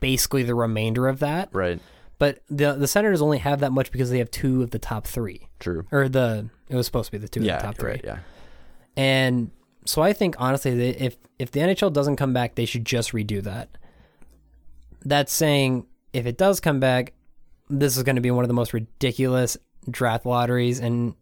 basically 0.00 0.42
the 0.42 0.54
remainder 0.54 1.06
of 1.08 1.18
that. 1.20 1.48
right, 1.52 1.80
But 2.18 2.42
the 2.50 2.72
the 2.74 2.86
Senators 2.88 3.20
only 3.22 3.38
have 3.38 3.60
that 3.60 3.72
much 3.72 3.90
because 3.92 4.10
they 4.10 4.18
have 4.18 4.30
two 4.30 4.62
of 4.62 4.70
the 4.70 4.78
top 4.78 5.06
three, 5.06 5.48
true. 5.58 5.86
or 5.92 6.08
the 6.08 6.48
it 6.68 6.76
was 6.76 6.86
supposed 6.86 7.06
to 7.06 7.12
be 7.12 7.18
the 7.18 7.28
two 7.28 7.42
Yeah, 7.42 7.56
of 7.56 7.60
the 7.62 7.66
top 7.66 7.76
three. 7.78 7.90
right, 7.90 8.00
yeah. 8.04 8.18
And 8.96 9.50
so 9.86 10.02
I 10.02 10.12
think 10.12 10.36
honestly, 10.38 10.74
they, 10.76 10.90
if 10.90 11.16
if 11.38 11.50
the 11.52 11.60
NHL 11.60 11.92
doesn't 11.92 12.16
come 12.16 12.32
back, 12.32 12.54
they 12.54 12.64
should 12.64 12.84
just 12.84 13.12
redo 13.12 13.42
that. 13.42 13.68
That's 15.04 15.32
saying 15.32 15.86
if 16.12 16.26
it 16.26 16.38
does 16.38 16.60
come 16.60 16.80
back, 16.80 17.12
this 17.68 17.96
is 17.96 18.02
going 18.02 18.16
to 18.16 18.22
be 18.22 18.30
one 18.30 18.44
of 18.44 18.48
the 18.48 18.54
most 18.54 18.72
ridiculous 18.72 19.56
draft 19.88 20.26
lotteries 20.26 20.80
and 20.80 21.14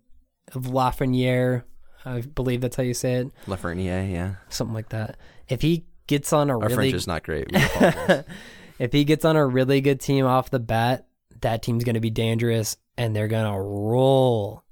Lafreniere, 0.53 1.64
I 2.05 2.20
believe 2.20 2.61
that's 2.61 2.77
how 2.77 2.83
you 2.83 2.94
say 2.94 3.14
it, 3.14 3.33
Lafreniere, 3.46 4.11
yeah. 4.11 4.35
something 4.48 4.74
like 4.74 4.88
that. 4.90 5.18
If 5.48 5.62
he 5.62 5.87
gets 6.07 6.33
on 6.33 6.51
a 6.51 6.55
Our 6.55 6.68
really 6.68 6.74
French 6.74 6.94
is 6.94 7.07
not 7.07 7.22
great. 7.22 7.51
If 8.79 8.92
he 8.92 9.05
gets 9.05 9.24
on 9.24 9.37
a 9.37 9.44
really 9.44 9.81
good 9.81 10.01
team 10.01 10.24
off 10.24 10.51
the 10.51 10.61
bat, 10.61 11.07
that 11.40 11.62
team's 11.62 11.85
going 11.85 11.94
to 11.94 12.01
be 12.01 12.11
dangerous 12.11 12.77
and 12.96 13.14
they're 13.14 13.29
going 13.29 13.53
to 13.53 13.59
roll. 13.59 14.62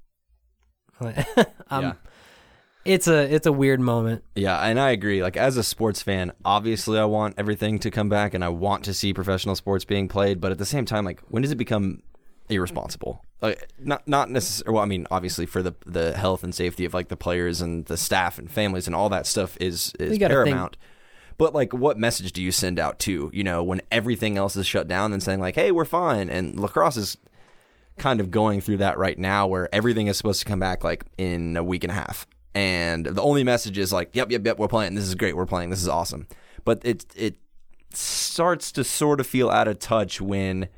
um, 1.00 1.14
yeah. 1.70 1.92
It's 2.86 3.08
a 3.08 3.32
it's 3.34 3.46
a 3.46 3.52
weird 3.52 3.80
moment. 3.80 4.24
Yeah, 4.34 4.58
and 4.58 4.78
I 4.78 4.90
agree. 4.90 5.22
Like 5.22 5.36
as 5.36 5.56
a 5.56 5.62
sports 5.62 6.02
fan, 6.02 6.32
obviously 6.44 6.98
I 6.98 7.04
want 7.04 7.34
everything 7.36 7.78
to 7.80 7.90
come 7.90 8.08
back 8.08 8.34
and 8.34 8.44
I 8.44 8.48
want 8.48 8.84
to 8.84 8.94
see 8.94 9.12
professional 9.12 9.54
sports 9.56 9.84
being 9.84 10.08
played, 10.08 10.40
but 10.40 10.52
at 10.52 10.58
the 10.58 10.66
same 10.66 10.84
time 10.84 11.04
like 11.04 11.20
when 11.28 11.42
does 11.42 11.52
it 11.52 11.56
become 11.56 12.02
irresponsible? 12.48 13.24
Like 13.42 13.68
not 13.78 14.06
not 14.06 14.30
necessarily 14.30 14.74
well, 14.74 14.82
I 14.82 14.86
mean 14.86 15.06
obviously 15.10 15.46
for 15.46 15.62
the 15.62 15.74
the 15.84 16.16
health 16.16 16.44
and 16.44 16.54
safety 16.54 16.84
of 16.84 16.94
like 16.94 17.08
the 17.08 17.16
players 17.16 17.60
and 17.60 17.84
the 17.86 17.96
staff 17.96 18.38
and 18.38 18.50
families 18.50 18.86
and 18.86 18.94
all 18.96 19.08
that 19.10 19.26
stuff 19.26 19.56
is 19.60 19.92
is 19.98 20.18
gotta 20.18 20.34
think- 20.34 20.46
paramount. 20.46 20.76
But 21.38 21.54
like, 21.54 21.74
what 21.74 21.98
message 21.98 22.32
do 22.32 22.42
you 22.42 22.50
send 22.50 22.78
out 22.78 22.98
to 23.00 23.30
you 23.34 23.44
know 23.44 23.62
when 23.62 23.82
everything 23.92 24.38
else 24.38 24.56
is 24.56 24.66
shut 24.66 24.88
down 24.88 25.12
and 25.12 25.22
saying 25.22 25.38
like, 25.40 25.54
hey, 25.54 25.70
we're 25.70 25.84
fine, 25.84 26.30
and 26.30 26.58
lacrosse 26.58 26.96
is 26.96 27.18
kind 27.98 28.20
of 28.20 28.30
going 28.30 28.60
through 28.60 28.78
that 28.78 28.96
right 28.96 29.18
now 29.18 29.46
where 29.46 29.68
everything 29.74 30.06
is 30.06 30.16
supposed 30.16 30.38
to 30.40 30.46
come 30.46 30.60
back 30.60 30.84
like 30.84 31.04
in 31.18 31.56
a 31.56 31.62
week 31.62 31.84
and 31.84 31.90
a 31.90 31.94
half. 31.94 32.26
And 32.56 33.04
the 33.04 33.20
only 33.20 33.44
message 33.44 33.76
is 33.76 33.92
like, 33.92 34.16
yep, 34.16 34.30
yep, 34.30 34.44
yep, 34.46 34.58
we're 34.58 34.66
playing. 34.66 34.94
This 34.94 35.04
is 35.04 35.14
great. 35.14 35.36
We're 35.36 35.44
playing. 35.44 35.68
This 35.68 35.82
is 35.82 35.88
awesome. 35.88 36.26
But 36.64 36.80
it 36.84 37.04
it 37.14 37.36
starts 37.92 38.72
to 38.72 38.82
sort 38.84 39.20
of 39.20 39.26
feel 39.26 39.50
out 39.50 39.68
of 39.68 39.78
touch 39.78 40.20
when 40.20 40.68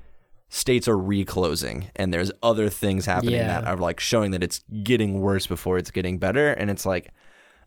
states 0.49 0.89
are 0.89 0.99
reclosing 0.99 1.91
and 1.95 2.13
there's 2.13 2.33
other 2.43 2.69
things 2.69 3.07
happening 3.07 3.35
Yeah. 3.35 3.61
that 3.61 3.69
are 3.69 3.77
like 3.77 4.01
showing 4.01 4.31
that 4.33 4.43
it's 4.43 4.65
getting 4.83 5.21
worse 5.21 5.47
before 5.47 5.79
it's 5.79 5.91
getting 5.91 6.19
better. 6.19 6.51
And 6.53 6.71
it's 6.71 6.85
like, 6.87 7.13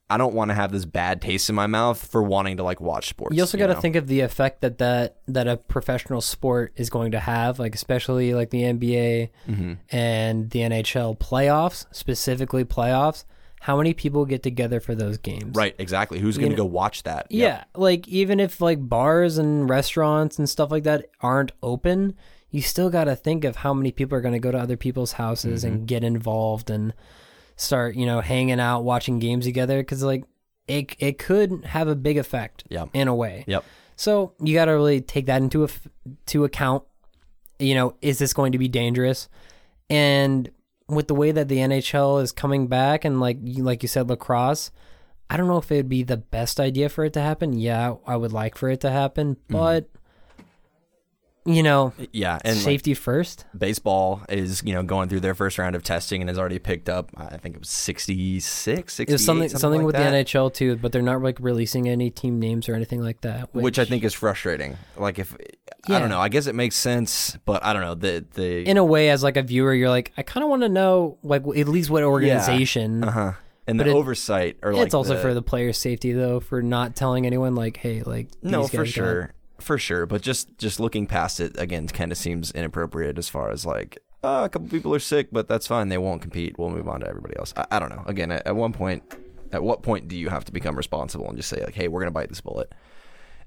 I 0.09 0.17
don't 0.17 0.33
want 0.33 0.49
to 0.49 0.55
have 0.55 0.71
this 0.73 0.83
bad 0.83 1.21
taste 1.21 1.47
in 1.49 1.55
my 1.55 1.67
mouth 1.67 2.05
for 2.05 2.21
wanting 2.21 2.57
to 2.57 2.63
like 2.63 2.81
watch 2.81 3.07
sports. 3.07 3.33
You 3.35 3.43
also 3.43 3.57
got 3.57 3.67
to 3.67 3.75
think 3.79 3.95
of 3.95 4.07
the 4.07 4.19
effect 4.21 4.59
that, 4.61 4.77
that 4.79 5.17
that 5.29 5.47
a 5.47 5.55
professional 5.55 6.19
sport 6.19 6.73
is 6.75 6.89
going 6.89 7.11
to 7.11 7.19
have, 7.21 7.59
like 7.59 7.75
especially 7.75 8.33
like 8.33 8.49
the 8.49 8.63
NBA 8.63 9.29
Mm-hmm. 9.47 9.73
and 9.89 10.49
the 10.49 10.59
NHL 10.59 11.17
playoffs, 11.17 11.85
specifically 11.91 12.65
playoffs. 12.65 13.23
How 13.65 13.77
many 13.77 13.93
people 13.93 14.25
get 14.25 14.41
together 14.41 14.79
for 14.79 14.95
those 14.95 15.17
games? 15.19 15.55
Right, 15.55 15.75
exactly. 15.77 16.17
Who's 16.19 16.37
going 16.37 16.49
to 16.49 16.55
go 16.57 16.65
watch 16.65 17.03
that? 17.03 17.27
Yep. 17.29 17.39
Yeah, 17.39 17.63
like 17.79 18.07
even 18.07 18.39
if 18.39 18.59
like 18.59 18.89
bars 18.89 19.37
and 19.37 19.69
restaurants 19.69 20.39
and 20.39 20.49
stuff 20.49 20.71
like 20.71 20.83
that 20.83 21.09
aren't 21.21 21.51
open, 21.61 22.15
you 22.49 22.61
still 22.63 22.89
got 22.89 23.03
to 23.03 23.15
think 23.15 23.45
of 23.45 23.57
how 23.57 23.71
many 23.73 23.91
people 23.91 24.17
are 24.17 24.21
going 24.21 24.33
to 24.33 24.39
go 24.39 24.51
to 24.51 24.57
other 24.57 24.77
people's 24.77 25.13
houses 25.13 25.63
Mm-hmm. 25.63 25.73
and 25.75 25.87
get 25.87 26.03
involved 26.03 26.71
and 26.71 26.93
start, 27.55 27.95
you 27.95 28.05
know, 28.07 28.21
hanging 28.21 28.59
out, 28.59 28.81
watching 28.83 29.19
games 29.19 29.45
together 29.45 29.83
cuz 29.83 30.01
like 30.01 30.23
it 30.67 30.95
it 30.97 31.19
could 31.19 31.63
have 31.65 31.87
a 31.87 31.95
big 31.95 32.17
effect 32.17 32.63
Yep. 32.69 32.89
in 32.93 33.07
a 33.07 33.13
way. 33.15 33.43
Yep. 33.47 33.63
So, 33.95 34.33
you 34.41 34.55
got 34.55 34.65
to 34.65 34.71
really 34.71 35.01
take 35.01 35.27
that 35.27 35.43
into 35.43 35.63
a, 35.63 35.69
to 36.27 36.43
account. 36.45 36.83
You 37.59 37.75
know, 37.75 37.93
is 38.01 38.17
this 38.17 38.33
going 38.33 38.53
to 38.53 38.57
be 38.57 38.67
dangerous? 38.67 39.29
And 39.91 40.49
with 40.95 41.07
the 41.07 41.15
way 41.15 41.31
that 41.31 41.47
the 41.47 41.57
NHL 41.57 42.21
is 42.21 42.31
coming 42.31 42.67
back 42.67 43.05
and 43.05 43.19
like 43.19 43.37
you, 43.41 43.63
like 43.63 43.81
you 43.83 43.87
said 43.89 44.09
lacrosse, 44.09 44.71
I 45.29 45.37
don't 45.37 45.47
know 45.47 45.57
if 45.57 45.71
it 45.71 45.77
would 45.77 45.89
be 45.89 46.03
the 46.03 46.17
best 46.17 46.59
idea 46.59 46.89
for 46.89 47.05
it 47.05 47.13
to 47.13 47.21
happen. 47.21 47.53
Yeah, 47.53 47.95
I 48.05 48.17
would 48.17 48.33
like 48.33 48.57
for 48.57 48.69
it 48.69 48.81
to 48.81 48.91
happen, 48.91 49.35
Mm-hmm. 49.35 49.53
but 49.53 49.89
you 51.45 51.63
know, 51.63 51.93
Yeah, 52.11 52.37
and 52.45 52.55
like, 52.57 52.63
safety 52.63 52.93
first. 52.93 53.45
baseball 53.57 54.21
is 54.29 54.61
you 54.63 54.73
know 54.73 54.83
going 54.83 55.09
through 55.09 55.21
their 55.21 55.33
first 55.35 55.57
round 55.57 55.75
of 55.75 55.83
testing 55.83 56.21
and 56.21 56.29
has 56.29 56.37
already 56.37 56.59
picked 56.59 56.87
up 56.89 57.09
I 57.17 57.37
think 57.37 57.55
it 57.55 57.59
was 57.59 57.69
66, 57.69 58.93
68, 58.93 59.07
There's 59.11 59.25
something 59.25 59.49
something, 59.49 59.59
something 59.59 59.79
like 59.81 59.85
with 59.87 59.95
that, 59.95 60.11
the 60.11 60.17
NHL 60.39 60.53
too, 60.53 60.75
but 60.75 60.91
they're 60.91 61.01
not 61.01 61.21
like 61.21 61.37
releasing 61.39 61.89
any 61.89 62.09
team 62.09 62.39
names 62.39 62.69
or 62.69 62.75
anything 62.75 63.01
like 63.01 63.21
that. 63.21 63.53
which 63.53 63.79
I 63.79 63.85
think 63.85 64.03
is 64.03 64.13
frustrating. 64.13 64.77
Like 64.97 65.19
if 65.19 65.35
I 65.89 65.97
don't 65.99 66.09
know, 66.09 66.19
I 66.19 66.29
guess 66.29 66.45
it 66.47 66.53
makes 66.55 66.75
sense, 66.75 67.37
but 67.45 67.63
I 67.65 67.73
don't 67.73 67.81
know 67.81 67.95
the 67.95 68.23
the 68.33 68.63
in 68.69 68.77
a 68.77 68.83
way, 68.85 69.09
as 69.09 69.23
like 69.23 69.35
a 69.37 69.41
viewer, 69.41 69.73
you're 69.73 69.89
like, 69.89 70.11
I 70.17 70.21
kind 70.23 70.43
of 70.43 70.49
want 70.49 70.61
to 70.61 70.69
know 70.69 71.17
like 71.23 71.41
at 71.57 71.67
least 71.67 71.89
what 71.89 72.03
organization. 72.03 73.03
uh 73.03 73.11
huh 73.11 73.31
and 73.67 73.77
But 73.77 73.85
the 73.85 73.91
it- 73.91 73.95
oversight 73.95 74.57
or 74.63 74.73
like 74.73 74.85
it's 74.85 74.93
also 74.93 75.15
the- 75.15 75.21
for 75.21 75.33
the 75.33 75.41
player's 75.41 75.77
safety 75.77 76.13
though, 76.13 76.39
for 76.39 76.61
not 76.61 76.95
telling 76.95 77.25
anyone 77.25 77.55
like, 77.55 77.77
hey, 77.77 78.03
like 78.03 78.27
no 78.43 78.67
for 78.67 78.77
guys 78.77 78.87
got- 78.87 78.87
sure 78.93 79.33
for 79.61 79.77
sure, 79.77 80.05
but 80.05 80.21
just 80.21 80.57
just 80.57 80.79
looking 80.79 81.07
past 81.07 81.39
it 81.39 81.57
again 81.59 81.87
kind 81.87 82.11
of 82.11 82.17
seems 82.17 82.51
inappropriate 82.51 83.17
as 83.17 83.29
far 83.29 83.51
as 83.51 83.65
like. 83.65 83.99
Uh, 84.23 84.43
a 84.45 84.49
couple 84.49 84.67
people 84.67 84.93
are 84.93 84.99
sick, 84.99 85.29
but 85.31 85.47
that's 85.47 85.65
fine. 85.65 85.89
They 85.89 85.97
won't 85.97 86.21
compete. 86.21 86.59
We'll 86.59 86.69
move 86.69 86.87
on 86.87 86.99
to 86.99 87.07
everybody 87.07 87.35
else. 87.37 87.55
I, 87.57 87.65
I 87.71 87.79
don't 87.79 87.89
know. 87.89 88.03
Again, 88.05 88.31
at, 88.31 88.45
at 88.45 88.55
one 88.55 88.71
point, 88.71 89.01
at 89.51 89.63
what 89.63 89.81
point 89.81 90.07
do 90.07 90.15
you 90.15 90.29
have 90.29 90.45
to 90.45 90.51
become 90.51 90.75
responsible 90.75 91.27
and 91.27 91.35
just 91.37 91.49
say 91.49 91.63
like, 91.63 91.73
"Hey, 91.73 91.87
we're 91.87 92.01
gonna 92.01 92.11
bite 92.11 92.29
this 92.29 92.41
bullet"? 92.41 92.71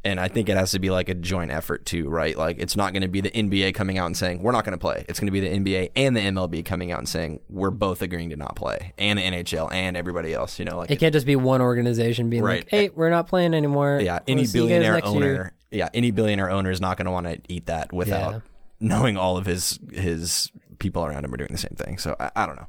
And 0.07 0.21
I 0.21 0.29
think 0.29 0.51
it 0.51 0.57
has 0.59 0.73
to 0.73 0.79
be 0.79 0.91
like 0.91 1.09
a 1.09 1.15
joint 1.15 1.51
effort 1.51 1.87
too, 1.87 2.11
right? 2.11 2.37
Like 2.37 2.59
it's 2.59 2.77
not 2.77 2.93
going 2.93 3.01
to 3.03 3.09
be 3.09 3.23
the 3.23 3.31
NBA 3.31 3.73
coming 3.75 3.97
out 3.97 4.05
and 4.05 4.15
saying 4.15 4.43
we're 4.43 4.53
not 4.53 4.63
going 4.63 4.73
to 4.77 4.79
play. 4.79 5.07
It's 5.09 5.19
going 5.19 5.29
to 5.29 5.33
be 5.33 5.41
the 5.41 5.49
NBA 5.49 5.93
and 5.97 6.15
the 6.15 6.21
MLB 6.21 6.63
coming 6.63 6.93
out 6.93 6.99
and 6.99 7.09
saying 7.09 7.41
we're 7.49 7.71
both 7.71 8.03
agreeing 8.03 8.29
to 8.29 8.37
not 8.37 8.55
play, 8.55 8.93
and 8.99 9.19
the 9.19 9.23
NHL 9.23 9.73
and 9.73 9.97
everybody 9.97 10.35
else. 10.35 10.59
You 10.59 10.67
know, 10.67 10.77
like 10.77 10.91
It 10.91 10.99
can't 10.99 11.15
just 11.15 11.25
be 11.25 11.37
one 11.37 11.63
organization 11.63 12.29
being 12.29 12.43
Right. 12.43 12.61
like, 12.65 12.69
"Hey, 12.69 12.91
we're 12.95 13.09
not 13.09 13.29
playing 13.29 13.55
anymore." 13.55 13.99
yeah, 14.03 14.19
We'll 14.27 14.37
any 14.39 14.45
see 14.45 14.59
you 14.59 14.65
guys 14.65 14.81
billionaire 14.83 15.07
owner, 15.07 15.27
year." 15.27 15.53
Yeah, 15.75 15.89
any 15.95 16.11
billionaire 16.11 16.51
owner 16.51 16.71
is 16.71 16.81
not 16.81 16.97
going 16.97 17.07
to 17.07 17.11
want 17.13 17.27
to 17.27 17.39
eat 17.49 17.67
that 17.67 17.93
without 17.93 18.33
Yeah. 18.33 18.41
knowing 18.81 19.17
all 19.17 19.37
of 19.37 19.47
his 19.47 19.79
his 19.93 20.51
people 20.79 21.05
around 21.05 21.25
him 21.25 21.33
are 21.35 21.37
doing 21.37 21.53
the 21.53 21.59
same 21.59 21.77
thing. 21.77 21.99
So 21.99 22.17
I, 22.19 22.31
I 22.37 22.47
don't 22.47 22.57
know. 22.57 22.67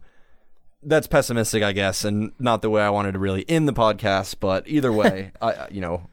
That's 0.84 1.08
pessimistic, 1.08 1.64
I 1.64 1.72
guess, 1.72 2.06
and 2.06 2.32
not 2.40 2.62
the 2.62 2.70
way 2.70 2.82
I 2.82 2.90
wanted 2.92 3.14
to 3.14 3.20
really 3.20 3.44
end 3.50 3.68
the 3.68 3.74
podcast. 3.74 4.36
But 4.40 4.68
either 4.68 4.92
way, 5.02 5.32
I 5.42 5.68
you 5.72 5.82
know 5.82 6.10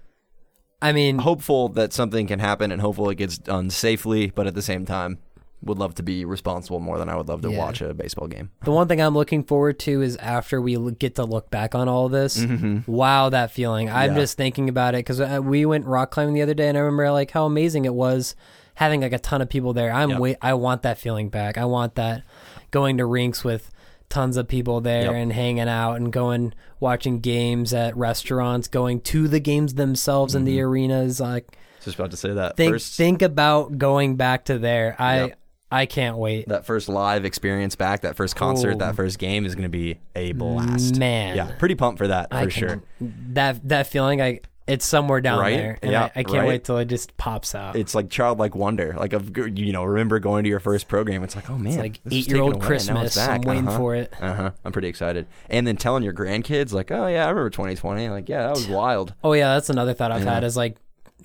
I 0.80 0.92
mean, 0.92 1.18
hopeful 1.18 1.68
that 1.70 1.92
something 1.92 2.26
can 2.26 2.40
happen 2.40 2.72
and 2.72 2.80
hopeful 2.80 3.08
it 3.10 3.14
gets 3.14 3.38
done 3.38 3.70
safely, 3.70 4.30
but 4.34 4.46
at 4.48 4.54
the 4.54 4.62
same 4.62 4.84
time, 4.84 5.18
would 5.64 5.78
love 5.78 5.94
to 5.94 6.02
be 6.02 6.24
responsible 6.24 6.80
more 6.80 6.98
than 6.98 7.08
I 7.08 7.16
would 7.16 7.28
love 7.28 7.42
to 7.42 7.50
Yeah. 7.50 7.58
watch 7.58 7.80
a 7.80 7.94
baseball 7.94 8.26
game. 8.28 8.50
the 8.64 8.72
one 8.72 8.88
thing 8.88 9.00
I'm 9.00 9.14
looking 9.14 9.44
forward 9.44 9.78
to 9.80 10.02
is 10.02 10.16
after 10.16 10.60
we 10.60 10.76
get 10.92 11.14
to 11.16 11.24
look 11.24 11.50
back 11.50 11.74
on 11.74 11.88
all 11.88 12.08
this. 12.08 12.44
Wow, 12.86 13.28
that 13.30 13.50
feeling! 13.52 13.88
I'm 13.88 14.08
Mm-hmm. 14.10 14.16
Yeah. 14.16 14.22
just 14.22 14.36
thinking 14.36 14.68
about 14.68 14.94
it 14.94 14.98
because 14.98 15.20
uh, 15.20 15.40
we 15.42 15.64
went 15.64 15.86
rock 15.86 16.10
climbing 16.10 16.34
the 16.34 16.42
other 16.42 16.54
day, 16.54 16.68
and 16.68 16.76
I 16.76 16.80
remember 16.80 17.10
like 17.12 17.30
how 17.30 17.46
amazing 17.46 17.84
it 17.84 17.94
was 17.94 18.34
having 18.74 19.02
like 19.02 19.12
a 19.12 19.18
ton 19.18 19.40
of 19.42 19.48
people 19.48 19.72
there. 19.72 19.92
I'm 19.92 20.10
Yep. 20.10 20.18
wait, 20.18 20.36
I 20.42 20.54
want 20.54 20.82
that 20.82 20.98
feeling 20.98 21.28
back. 21.28 21.56
I 21.58 21.64
want 21.66 21.94
that 21.96 22.22
going 22.70 22.96
to 22.98 23.04
rinks 23.06 23.44
with 23.44 23.70
tons 24.08 24.36
of 24.36 24.48
people 24.48 24.80
there 24.80 25.04
Yep. 25.04 25.14
and 25.14 25.32
hanging 25.32 25.68
out 25.68 25.94
and 25.94 26.12
going 26.12 26.54
watching 26.80 27.20
games 27.20 27.72
at 27.72 27.96
restaurants, 27.96 28.66
going 28.68 29.00
to 29.02 29.28
the 29.28 29.40
games 29.40 29.74
themselves 29.74 30.34
in 30.34 30.44
the 30.44 30.56
Mm-hmm. 30.58 30.66
arenas. 30.68 31.20
Like 31.20 31.56
Just 31.84 31.96
about 31.98 32.10
to 32.12 32.16
say 32.16 32.32
that 32.32 32.56
think 32.56 32.74
first 32.74 32.96
think 32.96 33.22
about 33.22 33.78
going 33.78 34.16
back 34.16 34.46
to 34.46 34.58
there. 34.58 34.96
I 34.98 35.16
Yep. 35.26 35.38
I 35.72 35.86
can't 35.86 36.18
wait. 36.18 36.48
that 36.48 36.66
first 36.66 36.88
live 36.88 37.24
experience 37.24 37.74
back, 37.74 38.02
that 38.02 38.14
first 38.14 38.36
concert, 38.36 38.74
Oh. 38.74 38.78
that 38.78 38.94
first 38.94 39.18
game 39.18 39.46
is 39.46 39.54
going 39.54 39.62
to 39.64 39.68
be 39.68 39.98
a 40.14 40.32
blast. 40.32 40.98
Man. 40.98 41.36
yeah, 41.36 41.50
pretty 41.58 41.74
pumped 41.74 41.98
for 41.98 42.08
that 42.08 42.30
for 42.30 42.36
I 42.36 42.48
sure. 42.48 42.82
can- 42.98 43.32
That 43.34 43.68
that 43.68 43.86
feeling, 43.86 44.20
I 44.20 44.40
it's 44.64 44.86
somewhere 44.86 45.20
down 45.20 45.40
Right? 45.40 45.56
there, 45.56 45.78
and 45.82 45.90
Yeah, 45.90 46.04
I, 46.04 46.20
I 46.20 46.22
can't 46.22 46.38
right. 46.38 46.46
wait 46.48 46.64
till 46.64 46.78
it 46.78 46.84
just 46.84 47.16
pops 47.16 47.52
out. 47.54 47.74
It's 47.74 47.96
like 47.96 48.10
childlike 48.10 48.54
wonder, 48.54 48.94
like 48.96 49.12
of 49.12 49.36
you 49.36 49.72
know, 49.72 49.82
remember 49.82 50.20
going 50.20 50.44
to 50.44 50.48
your 50.50 50.60
first 50.60 50.86
program. 50.86 51.24
It's 51.24 51.34
like, 51.34 51.50
oh 51.50 51.58
man, 51.58 51.78
like 51.78 52.00
eight-year-old 52.10 52.54
taken 52.60 52.66
away, 52.68 52.76
and 52.76 52.86
now 52.94 53.02
it's 53.02 53.14
Christmas. 53.16 53.18
I'm 53.28 53.40
waiting 53.40 53.66
Uh-huh. 53.68 53.76
for 53.78 53.94
it. 53.96 54.12
Uh 54.20 54.34
huh. 54.34 54.50
I'm 54.64 54.70
pretty 54.70 54.86
excited. 54.88 55.26
And 55.50 55.66
then 55.66 55.76
telling 55.76 56.04
your 56.04 56.12
grandkids, 56.14 56.72
like, 56.72 56.92
oh 56.92 57.08
yeah, 57.08 57.24
I 57.26 57.30
remember 57.30 57.50
2020. 57.50 58.08
Like, 58.10 58.28
yeah, 58.28 58.42
that 58.46 58.50
was 58.54 58.68
wild. 58.68 59.14
Oh 59.24 59.32
yeah, 59.32 59.54
that's 59.54 59.68
another 59.68 59.94
thought 59.94 60.12
I've 60.12 60.22
Yeah. 60.24 60.34
had 60.34 60.44
is 60.44 60.56
like 60.56 60.76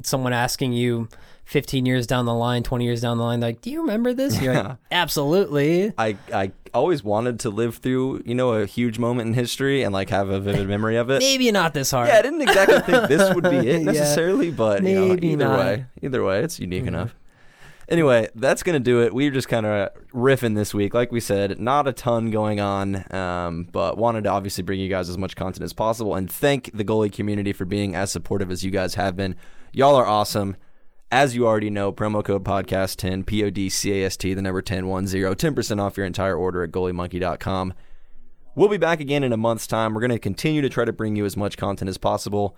someone 0.03 0.33
asking 0.33 0.73
you 0.73 1.07
15 1.47 1.85
years 1.85 2.05
down 2.05 2.25
the 2.25 2.33
line, 2.33 2.61
20 2.61 2.83
years 2.83 2.99
down 2.99 3.17
the 3.17 3.23
line, 3.23 3.39
like, 3.39 3.61
do 3.61 3.71
you 3.71 3.79
remember 3.79 4.13
this? 4.13 4.41
You're 4.41 4.53
like, 4.53 4.77
absolutely. 4.91 5.93
I 5.97 6.17
I 6.33 6.51
always 6.73 7.05
wanted 7.05 7.39
to 7.39 7.49
live 7.49 7.77
through 7.77 8.21
you 8.25 8.35
know 8.35 8.51
a 8.51 8.65
huge 8.65 8.99
moment 8.99 9.27
in 9.29 9.33
history 9.33 9.81
and 9.81 9.93
like 9.93 10.09
have 10.09 10.27
a 10.27 10.41
vivid 10.41 10.67
memory 10.67 10.97
of 10.97 11.09
it. 11.09 11.19
Maybe 11.19 11.49
not 11.51 11.73
this 11.73 11.91
hard. 11.91 12.09
Yeah, 12.09 12.17
I 12.17 12.21
didn't 12.21 12.41
exactly 12.41 12.81
think 12.81 13.07
this 13.07 13.33
would 13.33 13.45
be 13.45 13.55
it 13.57 13.65
Yeah. 13.65 13.77
necessarily, 13.79 14.51
but 14.51 14.83
you 14.83 14.93
know, 14.93 15.13
either 15.21 15.35
not. 15.37 15.59
Mm-hmm. 15.59 15.67
way, 15.67 15.85
either 16.01 16.23
way, 16.23 16.43
it's 16.43 16.59
unique 16.59 16.85
enough. 16.85 17.15
Anyway, 17.87 18.27
that's 18.35 18.61
gonna 18.61 18.81
do 18.81 19.01
it. 19.03 19.13
We 19.13 19.29
were 19.29 19.33
just 19.33 19.47
kind 19.47 19.65
of 19.65 19.89
riffing 20.13 20.53
this 20.53 20.73
week, 20.73 20.93
like 20.93 21.13
we 21.13 21.21
said, 21.21 21.61
not 21.61 21.87
a 21.87 21.93
ton 21.93 22.29
going 22.29 22.59
on, 22.59 23.05
um, 23.15 23.69
but 23.71 23.97
wanted 23.97 24.25
to 24.25 24.29
obviously 24.31 24.65
bring 24.65 24.81
you 24.81 24.89
guys 24.89 25.07
as 25.07 25.17
much 25.17 25.37
content 25.37 25.63
as 25.63 25.71
possible 25.71 26.13
and 26.13 26.29
thank 26.29 26.71
the 26.73 26.83
goalie 26.83 27.09
community 27.09 27.53
for 27.53 27.63
being 27.63 27.95
as 27.95 28.11
supportive 28.11 28.51
as 28.51 28.65
you 28.65 28.71
guys 28.71 28.95
have 28.95 29.15
been. 29.15 29.37
Y'all 29.71 29.95
are 29.95 30.05
awesome. 30.05 30.57
As 31.11 31.35
you 31.35 31.47
already 31.47 31.69
know, 31.69 31.93
promo 31.93 32.23
code 32.23 32.43
podcast 32.43 32.97
10 32.97 33.23
P 33.23 33.43
O 33.45 33.49
D 33.49 33.69
C 33.69 34.01
A 34.01 34.05
S 34.05 34.17
T 34.17 34.33
the 34.33 34.41
number 34.41 34.61
10 34.61 34.83
10% 34.83 35.81
off 35.81 35.95
your 35.95 36.05
entire 36.05 36.35
order 36.35 36.63
at 36.63 36.71
goaliemonkey.com. 36.71 37.73
We'll 38.55 38.67
be 38.67 38.77
back 38.77 38.99
again 38.99 39.23
in 39.23 39.31
a 39.31 39.37
month's 39.37 39.67
time. 39.67 39.93
We're 39.93 40.01
going 40.01 40.11
to 40.11 40.19
continue 40.19 40.61
to 40.61 40.69
try 40.69 40.83
to 40.83 40.91
bring 40.91 41.15
you 41.15 41.25
as 41.25 41.37
much 41.37 41.57
content 41.57 41.87
as 41.87 41.97
possible. 41.97 42.57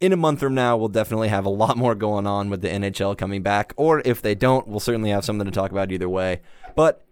In 0.00 0.12
a 0.12 0.16
month 0.16 0.40
from 0.40 0.54
now, 0.54 0.76
we'll 0.76 0.88
definitely 0.88 1.28
have 1.28 1.44
a 1.44 1.50
lot 1.50 1.76
more 1.76 1.94
going 1.94 2.26
on 2.26 2.48
with 2.48 2.62
the 2.62 2.68
NHL 2.68 3.18
coming 3.18 3.42
back. 3.42 3.74
Or 3.76 4.00
if 4.06 4.22
they 4.22 4.34
don't, 4.34 4.66
we'll 4.66 4.80
certainly 4.80 5.10
have 5.10 5.24
something 5.24 5.44
to 5.44 5.50
talk 5.50 5.70
about 5.70 5.92
either 5.92 6.08
way. 6.08 6.40
But 6.76 7.04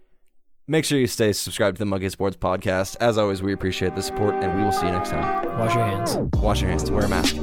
make 0.67 0.85
sure 0.85 0.97
you 0.97 1.07
stay 1.07 1.33
subscribed 1.33 1.77
to 1.77 1.79
the 1.79 1.85
Monkey 1.85 2.09
Sports 2.09 2.37
Podcast. 2.37 2.95
As 2.99 3.19
always, 3.19 3.43
we 3.43 3.53
appreciate 3.53 3.95
the 3.95 4.01
support, 4.01 4.33
and 4.35 4.57
we 4.57 4.63
will 4.63 4.71
see 4.71 4.87
you 4.87 4.93
next 4.93 5.09
time. 5.09 5.59
Wash 5.59 5.75
your 5.75 5.85
hands. 5.85 6.15
Wash 6.37 6.61
your 6.61 6.71
hands, 6.71 6.89
wear 6.89 7.05
a 7.05 7.09
mask. 7.09 7.35